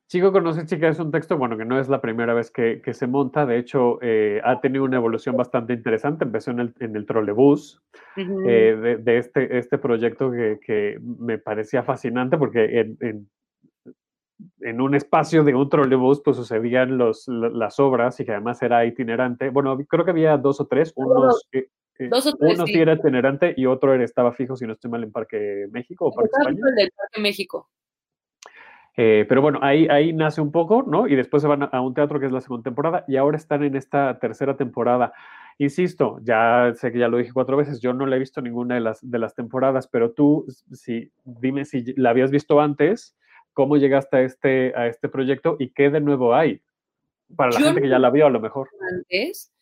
Chico 0.06 0.30
conoce 0.30 0.66
chica 0.66 0.88
es 0.88 1.00
un 1.00 1.10
texto, 1.10 1.36
bueno, 1.36 1.56
que 1.56 1.64
no 1.64 1.78
es 1.80 1.88
la 1.88 2.00
primera 2.00 2.32
vez 2.32 2.52
que, 2.52 2.80
que 2.80 2.94
se 2.94 3.08
monta, 3.08 3.46
de 3.46 3.58
hecho 3.58 3.98
eh, 4.02 4.40
ha 4.44 4.60
tenido 4.60 4.84
una 4.84 4.98
evolución 4.98 5.36
bastante 5.36 5.72
interesante, 5.72 6.24
empezó 6.24 6.52
en 6.52 6.60
el, 6.60 6.74
en 6.78 6.94
el 6.94 7.06
trolebús, 7.06 7.82
uh 8.16 8.20
-huh. 8.20 8.48
eh, 8.48 8.76
de, 8.76 8.96
de, 8.98 9.18
este, 9.18 9.58
este 9.58 9.78
proyecto 9.78 10.30
que, 10.30 10.58
que, 10.64 10.98
me 11.00 11.38
parecía 11.38 11.82
fascinante 11.82 12.38
porque 12.38 12.80
en, 12.80 12.96
en, 13.00 13.30
en 14.60 14.80
un 14.80 14.94
espacio 14.94 15.42
de 15.42 15.54
un 15.54 15.68
trolebús 15.68 16.22
pues 16.24 16.36
sucedían 16.36 16.98
los, 16.98 17.26
las 17.28 17.80
obras 17.80 18.18
y 18.20 18.24
que 18.24 18.32
además 18.32 18.62
era 18.62 18.84
itinerante. 18.84 19.50
Bueno, 19.50 19.76
creo 19.88 20.04
que 20.04 20.12
había 20.12 20.36
dos 20.36 20.60
o 20.60 20.66
tres, 20.66 20.92
unos, 20.96 21.48
dos 22.08 22.26
o 22.26 22.36
tres, 22.36 22.58
uno 22.58 22.66
sí. 22.66 22.74
era 22.74 22.94
itinerante 22.94 23.54
y 23.56 23.66
otro 23.66 23.94
era, 23.94 24.04
estaba 24.04 24.32
fijo, 24.32 24.56
si 24.56 24.66
no 24.66 24.72
estoy 24.72 24.90
mal, 24.90 25.02
en 25.02 25.12
Parque 25.12 25.66
México 25.70 26.06
o 26.06 26.12
Parque 26.12 26.30
España. 26.38 26.60
Del 26.76 26.90
Parque 26.96 27.20
México. 27.20 27.68
Eh, 28.96 29.24
pero 29.28 29.40
bueno, 29.40 29.60
ahí, 29.62 29.86
ahí 29.88 30.12
nace 30.12 30.40
un 30.40 30.52
poco, 30.52 30.82
¿no? 30.82 31.06
Y 31.06 31.16
después 31.16 31.42
se 31.42 31.48
van 31.48 31.68
a 31.70 31.80
un 31.80 31.94
teatro 31.94 32.20
que 32.20 32.26
es 32.26 32.32
la 32.32 32.40
segunda 32.40 32.64
temporada 32.64 33.04
y 33.08 33.16
ahora 33.16 33.36
están 33.36 33.62
en 33.62 33.76
esta 33.76 34.18
tercera 34.18 34.56
temporada. 34.56 35.12
Insisto, 35.58 36.18
ya 36.22 36.72
sé 36.74 36.90
que 36.90 36.98
ya 36.98 37.08
lo 37.08 37.18
dije 37.18 37.32
cuatro 37.32 37.56
veces, 37.56 37.80
yo 37.80 37.92
no 37.92 38.06
la 38.06 38.16
he 38.16 38.18
visto 38.18 38.40
ninguna 38.40 38.74
de 38.74 38.80
las, 38.80 38.98
de 39.02 39.18
las 39.18 39.34
temporadas, 39.34 39.88
pero 39.88 40.12
tú, 40.12 40.46
si, 40.72 41.12
dime 41.24 41.64
si 41.64 41.92
la 41.96 42.10
habías 42.10 42.30
visto 42.30 42.60
antes, 42.60 43.16
cómo 43.52 43.76
llegaste 43.76 44.16
a 44.16 44.20
este, 44.22 44.72
a 44.74 44.86
este 44.86 45.08
proyecto 45.08 45.56
y 45.58 45.70
qué 45.70 45.90
de 45.90 46.00
nuevo 46.00 46.34
hay 46.34 46.62
para 47.36 47.52
la 47.52 47.60
Yo 47.60 47.66
gente 47.66 47.82
que 47.82 47.88
ya 47.88 47.98
la 47.98 48.10
vio 48.10 48.26
a 48.26 48.30
lo 48.30 48.40
mejor. 48.40 48.68
Antes, 48.90 49.52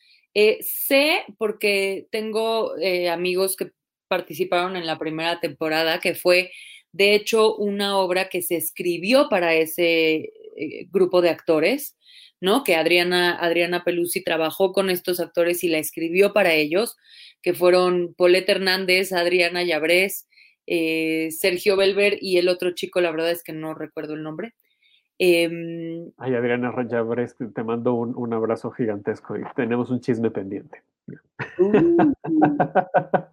eh, 0.41 0.59
sé 0.62 1.24
porque 1.36 2.07
tengo 2.12 2.78
eh, 2.78 3.09
amigos 3.09 3.57
que 3.57 3.72
participaron 4.07 4.76
en 4.76 4.86
la 4.86 4.97
primera 4.97 5.41
temporada, 5.41 5.99
que 5.99 6.14
fue 6.14 6.53
de 6.93 7.16
hecho 7.16 7.57
una 7.57 7.99
obra 7.99 8.28
que 8.28 8.43
se 8.43 8.55
escribió 8.55 9.28
para 9.28 9.55
ese 9.55 10.30
eh, 10.57 10.86
grupo 10.91 11.22
de 11.22 11.30
actores, 11.30 11.97
¿no? 12.41 12.62
Que 12.62 12.76
Adriana, 12.76 13.36
Adriana 13.36 13.82
Pelusi 13.82 14.22
trabajó 14.22 14.72
con 14.72 14.91
estos 14.91 15.18
actores 15.18 15.64
y 15.64 15.68
la 15.68 15.78
escribió 15.78 16.32
para 16.32 16.55
ellos, 16.55 16.97
que 17.43 17.53
fueron 17.53 18.14
Paulette 18.14 18.51
Hernández, 18.51 19.12
Adriana 19.12 19.64
Llabrés, 19.64 20.28
eh, 20.66 21.30
Sergio 21.32 21.76
Belver 21.76 22.16
y 22.20 22.39
el 22.39 22.49
otro 22.49 22.74
chico, 22.74 23.01
la 23.01 23.11
verdad 23.11 23.32
es 23.32 23.43
que 23.43 23.53
no 23.53 23.74
recuerdo 23.74 24.14
el 24.14 24.22
nombre. 24.22 24.55
Eh, 25.19 26.11
Ay, 26.16 26.35
Adriana 26.35 26.73
Llabrés, 26.85 27.35
te 27.37 27.64
mando 27.64 27.95
un, 27.95 28.16
un, 28.16 28.33
abrazo 28.33 28.71
gigantesco 28.71 29.37
y 29.37 29.43
tenemos 29.57 29.91
un 29.91 30.01
chisme 30.01 30.31
pendiente. 30.31 30.83
Uh, 31.59 32.12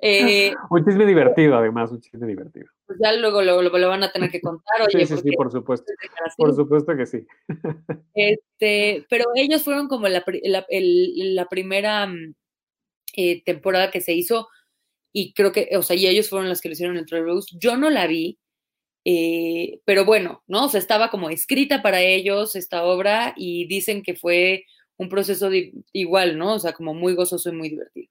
eh, 0.00 0.52
un 0.68 0.84
chisme 0.84 1.06
divertido, 1.06 1.56
además, 1.56 1.90
un 1.92 2.00
chisme 2.00 2.26
divertido. 2.26 2.66
Pues 2.86 2.98
ya 3.02 3.12
luego 3.14 3.40
lo, 3.40 3.62
lo, 3.62 3.76
lo 3.76 3.88
van 3.88 4.02
a 4.02 4.12
tener 4.12 4.30
que 4.30 4.42
contar. 4.42 4.82
Oye, 4.82 5.06
sí, 5.06 5.16
sí, 5.16 5.22
sí, 5.22 5.32
por 5.34 5.50
supuesto. 5.50 5.90
Por 6.36 6.54
supuesto 6.54 6.94
que 6.94 7.06
sí. 7.06 7.26
Este, 8.12 9.06
pero 9.08 9.24
ellos 9.34 9.64
fueron 9.64 9.88
como 9.88 10.08
la, 10.08 10.22
la, 10.42 10.66
el, 10.68 11.34
la 11.34 11.46
primera 11.46 12.06
eh, 13.16 13.42
temporada 13.44 13.90
que 13.90 14.02
se 14.02 14.12
hizo 14.12 14.48
y 15.10 15.32
creo 15.32 15.52
que, 15.52 15.70
o 15.76 15.82
sea, 15.82 15.96
y 15.96 16.06
ellos 16.06 16.28
fueron 16.28 16.48
los 16.48 16.60
que 16.60 16.68
lo 16.68 16.72
hicieron 16.72 16.98
en 16.98 17.06
Rose. 17.06 17.56
Yo 17.58 17.76
no 17.76 17.88
la 17.88 18.06
vi, 18.08 18.38
eh, 19.04 19.80
pero 19.84 20.04
bueno, 20.04 20.42
¿no? 20.46 20.64
O 20.64 20.68
sea, 20.68 20.80
estaba 20.80 21.10
como 21.10 21.30
escrita 21.30 21.82
para 21.82 22.00
ellos 22.00 22.56
esta 22.56 22.84
obra 22.84 23.34
y 23.36 23.66
dicen 23.66 24.02
que 24.02 24.14
fue 24.14 24.64
un 24.96 25.08
proceso 25.08 25.50
de, 25.50 25.72
igual, 25.92 26.38
¿no? 26.38 26.54
O 26.54 26.58
sea, 26.58 26.72
como 26.72 26.94
muy 26.94 27.14
gozoso 27.14 27.50
y 27.50 27.52
muy 27.56 27.68
divertido. 27.68 28.10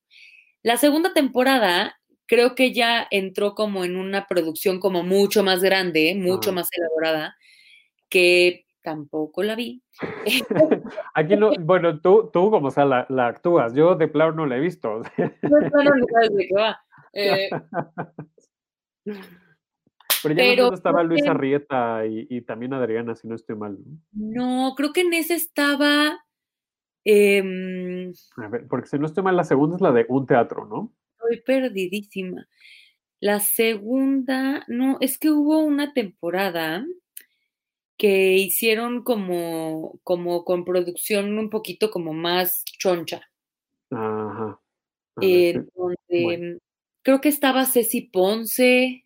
La 0.61 0.77
segunda 0.77 1.13
temporada 1.13 1.99
creo 2.25 2.55
que 2.55 2.73
ya 2.73 3.07
entró 3.11 3.55
como 3.55 3.83
en 3.83 3.95
una 3.95 4.27
producción 4.27 4.79
como 4.79 5.03
mucho 5.03 5.43
más 5.43 5.61
grande, 5.61 6.15
mucho 6.15 6.51
ah. 6.51 6.53
más 6.53 6.69
elaborada, 6.71 7.35
que 8.09 8.65
tampoco 8.83 9.43
la 9.43 9.55
vi. 9.55 9.81
Aquí 11.15 11.35
no, 11.35 11.53
bueno, 11.59 11.99
tú, 12.01 12.29
tú 12.31 12.51
como 12.51 12.69
sea, 12.71 12.85
la, 12.85 13.05
la, 13.09 13.27
actúas, 13.27 13.73
yo 13.73 13.95
de 13.95 14.07
plano 14.07 14.33
no 14.33 14.45
la 14.45 14.57
he 14.57 14.59
visto. 14.59 15.01
No, 15.17 15.59
no, 15.83 15.91
pero 20.23 20.35
ya 20.35 20.43
pero, 20.43 20.67
no 20.69 20.73
estaba 20.73 21.03
Luisa 21.03 21.31
Arrieta 21.31 22.05
y, 22.07 22.25
y, 22.29 22.41
también 22.41 22.73
Adriana, 22.73 23.15
si 23.15 23.27
no 23.27 23.35
estoy 23.35 23.55
mal. 23.55 23.77
¿no? 24.11 24.69
no, 24.69 24.75
creo 24.75 24.93
que 24.93 25.01
en 25.01 25.13
ese 25.13 25.35
estaba. 25.35 26.25
Eh, 27.05 28.11
a 28.37 28.47
ver, 28.47 28.67
porque 28.67 28.87
si 28.87 28.97
no 28.97 29.05
estoy 29.05 29.23
mal, 29.23 29.35
la 29.35 29.43
segunda 29.43 29.75
es 29.75 29.81
la 29.81 29.91
de 29.91 30.05
un 30.07 30.25
teatro, 30.25 30.65
¿no? 30.65 30.93
estoy 31.23 31.41
perdidísima. 31.41 32.47
La 33.19 33.39
segunda, 33.39 34.65
no, 34.67 34.97
es 34.99 35.17
que 35.17 35.31
hubo 35.31 35.59
una 35.59 35.93
temporada 35.93 36.85
que 37.97 38.33
hicieron 38.33 39.03
como, 39.03 39.99
como 40.03 40.43
con 40.43 40.65
producción 40.65 41.37
un 41.37 41.49
poquito 41.49 41.89
como 41.89 42.13
más 42.13 42.65
choncha. 42.65 43.21
Ajá. 43.91 44.59
Ver, 45.15 45.29
eh, 45.29 45.53
sí. 45.53 45.69
donde 45.75 46.23
Bueno. 46.23 46.59
creo 47.01 47.21
que 47.21 47.29
estaba 47.29 47.65
Ceci 47.65 48.01
Ponce 48.01 49.02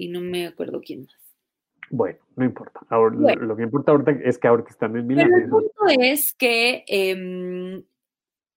y 0.00 0.08
no 0.08 0.20
me 0.20 0.46
acuerdo 0.46 0.80
quién 0.80 1.02
más. 1.02 1.14
Bueno, 1.90 2.18
no 2.36 2.44
importa. 2.44 2.80
Ahora, 2.88 3.14
lo- 3.14 3.20
Bueno. 3.22 3.42
Lo 3.46 3.56
que 3.56 3.62
importa 3.64 3.92
ahorita 3.92 4.12
es 4.24 4.38
que 4.38 4.48
ahorita 4.48 4.70
están 4.70 4.96
en 4.96 5.06
Milán. 5.06 5.28
Pero 5.28 5.42
el 5.44 5.50
punto 5.50 5.72
es 6.00 6.32
que 6.34 6.84
em, 6.86 7.82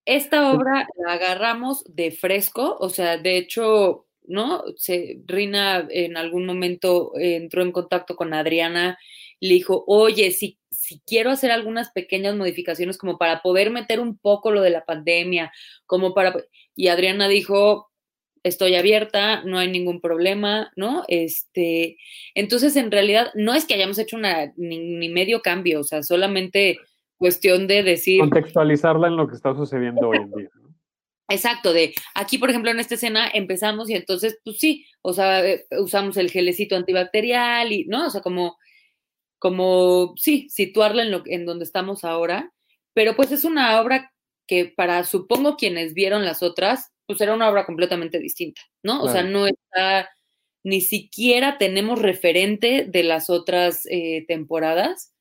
esta 0.06 0.52
obra 0.54 0.88
la 1.04 1.14
agarramos 1.14 1.84
de 1.88 2.12
fresco, 2.12 2.78
o 2.80 2.90
sea, 2.90 3.18
de 3.18 3.38
hecho, 3.38 4.06
¿no? 4.26 4.64
Se, 4.78 5.22
Rina 5.26 5.88
en 5.90 6.16
algún 6.18 6.46
momento 6.46 7.12
eh, 7.18 7.36
entró 7.36 7.62
en 7.64 7.72
contacto 7.72 8.16
con 8.16 8.34
Adriana 8.34 8.98
y 9.40 9.48
le 9.48 9.56
dijo, 9.56 9.84
oye, 9.88 10.32
si, 10.32 10.60
si 10.70 11.02
quiero 11.06 11.32
hacer 11.32 11.52
algunas 11.52 11.92
pequeñas 11.92 12.36
modificaciones 12.36 12.98
como 12.98 13.18
para 13.18 13.42
poder 13.42 13.72
meter 13.72 14.00
un 14.00 14.18
poco 14.18 14.52
lo 14.52 14.62
de 14.62 14.70
la 14.70 14.86
pandemia, 14.86 15.52
como 15.86 16.14
para... 16.14 16.36
Y 16.76 16.88
Adriana 16.88 17.28
dijo, 17.28 17.90
estoy 18.44 18.76
abierta, 18.76 19.44
no 19.44 19.58
hay 19.58 19.70
ningún 19.70 20.02
problema, 20.02 20.72
¿no? 20.76 21.04
Este, 21.08 21.98
entonces, 22.36 22.76
en 22.76 22.92
realidad, 22.92 23.32
no 23.36 23.54
es 23.54 23.66
que 23.66 23.74
hayamos 23.74 23.98
hecho 23.98 24.18
una, 24.18 24.54
ni, 24.58 24.80
ni 24.80 25.10
medio 25.10 25.42
cambio, 25.42 25.80
o 25.80 25.84
sea, 25.84 26.04
solamente 26.04 26.78
cuestión 27.18 27.68
de 27.68 27.84
decir, 27.84 28.20
Contextualizarla 28.20 29.08
en 29.08 29.16
lo 29.16 29.28
que 29.28 29.36
está 29.36 29.56
sucediendo 29.56 30.10
hoy 30.10 30.18
en 30.18 30.32
día. 30.32 30.50
¿no? 30.56 30.64
exacto, 31.30 31.74
de 31.74 31.94
aquí, 32.16 32.38
por 32.38 32.50
ejemplo, 32.50 32.72
en 32.72 32.80
esta 32.80 32.96
escena 32.96 33.30
empezamos 33.34 33.90
y 33.90 33.96
entonces, 33.96 34.40
pues 34.44 34.60
sí, 34.60 34.86
o 35.02 35.14
sea, 35.14 35.46
eh, 35.46 35.66
usamos 35.80 36.18
el 36.18 36.30
gelecito 36.30 36.76
antibacterial 36.76 37.72
y, 37.72 37.86
¿no? 37.86 38.08
O 38.08 38.10
sea, 38.10 38.22
como, 38.22 38.58
como, 39.40 40.14
sí, 40.18 40.48
situarla 40.50 41.04
en, 41.04 41.12
lo, 41.12 41.24
en 41.26 41.46
donde 41.46 41.66
estamos 41.66 42.04
ahora, 42.04 42.52
pero 42.94 43.16
pues 43.16 43.32
es 43.32 43.44
una 43.44 43.80
obra 43.82 44.12
que 44.48 44.66
para, 44.66 45.04
supongo, 45.04 45.56
quienes 45.56 45.94
vieron 45.94 46.26
las 46.26 46.44
otras, 46.44 46.93
pues 47.08 47.20
era 47.22 47.34
una 47.34 47.50
obra 47.50 47.66
completamente 47.66 48.20
distinta, 48.20 48.62
¿no? 48.84 49.04
O 49.04 49.10
sea, 49.10 49.24
no 49.24 49.46
está, 49.48 50.10
ni 50.64 50.82
siquiera 50.82 51.58
tenemos 51.58 52.02
referente 52.02 52.86
de 52.86 53.04
las 53.04 53.30
otras 53.30 53.86
eh, 53.90 54.26
temporadas. 54.28 55.14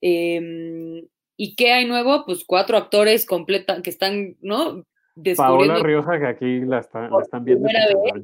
Em, 0.00 1.06
¿Y 1.36 1.54
qué 1.56 1.72
hay 1.72 1.86
nuevo? 1.86 2.24
Pues 2.26 2.44
cuatro 2.44 2.76
actores 2.76 3.24
completa, 3.26 3.82
que 3.82 3.90
están, 3.90 4.36
¿no? 4.40 4.84
Paola 5.36 5.78
Rioja, 5.78 6.18
que 6.18 6.26
aquí 6.26 6.60
la, 6.60 6.78
está- 6.78 7.02
la 7.02 7.08
por 7.10 7.22
están 7.22 7.44
viendo. 7.44 7.68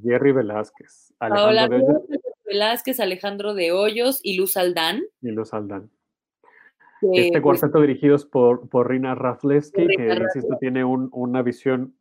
Jerry 0.03 0.33
Velázquez, 0.33 1.13
Paola 1.19 1.65
Alejandro 1.65 1.79
de 1.79 1.85
Hoyos 1.85 2.09
Rioja, 2.09 2.29
Velázquez, 2.47 3.01
Alejandro 3.01 3.55
de 3.55 3.73
Hoyos 3.73 4.21
y 4.23 4.37
Luz 4.37 4.57
Aldán. 4.57 5.03
y 5.21 5.31
Luz 5.31 5.53
Aldán. 5.53 5.91
que, 7.01 7.27
Este 7.27 7.41
pues, 7.41 7.61
cuarteto 7.61 7.81
dirigidos 7.81 8.25
por, 8.25 8.69
por 8.71 8.89
Rina 8.91 9.15
Raflewski, 9.15 9.83
Por 9.83 9.97
que 9.97 10.15
insisto, 10.15 10.57
tiene 10.59 10.83
un- 10.85 11.11
una 11.13 11.43
visión 11.43 11.95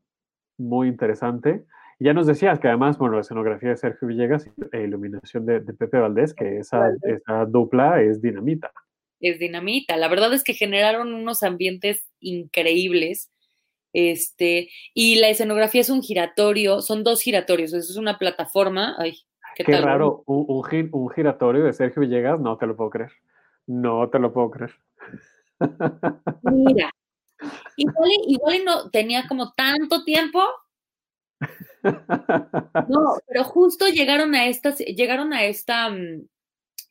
muy 0.57 0.87
interesante. 0.87 1.65
Y 1.99 2.05
ya 2.05 2.13
nos 2.13 2.27
decías 2.27 2.59
que 2.59 2.67
además, 2.67 2.97
bueno, 2.97 3.15
la 3.15 3.21
escenografía 3.21 3.69
de 3.69 3.77
Sergio 3.77 4.07
Villegas 4.07 4.49
e 4.71 4.81
iluminación 4.83 5.45
de, 5.45 5.61
de 5.61 5.73
Pepe 5.73 5.97
Valdés, 5.99 6.33
que 6.33 6.57
esa, 6.59 6.89
esa 7.03 7.45
dupla 7.45 8.01
es 8.01 8.21
dinamita. 8.21 8.71
es 9.19 9.39
dinamita. 9.39 9.97
La 9.97 10.07
verdad 10.07 10.33
es 10.33 10.43
que 10.43 10.53
generaron 10.53 11.13
unos 11.13 11.41
ambientes 11.43 12.07
increíbles. 12.19 13.31
Este, 13.93 14.69
y 14.93 15.15
la 15.19 15.29
escenografía 15.29 15.81
es 15.81 15.89
un 15.89 16.03
giratorio, 16.03 16.81
son 16.81 17.03
dos 17.03 17.21
giratorios, 17.21 17.73
eso 17.73 17.91
es 17.91 17.97
una 17.97 18.19
plataforma. 18.19 18.95
Ay, 18.99 19.13
qué, 19.55 19.63
Qué 19.63 19.71
tal, 19.71 19.81
¿no? 19.81 19.87
raro, 19.87 20.23
un, 20.27 20.45
un 20.47 20.89
un 20.91 21.09
giratorio 21.09 21.63
de 21.63 21.73
Sergio 21.73 22.01
Villegas, 22.01 22.39
no 22.39 22.57
te 22.57 22.67
lo 22.67 22.75
puedo 22.75 22.91
creer. 22.91 23.11
No 23.65 24.07
te 24.09 24.19
lo 24.19 24.31
puedo 24.33 24.51
creer. 24.51 24.71
Mira, 26.43 26.91
igual, 27.75 28.09
y- 28.25 28.33
igual 28.33 28.65
no 28.65 28.89
tenía 28.89 29.27
como 29.27 29.53
tanto 29.53 30.03
tiempo. 30.03 30.41
No, 31.83 33.17
pero 33.27 33.43
justo 33.43 33.87
llegaron 33.87 34.35
a 34.35 34.47
estas, 34.47 34.79
llegaron 34.79 35.33
a 35.33 35.45
esta 35.45 35.89
mm, 35.89 36.27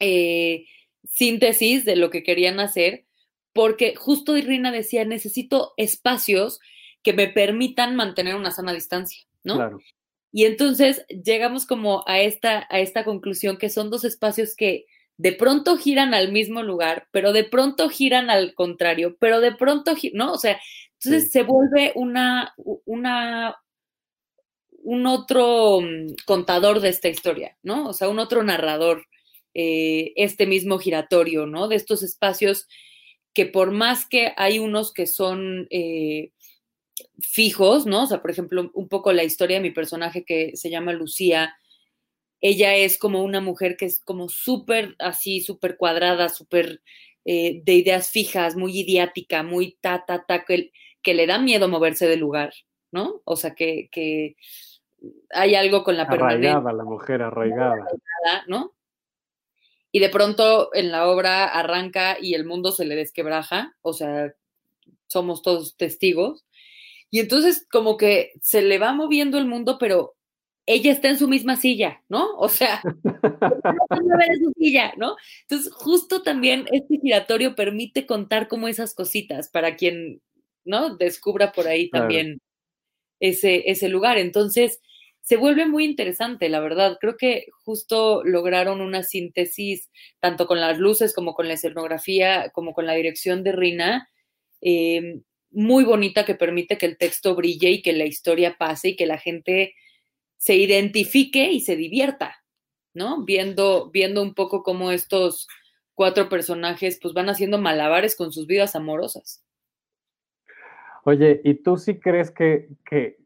eh, 0.00 0.66
síntesis 1.04 1.84
de 1.84 1.96
lo 1.96 2.10
que 2.10 2.22
querían 2.22 2.60
hacer, 2.60 3.04
porque 3.52 3.94
justo 3.96 4.34
Rina 4.34 4.70
decía, 4.72 5.04
necesito 5.04 5.74
espacios 5.76 6.60
que 7.02 7.12
me 7.12 7.28
permitan 7.28 7.96
mantener 7.96 8.34
una 8.34 8.50
sana 8.50 8.72
distancia, 8.72 9.22
¿no? 9.44 9.56
Claro. 9.56 9.78
Y 10.32 10.44
entonces 10.44 11.06
llegamos 11.08 11.66
como 11.66 12.04
a 12.06 12.20
esta, 12.20 12.66
a 12.68 12.80
esta 12.80 13.04
conclusión 13.04 13.56
que 13.56 13.70
son 13.70 13.90
dos 13.90 14.04
espacios 14.04 14.54
que 14.54 14.86
de 15.18 15.32
pronto 15.32 15.76
giran 15.78 16.14
al 16.14 16.32
mismo 16.32 16.62
lugar, 16.62 17.08
pero 17.12 17.32
de 17.32 17.44
pronto 17.44 17.88
giran 17.88 18.30
al 18.30 18.54
contrario, 18.54 19.16
pero 19.20 19.40
de 19.40 19.54
pronto, 19.54 19.94
¿no? 20.14 20.32
O 20.32 20.38
sea, 20.38 20.60
entonces 20.94 21.24
Sí. 21.24 21.30
se 21.30 21.42
vuelve 21.44 21.92
una, 21.94 22.54
una, 22.84 23.56
un 24.82 25.06
otro 25.06 25.80
mm, 25.80 26.14
contador 26.26 26.80
de 26.80 26.88
esta 26.90 27.08
historia, 27.08 27.56
¿no? 27.62 27.88
O 27.88 27.92
sea, 27.92 28.08
un 28.08 28.18
otro 28.18 28.42
narrador, 28.42 29.04
eh, 29.54 30.12
este 30.16 30.46
mismo 30.46 30.78
giratorio, 30.78 31.46
¿no? 31.46 31.68
De 31.68 31.76
estos 31.76 32.02
espacios 32.02 32.66
que 33.34 33.46
por 33.46 33.70
más 33.72 34.06
que 34.08 34.32
hay 34.36 34.58
unos 34.58 34.92
que 34.92 35.06
son 35.06 35.66
eh, 35.70 36.30
fijos, 37.20 37.86
¿no? 37.86 38.04
O 38.04 38.06
sea, 38.06 38.22
por 38.22 38.30
ejemplo, 38.30 38.70
un 38.74 38.88
poco 38.88 39.12
la 39.12 39.24
historia 39.24 39.56
de 39.58 39.62
mi 39.62 39.70
personaje 39.70 40.24
que 40.24 40.52
se 40.56 40.70
llama 40.70 40.92
Lucía, 40.92 41.54
ella 42.48 42.76
es 42.76 42.96
como 42.96 43.24
una 43.24 43.40
mujer 43.40 43.76
que 43.76 43.86
es 43.86 44.00
como 44.04 44.28
súper 44.28 44.94
así, 45.00 45.40
súper 45.40 45.76
cuadrada, 45.76 46.28
súper 46.28 46.80
eh, 47.24 47.60
de 47.64 47.74
ideas 47.74 48.10
fijas, 48.10 48.54
muy 48.54 48.78
idiática, 48.78 49.42
muy 49.42 49.76
ta, 49.80 50.04
ta, 50.06 50.24
ta, 50.26 50.44
que, 50.44 50.70
que 51.02 51.14
le 51.14 51.26
da 51.26 51.40
miedo 51.40 51.68
moverse 51.68 52.06
del 52.06 52.20
lugar, 52.20 52.52
¿no? 52.92 53.20
O 53.24 53.34
sea, 53.34 53.56
que, 53.56 53.88
que 53.90 54.36
hay 55.30 55.56
algo 55.56 55.82
con 55.82 55.96
la 55.96 56.08
permanencia 56.08 56.52
Arraigada, 56.52 56.72
la 56.72 56.84
mujer 56.84 57.22
arraigada. 57.22 57.76
nada, 57.76 58.44
¿no? 58.46 58.74
Y 59.90 59.98
de 59.98 60.08
pronto 60.08 60.70
en 60.72 60.92
la 60.92 61.08
obra 61.08 61.46
arranca 61.46 62.16
y 62.20 62.34
el 62.34 62.44
mundo 62.44 62.70
se 62.70 62.84
le 62.84 62.94
desquebraja, 62.94 63.74
o 63.82 63.92
sea, 63.92 64.32
somos 65.08 65.42
todos 65.42 65.76
testigos. 65.76 66.44
Y 67.10 67.20
entonces 67.20 67.66
como 67.70 67.96
que 67.96 68.32
se 68.40 68.62
le 68.62 68.78
va 68.78 68.92
moviendo 68.92 69.38
el 69.38 69.46
mundo, 69.46 69.78
pero 69.80 70.15
ella 70.66 70.92
está 70.92 71.08
en 71.08 71.18
su 71.18 71.28
misma 71.28 71.56
silla, 71.56 72.02
¿no? 72.08 72.36
O 72.38 72.48
sea, 72.48 72.80
no 73.04 74.02
mueve 74.02 74.26
de 74.30 74.36
su 74.38 74.52
silla, 74.58 74.92
¿no? 74.96 75.16
Entonces 75.42 75.72
justo 75.72 76.22
también 76.22 76.66
este 76.72 76.98
giratorio 77.00 77.54
permite 77.54 78.06
contar 78.06 78.48
como 78.48 78.68
esas 78.68 78.94
cositas 78.94 79.48
para 79.48 79.76
quien, 79.76 80.20
¿no? 80.64 80.96
Descubra 80.96 81.52
por 81.52 81.68
ahí 81.68 81.88
Claro. 81.90 82.04
también 82.04 82.40
ese, 83.20 83.70
ese 83.70 83.88
lugar. 83.88 84.18
Entonces, 84.18 84.80
se 85.22 85.36
vuelve 85.36 85.66
muy 85.66 85.84
interesante, 85.84 86.48
la 86.48 86.60
verdad. 86.60 86.98
Creo 87.00 87.16
que 87.16 87.46
justo 87.64 88.22
lograron 88.24 88.80
una 88.80 89.02
síntesis, 89.02 89.90
tanto 90.20 90.46
con 90.46 90.60
las 90.60 90.78
luces 90.78 91.14
como 91.14 91.34
con 91.34 91.48
la 91.48 91.54
escenografía, 91.54 92.50
como 92.50 92.72
con 92.74 92.86
la 92.86 92.94
dirección 92.94 93.42
de 93.42 93.52
Rina, 93.52 94.08
eh, 94.60 95.20
muy 95.50 95.84
bonita 95.84 96.24
que 96.24 96.34
permite 96.34 96.78
que 96.78 96.86
el 96.86 96.98
texto 96.98 97.34
brille 97.34 97.70
y 97.70 97.82
que 97.82 97.92
la 97.92 98.04
historia 98.04 98.56
pase 98.58 98.90
y 98.90 98.96
que 98.96 99.06
la 99.06 99.18
gente 99.18 99.74
se 100.36 100.56
identifique 100.56 101.50
y 101.50 101.60
se 101.60 101.76
divierta, 101.76 102.36
¿no? 102.94 103.24
Viendo, 103.24 103.90
viendo 103.90 104.22
un 104.22 104.34
poco 104.34 104.62
cómo 104.62 104.90
estos 104.90 105.48
cuatro 105.94 106.28
personajes 106.28 106.98
pues 107.00 107.14
van 107.14 107.28
haciendo 107.28 107.58
malabares 107.58 108.16
con 108.16 108.32
sus 108.32 108.46
vidas 108.46 108.76
amorosas. 108.76 109.42
Oye, 111.04 111.40
¿y 111.44 111.54
tú 111.54 111.76
sí 111.76 111.98
crees 111.98 112.30
que, 112.30 112.68
que 112.84 113.16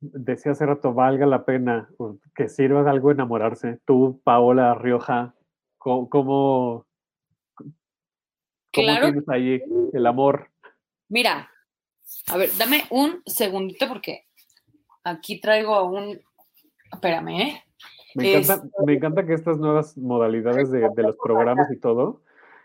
decía 0.00 0.52
hace 0.52 0.66
rato, 0.66 0.94
valga 0.94 1.26
la 1.26 1.44
pena, 1.44 1.88
que 2.34 2.48
sirva 2.48 2.82
de 2.82 2.90
algo 2.90 3.10
enamorarse? 3.10 3.78
Tú, 3.84 4.20
Paola 4.24 4.74
Rioja, 4.74 5.34
¿cómo, 5.78 6.08
cómo, 6.08 6.86
tienes 8.72 9.28
ahí 9.28 9.62
el 9.92 10.06
amor? 10.06 10.50
Mira, 11.08 11.50
a 12.28 12.36
ver, 12.36 12.50
dame 12.56 12.84
un 12.90 13.22
segundito 13.26 13.86
porque 13.88 14.26
aquí 15.04 15.40
traigo 15.40 15.74
a 15.74 15.82
un. 15.82 16.20
Espérame, 16.92 17.28
¿eh? 17.40 17.64
Me 18.14 18.34
encanta, 18.34 18.68
me 18.84 18.94
encanta 18.94 19.26
que 19.26 19.32
estas 19.32 19.58
nuevas 19.58 19.96
modalidades 19.96 20.70
de, 20.70 20.88
de 20.94 21.02
los 21.02 21.16
programas 21.16 21.70
y 21.72 21.78
todo, 21.78 22.22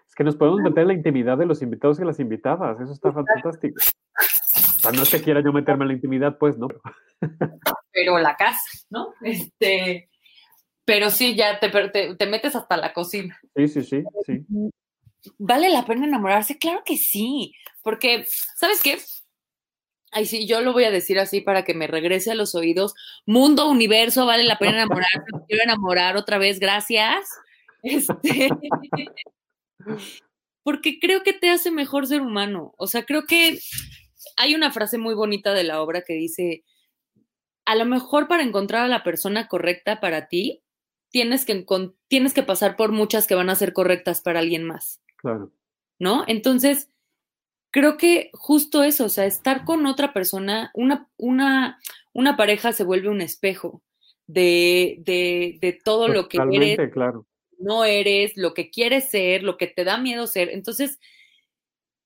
es 0.07 0.13
que 0.13 0.23
nos 0.23 0.35
podemos 0.35 0.59
meter 0.59 0.81
en 0.81 0.87
la 0.89 0.93
intimidad 0.93 1.37
de 1.37 1.45
los 1.45 1.61
invitados 1.61 1.99
y 1.99 2.03
las 2.03 2.19
invitadas. 2.19 2.79
Eso 2.81 2.91
está 2.91 3.11
fantástico. 3.13 3.79
O 3.79 4.79
sea, 4.79 4.91
no 4.91 5.03
es 5.03 5.09
que 5.09 5.21
quiera 5.21 5.41
yo 5.41 5.53
meterme 5.53 5.85
en 5.85 5.87
la 5.87 5.93
intimidad, 5.93 6.37
pues, 6.37 6.57
¿no? 6.57 6.67
Pero 7.91 8.19
la 8.19 8.35
casa, 8.35 8.59
¿no? 8.89 9.13
Este. 9.21 10.09
Pero 10.85 11.09
sí, 11.09 11.35
ya 11.35 11.59
te, 11.59 11.69
te, 11.89 12.15
te 12.15 12.25
metes 12.27 12.55
hasta 12.55 12.77
la 12.77 12.93
cocina. 12.93 13.37
Sí, 13.55 13.67
sí, 13.67 13.83
sí, 13.83 14.03
sí. 14.25 14.45
¿Vale 15.37 15.69
la 15.69 15.85
pena 15.85 16.05
enamorarse? 16.05 16.57
Claro 16.57 16.81
que 16.85 16.95
sí, 16.95 17.53
porque, 17.83 18.25
¿sabes 18.55 18.81
qué? 18.81 18.97
Ay, 20.11 20.25
sí, 20.25 20.47
yo 20.47 20.61
lo 20.61 20.73
voy 20.73 20.85
a 20.85 20.91
decir 20.91 21.19
así 21.19 21.41
para 21.41 21.63
que 21.63 21.73
me 21.73 21.87
regrese 21.87 22.31
a 22.31 22.35
los 22.35 22.55
oídos. 22.55 22.93
Mundo, 23.25 23.69
universo, 23.69 24.25
vale 24.25 24.43
la 24.43 24.57
pena 24.57 24.83
enamorarse. 24.83 25.19
me 25.33 25.45
quiero 25.47 25.63
enamorar 25.63 26.17
otra 26.17 26.37
vez, 26.37 26.59
gracias. 26.59 27.29
Este, 27.83 28.49
porque 30.63 30.99
creo 30.99 31.21
que 31.23 31.31
te 31.31 31.49
hace 31.49 31.71
mejor 31.71 32.07
ser 32.07 32.21
humano. 32.21 32.73
O 32.77 32.87
sea, 32.87 33.05
creo 33.05 33.25
que 33.25 33.59
hay 34.35 34.55
una 34.55 34.71
frase 34.71 34.97
muy 34.97 35.13
bonita 35.13 35.53
de 35.53 35.63
la 35.63 35.81
obra 35.81 36.01
que 36.01 36.13
dice, 36.13 36.65
a 37.65 37.75
lo 37.75 37.85
mejor 37.85 38.27
para 38.27 38.43
encontrar 38.43 38.83
a 38.83 38.89
la 38.89 39.03
persona 39.03 39.47
correcta 39.47 40.01
para 40.01 40.27
ti, 40.27 40.63
tienes 41.11 41.45
que, 41.45 41.65
tienes 42.07 42.33
que 42.33 42.43
pasar 42.43 42.75
por 42.75 42.91
muchas 42.91 43.27
que 43.27 43.35
van 43.35 43.51
a 43.51 43.55
ser 43.55 43.71
correctas 43.71 44.21
para 44.21 44.39
alguien 44.39 44.63
más. 44.63 44.99
Claro. 45.17 45.53
¿no? 45.99 46.23
Entonces, 46.27 46.89
creo 47.71 47.97
que 47.97 48.29
justo 48.33 48.83
eso, 48.83 49.05
o 49.05 49.09
sea, 49.09 49.25
estar 49.25 49.65
con 49.65 49.85
otra 49.85 50.13
persona, 50.13 50.71
una, 50.73 51.09
una, 51.17 51.79
una 52.13 52.37
pareja 52.37 52.71
se 52.73 52.83
vuelve 52.83 53.09
un 53.09 53.21
espejo 53.21 53.81
de, 54.27 54.97
de, 54.99 55.57
de 55.61 55.73
todo 55.83 56.07
lo 56.07 56.27
que 56.27 56.37
Totalmente, 56.37 56.73
eres, 56.73 56.93
claro. 56.93 57.25
no 57.59 57.85
eres, 57.85 58.33
lo 58.35 58.53
que 58.53 58.69
quieres 58.69 59.09
ser, 59.09 59.43
lo 59.43 59.57
que 59.57 59.67
te 59.67 59.83
da 59.83 59.97
miedo 59.97 60.27
ser. 60.27 60.49
Entonces, 60.49 60.99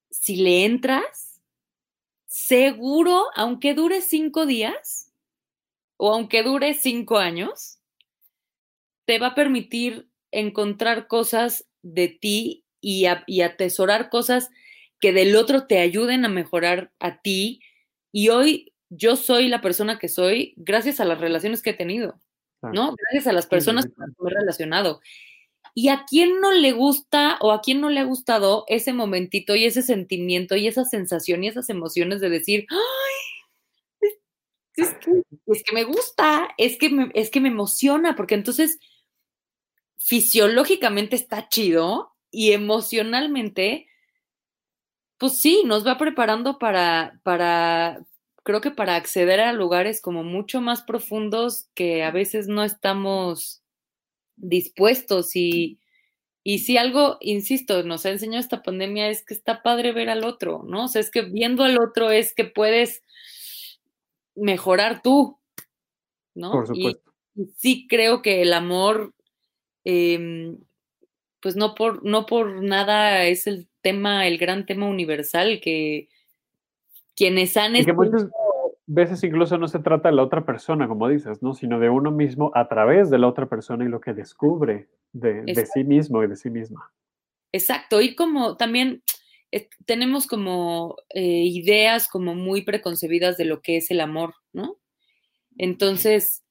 si 0.10 0.36
le 0.38 0.66
entras, 0.66 1.42
seguro, 2.26 3.26
aunque 3.36 3.74
dure 3.74 4.02
cinco 4.02 4.46
días 4.46 5.12
o 5.98 6.14
aunque 6.14 6.44
dure 6.44 6.74
cinco 6.74 7.18
años, 7.18 7.80
te 9.06 9.20
va 9.20 9.28
a 9.28 9.36
permitir 9.36 10.10
encontrar 10.32 11.08
cosas 11.08 11.68
de 11.82 12.08
ti 12.08 12.66
y, 12.80 13.06
a- 13.06 13.24
y 13.28 13.42
atesorar 13.42 14.10
cosas 14.10 14.50
que 15.02 15.12
del 15.12 15.36
otro 15.36 15.68
te 15.68 15.80
ayuden 15.80 16.24
a 16.24 16.30
mejorar 16.30 16.92
a 17.00 17.22
ti. 17.22 17.62
Y 18.12 18.30
hoy 18.30 18.74
yo 18.90 19.16
soy 19.16 19.50
la 19.50 19.62
persona 19.62 20.00
que 20.00 20.08
soy 20.08 20.54
gracias 20.58 21.00
a 21.00 21.06
las 21.06 21.20
relaciones 21.20 21.62
que 21.62 21.72
he 21.72 21.74
tenido. 21.74 22.20
¿no? 22.62 22.96
Gracias 22.96 23.28
a 23.28 23.34
las 23.34 23.48
personas 23.48 23.86
con 23.86 23.96
las 23.98 24.16
que 24.16 24.24
me 24.24 24.32
he 24.32 24.34
relacionado. 24.36 25.02
Y 25.74 25.88
a 25.90 26.06
quién 26.08 26.40
no 26.42 26.52
le 26.52 26.74
gusta 26.74 27.38
o 27.42 27.52
a 27.52 27.62
quién 27.62 27.82
no 27.82 27.90
le 27.90 28.02
ha 28.02 28.04
gustado 28.04 28.66
ese 28.68 28.94
momentito 28.94 29.56
y 29.56 29.66
ese 29.66 29.82
sentimiento 29.82 30.56
y 30.56 30.68
esa 30.68 30.86
sensación 30.86 31.44
y 31.44 31.48
esas 31.48 31.70
emociones 31.70 32.20
de 32.20 32.30
decir, 32.30 32.66
¡ay! 32.70 34.00
Es, 34.02 34.90
es 34.90 34.94
que, 34.96 35.24
es 35.48 35.64
que 35.64 35.74
me 35.74 35.84
gusta, 35.84 36.50
es 36.58 36.78
que 36.78 36.90
me, 36.90 37.12
es 37.14 37.30
que 37.30 37.40
me 37.40 37.50
emociona, 37.50 38.16
porque 38.16 38.36
entonces 38.36 38.80
fisiológicamente 39.98 41.16
está 41.16 41.48
chido 41.48 42.16
y 42.32 42.52
emocionalmente, 42.52 43.88
pues 45.22 45.40
sí, 45.40 45.62
nos 45.68 45.86
va 45.86 46.00
preparando 46.00 46.58
para, 46.58 47.20
para, 47.22 48.04
creo 48.42 48.60
que 48.60 48.72
para 48.72 48.96
acceder 48.96 49.40
a 49.40 49.54
lugares 49.54 50.02
como 50.02 50.24
mucho 50.24 50.62
más 50.62 50.82
profundos 50.82 51.70
que 51.76 52.04
a 52.04 52.10
veces 52.10 52.48
no 52.48 52.64
estamos 52.64 53.62
dispuestos 54.36 55.36
y, 55.36 55.80
y 56.44 56.58
si 56.58 56.78
algo, 56.78 57.18
insisto, 57.22 57.84
nos 57.84 58.04
ha 58.08 58.10
enseñado 58.10 58.40
esta 58.40 58.64
pandemia 58.64 59.10
es 59.10 59.24
que 59.24 59.36
está 59.36 59.62
padre 59.62 59.92
ver 59.92 60.10
al 60.10 60.24
otro, 60.24 60.64
¿no? 60.66 60.86
O 60.86 60.88
sea, 60.88 61.02
es 61.02 61.12
que 61.12 61.22
viendo 61.22 61.64
al 61.66 61.80
otro 61.80 62.10
es 62.10 62.34
que 62.34 62.46
puedes 62.46 63.04
mejorar 64.34 65.04
tú, 65.04 65.38
¿no? 66.34 66.52
Por 66.52 66.66
supuesto. 66.66 67.14
y 67.36 67.46
sí 67.58 67.86
creo 67.88 68.24
que 68.24 68.42
el 68.42 68.54
amor, 68.54 69.14
em, 69.84 70.58
pues 71.42 71.56
no 71.56 71.76
por, 71.76 72.04
no 72.04 72.26
por 72.26 72.64
nada 72.64 73.26
es 73.26 73.46
el 73.46 73.68
tema, 73.82 74.28
el 74.28 74.38
gran 74.38 74.66
tema 74.66 74.88
universal 74.88 75.60
que 75.62 76.10
quienes 77.16 77.56
han 77.58 77.76
Y 77.76 77.86
que 77.86 77.94
muchas 77.94 78.28
veces 78.86 79.24
incluso 79.24 79.58
no 79.58 79.68
se 79.68 79.80
trata 79.80 80.10
de 80.10 80.16
la 80.16 80.24
otra 80.24 80.46
persona, 80.46 80.88
como 80.88 81.08
dices, 81.08 81.42
¿no? 81.42 81.54
Sino 81.54 81.80
de 81.80 81.90
uno 81.90 82.12
mismo 82.12 82.52
a 82.56 82.68
través 82.68 83.10
de 83.10 83.20
la 83.20 83.28
otra 83.28 83.48
persona 83.48 83.86
y 83.86 83.90
lo 83.90 84.02
que 84.02 84.14
descubre 84.14 84.90
de, 85.14 85.44
de 85.44 85.66
sí 85.66 85.84
mismo 85.84 86.24
y 86.24 86.28
de 86.28 86.36
sí 86.36 86.50
misma. 86.50 86.92
Exacto, 87.52 88.02
y 88.02 88.16
como 88.16 88.56
también 88.58 89.04
eh, 89.52 89.68
tenemos 89.86 90.28
como 90.28 90.96
eh, 91.10 91.44
ideas 91.46 92.08
como 92.08 92.36
muy 92.36 92.62
preconcebidas 92.62 93.38
de 93.38 93.46
lo 93.46 93.62
que 93.62 93.78
es 93.78 93.92
el 93.92 94.00
amor, 94.00 94.34
¿no? 94.54 94.78
Entonces, 95.58 96.44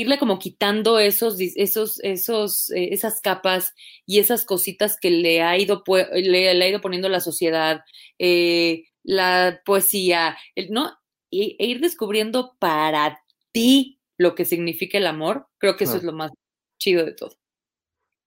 irle 0.00 0.16
como 0.16 0.38
quitando 0.38 1.00
esos, 1.00 1.40
esos, 1.40 1.98
esos, 2.04 2.70
eh, 2.70 2.90
esas 2.92 3.20
capas 3.20 3.74
y 4.06 4.20
esas 4.20 4.44
cositas 4.44 4.96
que 4.96 5.10
le 5.10 5.42
ha 5.42 5.58
ido, 5.58 5.82
le, 6.12 6.54
le 6.54 6.64
ha 6.64 6.68
ido 6.68 6.80
poniendo 6.80 7.08
la 7.08 7.18
sociedad, 7.18 7.80
eh, 8.16 8.84
la 9.02 9.60
poesía, 9.64 10.36
el- 10.54 10.70
¿no? 10.70 10.92
Y, 11.30 11.56
e 11.58 11.66
ir 11.66 11.80
descubriendo 11.80 12.54
para 12.60 13.18
ti 13.50 13.98
lo 14.16 14.36
que 14.36 14.44
significa 14.44 14.98
el 14.98 15.06
amor, 15.08 15.48
creo 15.58 15.76
que 15.76 15.82
eso 15.82 15.96
es 15.96 16.04
lo 16.04 16.12
más 16.12 16.30
chido 16.78 17.04
de 17.04 17.14
todo. 17.14 17.32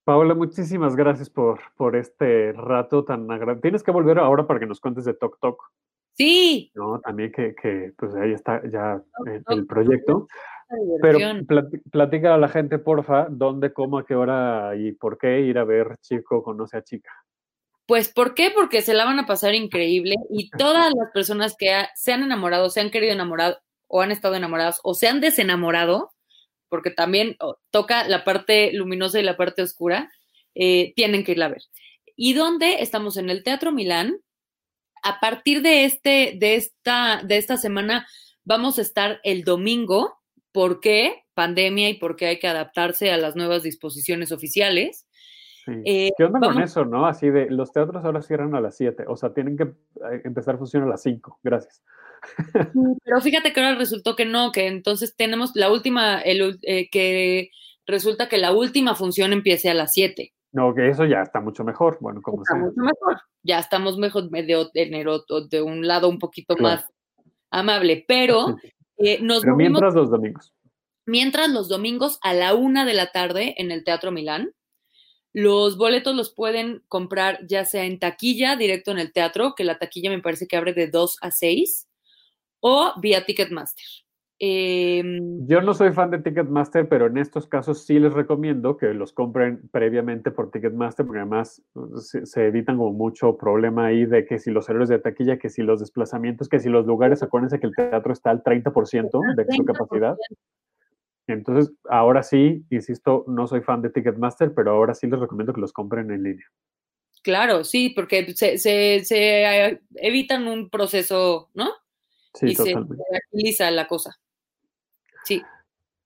Paola, 0.04 0.34
muchísimas 0.34 0.94
gracias 0.94 1.30
por, 1.30 1.60
por 1.76 1.96
este 1.96 2.52
rato 2.52 3.02
tan 3.04 3.30
agradable. 3.30 3.62
Tienes 3.62 3.82
que 3.82 3.92
volver 3.92 4.18
ahora 4.18 4.46
para 4.46 4.60
que 4.60 4.66
nos 4.66 4.78
cuentes 4.78 5.06
de 5.06 5.14
Tok 5.14 5.38
Tok, 5.40 5.62
Sí, 6.14 6.70
¿no? 6.74 7.00
También 7.00 7.32
que, 7.32 7.54
que 7.54 7.92
pues 7.96 8.14
ahí 8.14 8.32
está 8.32 8.60
ya 8.70 9.02
el, 9.24 9.42
el 9.48 9.66
proyecto. 9.66 10.28
Pero 11.00 11.18
platica 11.90 12.34
a 12.34 12.38
la 12.38 12.48
gente, 12.48 12.78
porfa, 12.78 13.26
dónde, 13.30 13.72
cómo, 13.72 13.98
a 13.98 14.06
qué 14.06 14.14
hora 14.14 14.72
y 14.76 14.92
por 14.92 15.18
qué 15.18 15.40
ir 15.40 15.58
a 15.58 15.64
ver 15.64 15.96
Chico 16.00 16.42
conoce 16.42 16.76
a 16.76 16.82
Chica. 16.84 17.10
Pues, 17.86 18.08
¿por 18.08 18.34
qué? 18.34 18.50
Porque 18.54 18.80
se 18.80 18.94
la 18.94 19.04
van 19.04 19.18
a 19.18 19.26
pasar 19.26 19.54
increíble 19.54 20.14
y 20.30 20.50
todas 20.58 20.92
las 20.94 21.10
personas 21.12 21.56
que 21.56 21.72
ha- 21.72 21.90
se 21.94 22.12
han 22.12 22.22
enamorado, 22.22 22.70
se 22.70 22.80
han 22.80 22.90
querido 22.90 23.12
enamorar 23.12 23.60
o 23.88 24.00
han 24.00 24.12
estado 24.12 24.34
enamoradas 24.36 24.80
o 24.82 24.94
se 24.94 25.08
han 25.08 25.20
desenamorado, 25.20 26.12
porque 26.68 26.90
también 26.90 27.36
toca 27.70 28.08
la 28.08 28.24
parte 28.24 28.72
luminosa 28.72 29.20
y 29.20 29.22
la 29.24 29.36
parte 29.36 29.62
oscura, 29.62 30.10
eh, 30.54 30.94
tienen 30.96 31.24
que 31.24 31.32
irla 31.32 31.46
a 31.46 31.50
ver. 31.50 31.62
¿Y 32.16 32.32
dónde? 32.34 32.82
Estamos 32.82 33.16
en 33.16 33.28
el 33.30 33.42
Teatro 33.42 33.72
Milán. 33.72 34.18
A 35.02 35.18
partir 35.20 35.60
de, 35.62 35.84
este, 35.84 36.36
de, 36.38 36.54
esta, 36.54 37.20
de 37.24 37.36
esta 37.36 37.56
semana 37.56 38.06
vamos 38.44 38.78
a 38.78 38.82
estar 38.82 39.20
el 39.24 39.44
domingo. 39.44 40.21
¿Por 40.52 40.80
qué? 40.80 41.24
Pandemia 41.34 41.88
y 41.88 41.94
porque 41.94 42.26
hay 42.26 42.38
que 42.38 42.48
adaptarse 42.48 43.10
a 43.10 43.16
las 43.16 43.36
nuevas 43.36 43.62
disposiciones 43.62 44.32
oficiales. 44.32 45.06
Sí. 45.64 45.72
Eh, 45.84 46.10
¿Qué 46.18 46.24
onda 46.24 46.40
con 46.40 46.48
vamos- 46.56 46.70
eso, 46.70 46.84
no? 46.84 47.06
Así 47.06 47.30
de, 47.30 47.48
los 47.50 47.72
teatros 47.72 48.04
ahora 48.04 48.20
cierran 48.22 48.54
a 48.54 48.60
las 48.60 48.76
7, 48.76 49.04
o 49.08 49.16
sea, 49.16 49.32
tienen 49.32 49.56
que 49.56 49.62
eh, 49.64 50.20
empezar 50.24 50.58
función 50.58 50.82
a 50.82 50.86
las 50.86 51.02
5. 51.02 51.38
Gracias. 51.42 51.82
Pero 53.04 53.20
fíjate 53.20 53.52
que 53.52 53.60
ahora 53.60 53.76
resultó 53.78 54.14
que 54.16 54.24
no, 54.24 54.52
que 54.52 54.66
entonces 54.66 55.16
tenemos 55.16 55.52
la 55.54 55.70
última, 55.70 56.20
el, 56.20 56.58
eh, 56.62 56.88
que 56.90 57.50
resulta 57.86 58.28
que 58.28 58.38
la 58.38 58.52
última 58.52 58.94
función 58.94 59.32
empiece 59.32 59.70
a 59.70 59.74
las 59.74 59.92
7. 59.92 60.32
No, 60.52 60.74
que 60.74 60.88
eso 60.88 61.04
ya 61.06 61.22
está 61.22 61.40
mucho 61.40 61.64
mejor, 61.64 61.98
bueno, 62.00 62.20
como 62.22 62.42
Está 62.42 62.54
sea. 62.54 62.62
mucho 62.62 62.80
mejor. 62.80 63.20
Ya 63.42 63.58
estamos 63.58 63.96
mejor 63.98 64.28
de, 64.30 64.54
otro- 64.56 65.46
de 65.48 65.62
un 65.62 65.86
lado 65.86 66.08
un 66.08 66.18
poquito 66.18 66.54
Claro. 66.56 66.76
más 66.82 66.90
amable, 67.50 68.04
pero 68.06 68.56
eh, 68.98 69.18
nos 69.20 69.40
Pero 69.40 69.52
movimos 69.52 69.80
mientras 69.80 69.94
los 69.94 70.10
domingos. 70.10 70.52
mientras 71.06 71.48
los 71.50 71.68
domingos 71.68 72.18
a 72.22 72.34
la 72.34 72.54
una 72.54 72.84
de 72.84 72.94
la 72.94 73.12
tarde 73.12 73.54
en 73.58 73.70
el 73.70 73.84
Teatro 73.84 74.12
Milán. 74.12 74.54
Los 75.34 75.78
boletos 75.78 76.14
los 76.14 76.34
pueden 76.34 76.84
comprar 76.88 77.46
ya 77.46 77.64
sea 77.64 77.84
en 77.84 77.98
taquilla, 77.98 78.56
directo 78.56 78.90
en 78.90 78.98
el 78.98 79.12
teatro, 79.12 79.54
que 79.54 79.64
la 79.64 79.78
taquilla 79.78 80.10
me 80.10 80.20
parece 80.20 80.46
que 80.46 80.56
abre 80.56 80.74
de 80.74 80.88
2 80.88 81.16
a 81.22 81.30
6, 81.30 81.88
o 82.60 82.92
vía 83.00 83.24
Ticketmaster. 83.24 84.01
Em, 84.44 85.46
Yo 85.46 85.60
no 85.60 85.72
soy 85.72 85.92
fan 85.92 86.10
de 86.10 86.18
Ticketmaster, 86.18 86.88
pero 86.88 87.06
en 87.06 87.16
estos 87.16 87.46
casos 87.46 87.86
sí 87.86 88.00
les 88.00 88.12
recomiendo 88.12 88.76
que 88.76 88.92
los 88.92 89.12
compren 89.12 89.68
previamente 89.70 90.32
por 90.32 90.50
Ticketmaster, 90.50 91.06
porque 91.06 91.20
además 91.20 91.62
uh, 91.74 91.96
se, 91.98 92.26
se 92.26 92.48
evitan 92.48 92.76
como 92.76 92.92
mucho 92.92 93.36
problema 93.36 93.86
ahí 93.86 94.04
de 94.04 94.26
que 94.26 94.40
si 94.40 94.50
los 94.50 94.68
errores 94.68 94.88
de 94.88 94.98
taquilla, 94.98 95.38
que 95.38 95.48
si 95.48 95.62
los 95.62 95.78
desplazamientos, 95.78 96.48
que 96.48 96.58
si 96.58 96.68
los 96.68 96.86
lugares, 96.86 97.22
acuérdense 97.22 97.60
que 97.60 97.68
el 97.68 97.76
teatro 97.76 98.12
está 98.12 98.30
al 98.30 98.42
30% 98.42 99.20
de 99.36 99.44
su 99.44 99.62
30%. 99.62 99.64
capacidad. 99.72 100.16
Entonces, 101.28 101.72
ahora 101.88 102.24
sí, 102.24 102.64
insisto, 102.70 103.24
no 103.28 103.46
soy 103.46 103.60
fan 103.60 103.80
de 103.80 103.90
Ticketmaster, 103.90 104.52
pero 104.54 104.72
ahora 104.72 104.92
sí 104.92 105.06
les 105.06 105.20
recomiendo 105.20 105.52
que 105.52 105.60
los 105.60 105.72
compren 105.72 106.10
en 106.10 106.24
línea. 106.24 106.46
Claro, 107.22 107.62
sí, 107.62 107.90
porque 107.90 108.32
se, 108.34 108.58
se- 108.58 109.04
se, 109.04 109.44
eh, 109.68 109.80
evitan 109.94 110.48
un 110.48 110.68
proceso, 110.68 111.48
¿no? 111.54 111.68
Sí, 112.34 112.48
y 112.48 112.54
totalmente. 112.56 112.96
se 112.96 113.16
agiliza 113.16 113.70
la 113.70 113.86
cosa. 113.86 114.16
Sí, 115.24 115.42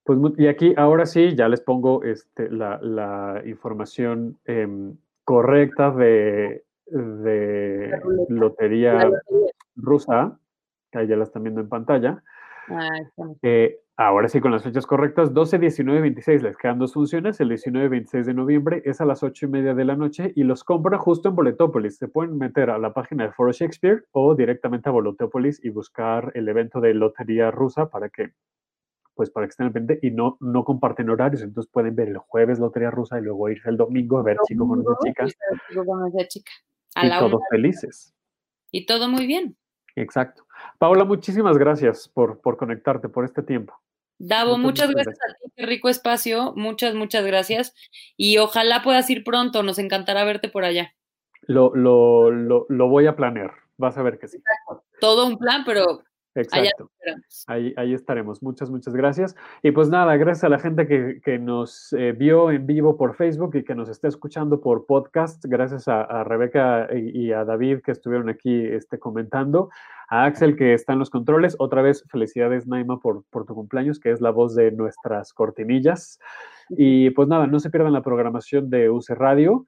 Pues, 0.05 0.19
y 0.39 0.47
aquí, 0.47 0.75
ahora 0.77 1.07
sí, 1.07 1.35
ya 1.35 1.49
les 1.49 1.61
pongo 1.61 2.03
este, 2.05 2.51
la, 2.51 2.79
la 2.81 3.43
información 3.45 4.39
em, 4.45 4.97
correcta 5.25 5.91
de, 5.91 6.64
de 6.87 7.89
La 7.91 7.99
ruleta. 8.01 8.35
lotería 8.35 8.93
la 8.95 9.05
lotería. 9.07 9.51
rusa, 9.77 10.39
que 10.93 10.99
ahí 10.99 11.07
ya 11.09 11.17
la 11.17 11.25
están 11.25 11.43
viendo 11.43 11.61
en 11.61 11.69
pantalla. 11.69 12.23
Ah. 12.69 12.89
Eh, 13.43 13.81
Ahora 13.99 14.29
sí, 14.29 14.43
con 14.43 14.53
las 14.53 14.62
fechas 14.62 14.87
correctas, 14.87 15.33
12, 15.33 15.59
19, 15.59 16.03
26, 16.03 16.43
les 16.43 16.59
quedan 16.59 16.79
dos 16.79 16.93
funciones, 16.93 17.41
el 17.41 17.49
19 17.49 17.87
y 17.87 17.89
26 17.89 18.27
de 18.27 18.35
noviembre 18.35 18.83
es 18.85 19.01
a 19.01 19.07
las 19.07 19.23
8 19.23 19.47
y 19.47 19.49
media 19.49 19.73
de 19.73 19.87
la 19.87 19.97
noche 19.97 20.33
y 20.37 20.45
los 20.45 20.64
compran 20.64 21.01
justo 21.01 21.31
en 21.31 21.35
Boletópolis. 21.35 21.97
Se 21.97 22.07
pueden 22.07 22.37
meter 22.37 22.69
a 22.69 22.77
la 22.77 22.93
página 22.93 23.25
de 23.25 23.33
Foro 23.33 23.53
Shakespeare 23.53 24.05
o 24.12 24.35
directamente 24.35 24.91
a 24.91 24.93
Boletópolis 24.93 25.64
y 25.64 25.71
buscar 25.71 26.31
el 26.35 26.47
evento 26.47 26.83
de 26.83 26.93
Lotería 26.93 27.51
Rusa 27.51 27.89
para 27.89 28.11
que, 28.11 28.33
pues 29.17 29.31
para 29.31 29.47
que 29.47 29.51
estén 29.51 29.67
al 29.67 29.73
pendiente 29.73 30.07
y 30.07 30.12
no, 30.12 30.37
no 30.41 30.62
comparten 30.64 31.09
horarios, 31.11 31.43
entonces 31.43 31.73
pueden 31.73 31.97
ver 31.97 32.09
el 32.09 32.19
jueves 32.19 32.59
Lotería 32.59 32.91
Rusa 32.91 33.19
y 33.19 33.23
luego 33.23 33.49
irse 33.49 33.71
el 33.71 33.79
domingo 33.79 34.19
a 34.19 34.23
ver 34.23 34.37
Chico 34.47 34.69
con 34.69 34.81
esa 34.81 34.97
chica. 35.03 35.27
Chico 35.69 35.85
con 35.85 36.07
esa 36.07 36.29
chica. 36.29 36.53
A 36.95 37.07
Y 37.07 37.09
la 37.09 37.19
todos 37.19 37.41
felices. 37.51 38.14
Y 38.71 38.85
todo 38.87 39.09
muy 39.09 39.27
bien. 39.27 39.57
Exacto. 39.97 40.47
Paola, 40.79 41.05
muchísimas 41.05 41.57
gracias 41.57 42.09
por, 42.09 42.41
por 42.41 42.59
conectarte, 42.59 43.09
por 43.09 43.25
este 43.25 43.43
tiempo. 43.43 43.75
Davo, 44.19 44.57
Muchas, 44.57 44.91
gracias 44.91 45.19
a 45.19 45.35
ti, 45.35 45.53
qué 45.57 45.67
rico 45.67 45.89
espacio, 45.89 46.55
muchas, 46.57 46.95
muchas 46.95 47.25
gracias. 47.25 47.75
Y 48.17 48.39
ojalá 48.39 48.83
puedas 48.83 49.09
ir 49.11 49.25
pronto, 49.25 49.62
nos 49.62 49.79
encantará 49.79 50.25
verte 50.25 50.49
por 50.49 50.64
allá. 50.64 50.95
Lo, 51.43 51.75
lo, 51.75 52.31
lo, 52.31 52.67
lo 52.69 52.89
voy 52.89 53.07
a 53.07 53.17
planear, 53.17 53.53
vas 53.77 53.99
a 53.99 54.03
ver 54.03 54.19
que 54.19 54.29
sí. 54.29 54.39
Todo 55.01 55.27
un 55.27 55.39
plan, 55.39 55.64
pero 55.67 56.03
Exacto. 56.37 56.91
Ahí, 57.47 57.72
ahí 57.76 57.95
estaremos. 57.95 58.43
Muchas, 58.43 58.70
muchas 58.70 58.95
gracias. 58.95 59.34
Y 59.62 59.70
pues 59.70 59.89
nada, 59.89 60.16
gracias 60.16 60.45
a 60.45 60.49
la 60.49 60.59
gente 60.59 60.87
que, 60.87 61.20
que 61.24 61.39
nos 61.39 61.93
eh, 61.95 62.12
vio 62.12 62.51
en 62.51 62.66
vivo 62.66 62.97
por 62.97 63.14
Facebook 63.14 63.57
y 63.57 63.64
que 63.64 63.74
nos 63.74 63.89
está 63.89 64.09
escuchando 64.09 64.61
por 64.61 64.87
podcast. 64.87 65.45
Gracias 65.47 65.89
a, 65.89 66.03
a 66.03 66.24
Rebeca 66.24 66.89
y, 66.95 67.26
y 67.26 67.32
a 67.32 67.45
David 67.45 67.80
que 67.82 67.93
estuvieron 67.93 68.28
aquí 68.28 68.64
este, 68.66 68.99
comentando. 68.99 69.70
A 70.09 70.24
Axel 70.24 70.57
que 70.57 70.74
está 70.74 70.93
en 70.93 70.99
los 70.99 71.11
controles. 71.11 71.57
Otra 71.59 71.82
vez, 71.82 72.05
felicidades 72.09 72.66
Naima 72.66 73.01
por, 73.01 73.24
por 73.30 73.45
tu 73.47 73.55
cumpleaños, 73.55 73.99
que 73.99 74.12
es 74.12 74.20
la 74.20 74.30
voz 74.30 74.55
de 74.55 74.70
nuestras 74.70 75.32
cortinillas. 75.32 76.20
Y 76.68 77.11
pues 77.11 77.28
nada, 77.28 77.47
no 77.47 77.61
se 77.61 77.70
pierdan 77.70 77.93
la 77.93 78.03
programación 78.03 78.70
de 78.70 78.91
UC 78.91 79.11
Radio. 79.11 79.66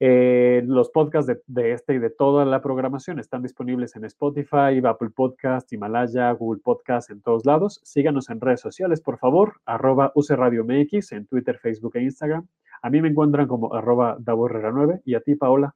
Eh, 0.00 0.62
los 0.64 0.90
podcasts 0.90 1.26
de, 1.26 1.42
de, 1.46 1.72
este 1.72 1.94
y 1.94 1.98
de 1.98 2.10
toda 2.10 2.44
la 2.44 2.62
programación 2.62 3.18
están 3.18 3.42
disponibles 3.42 3.96
en 3.96 4.04
Spotify, 4.04 4.80
Apple 4.84 5.10
Podcast, 5.10 5.72
Himalaya, 5.72 6.30
Google 6.32 6.60
Podcast, 6.62 7.10
en 7.10 7.20
todos 7.20 7.44
lados. 7.44 7.80
Síganos 7.82 8.30
en 8.30 8.40
redes 8.40 8.60
sociales, 8.60 9.00
por 9.00 9.18
favor, 9.18 9.60
arroba 9.66 10.12
UC 10.14 10.30
Radio 10.30 10.64
MX, 10.64 11.12
en 11.12 11.26
Twitter, 11.26 11.58
Facebook 11.58 11.96
e 11.96 12.02
Instagram. 12.02 12.46
A 12.82 12.90
mí 12.90 13.02
me 13.02 13.08
encuentran 13.08 13.48
como 13.48 13.74
arroba 13.74 14.16
Davo 14.20 14.46
Herrera 14.46 14.70
9 14.72 15.02
y 15.04 15.14
a 15.14 15.20
ti, 15.20 15.34
Paola. 15.34 15.74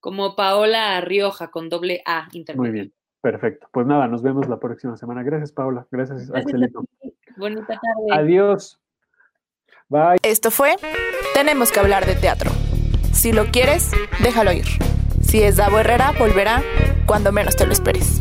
Como 0.00 0.34
Paola 0.34 1.00
Rioja 1.00 1.52
con 1.52 1.68
doble 1.68 2.02
A 2.04 2.28
intermedio. 2.32 2.72
Muy 2.72 2.72
bien, 2.72 2.92
perfecto. 3.20 3.68
Pues 3.70 3.86
nada, 3.86 4.08
nos 4.08 4.22
vemos 4.22 4.48
la 4.48 4.58
próxima 4.58 4.96
semana. 4.96 5.22
Gracias, 5.22 5.52
Paola. 5.52 5.86
Gracias, 5.92 6.32
Axelito. 6.34 6.82
Bonita 7.36 7.66
tarde. 7.66 8.10
Adiós. 8.10 8.80
Bye. 9.88 10.16
Esto 10.22 10.50
fue 10.50 10.74
Tenemos 11.34 11.70
que 11.70 11.78
hablar 11.78 12.06
de 12.06 12.16
teatro. 12.16 12.50
Si 13.22 13.30
lo 13.30 13.52
quieres, 13.52 13.90
déjalo 14.18 14.50
ir. 14.50 14.66
Si 15.24 15.44
es 15.44 15.54
Davo 15.54 15.78
Herrera, 15.78 16.10
volverá 16.18 16.60
cuando 17.06 17.30
menos 17.30 17.54
te 17.54 17.64
lo 17.64 17.72
esperes. 17.72 18.18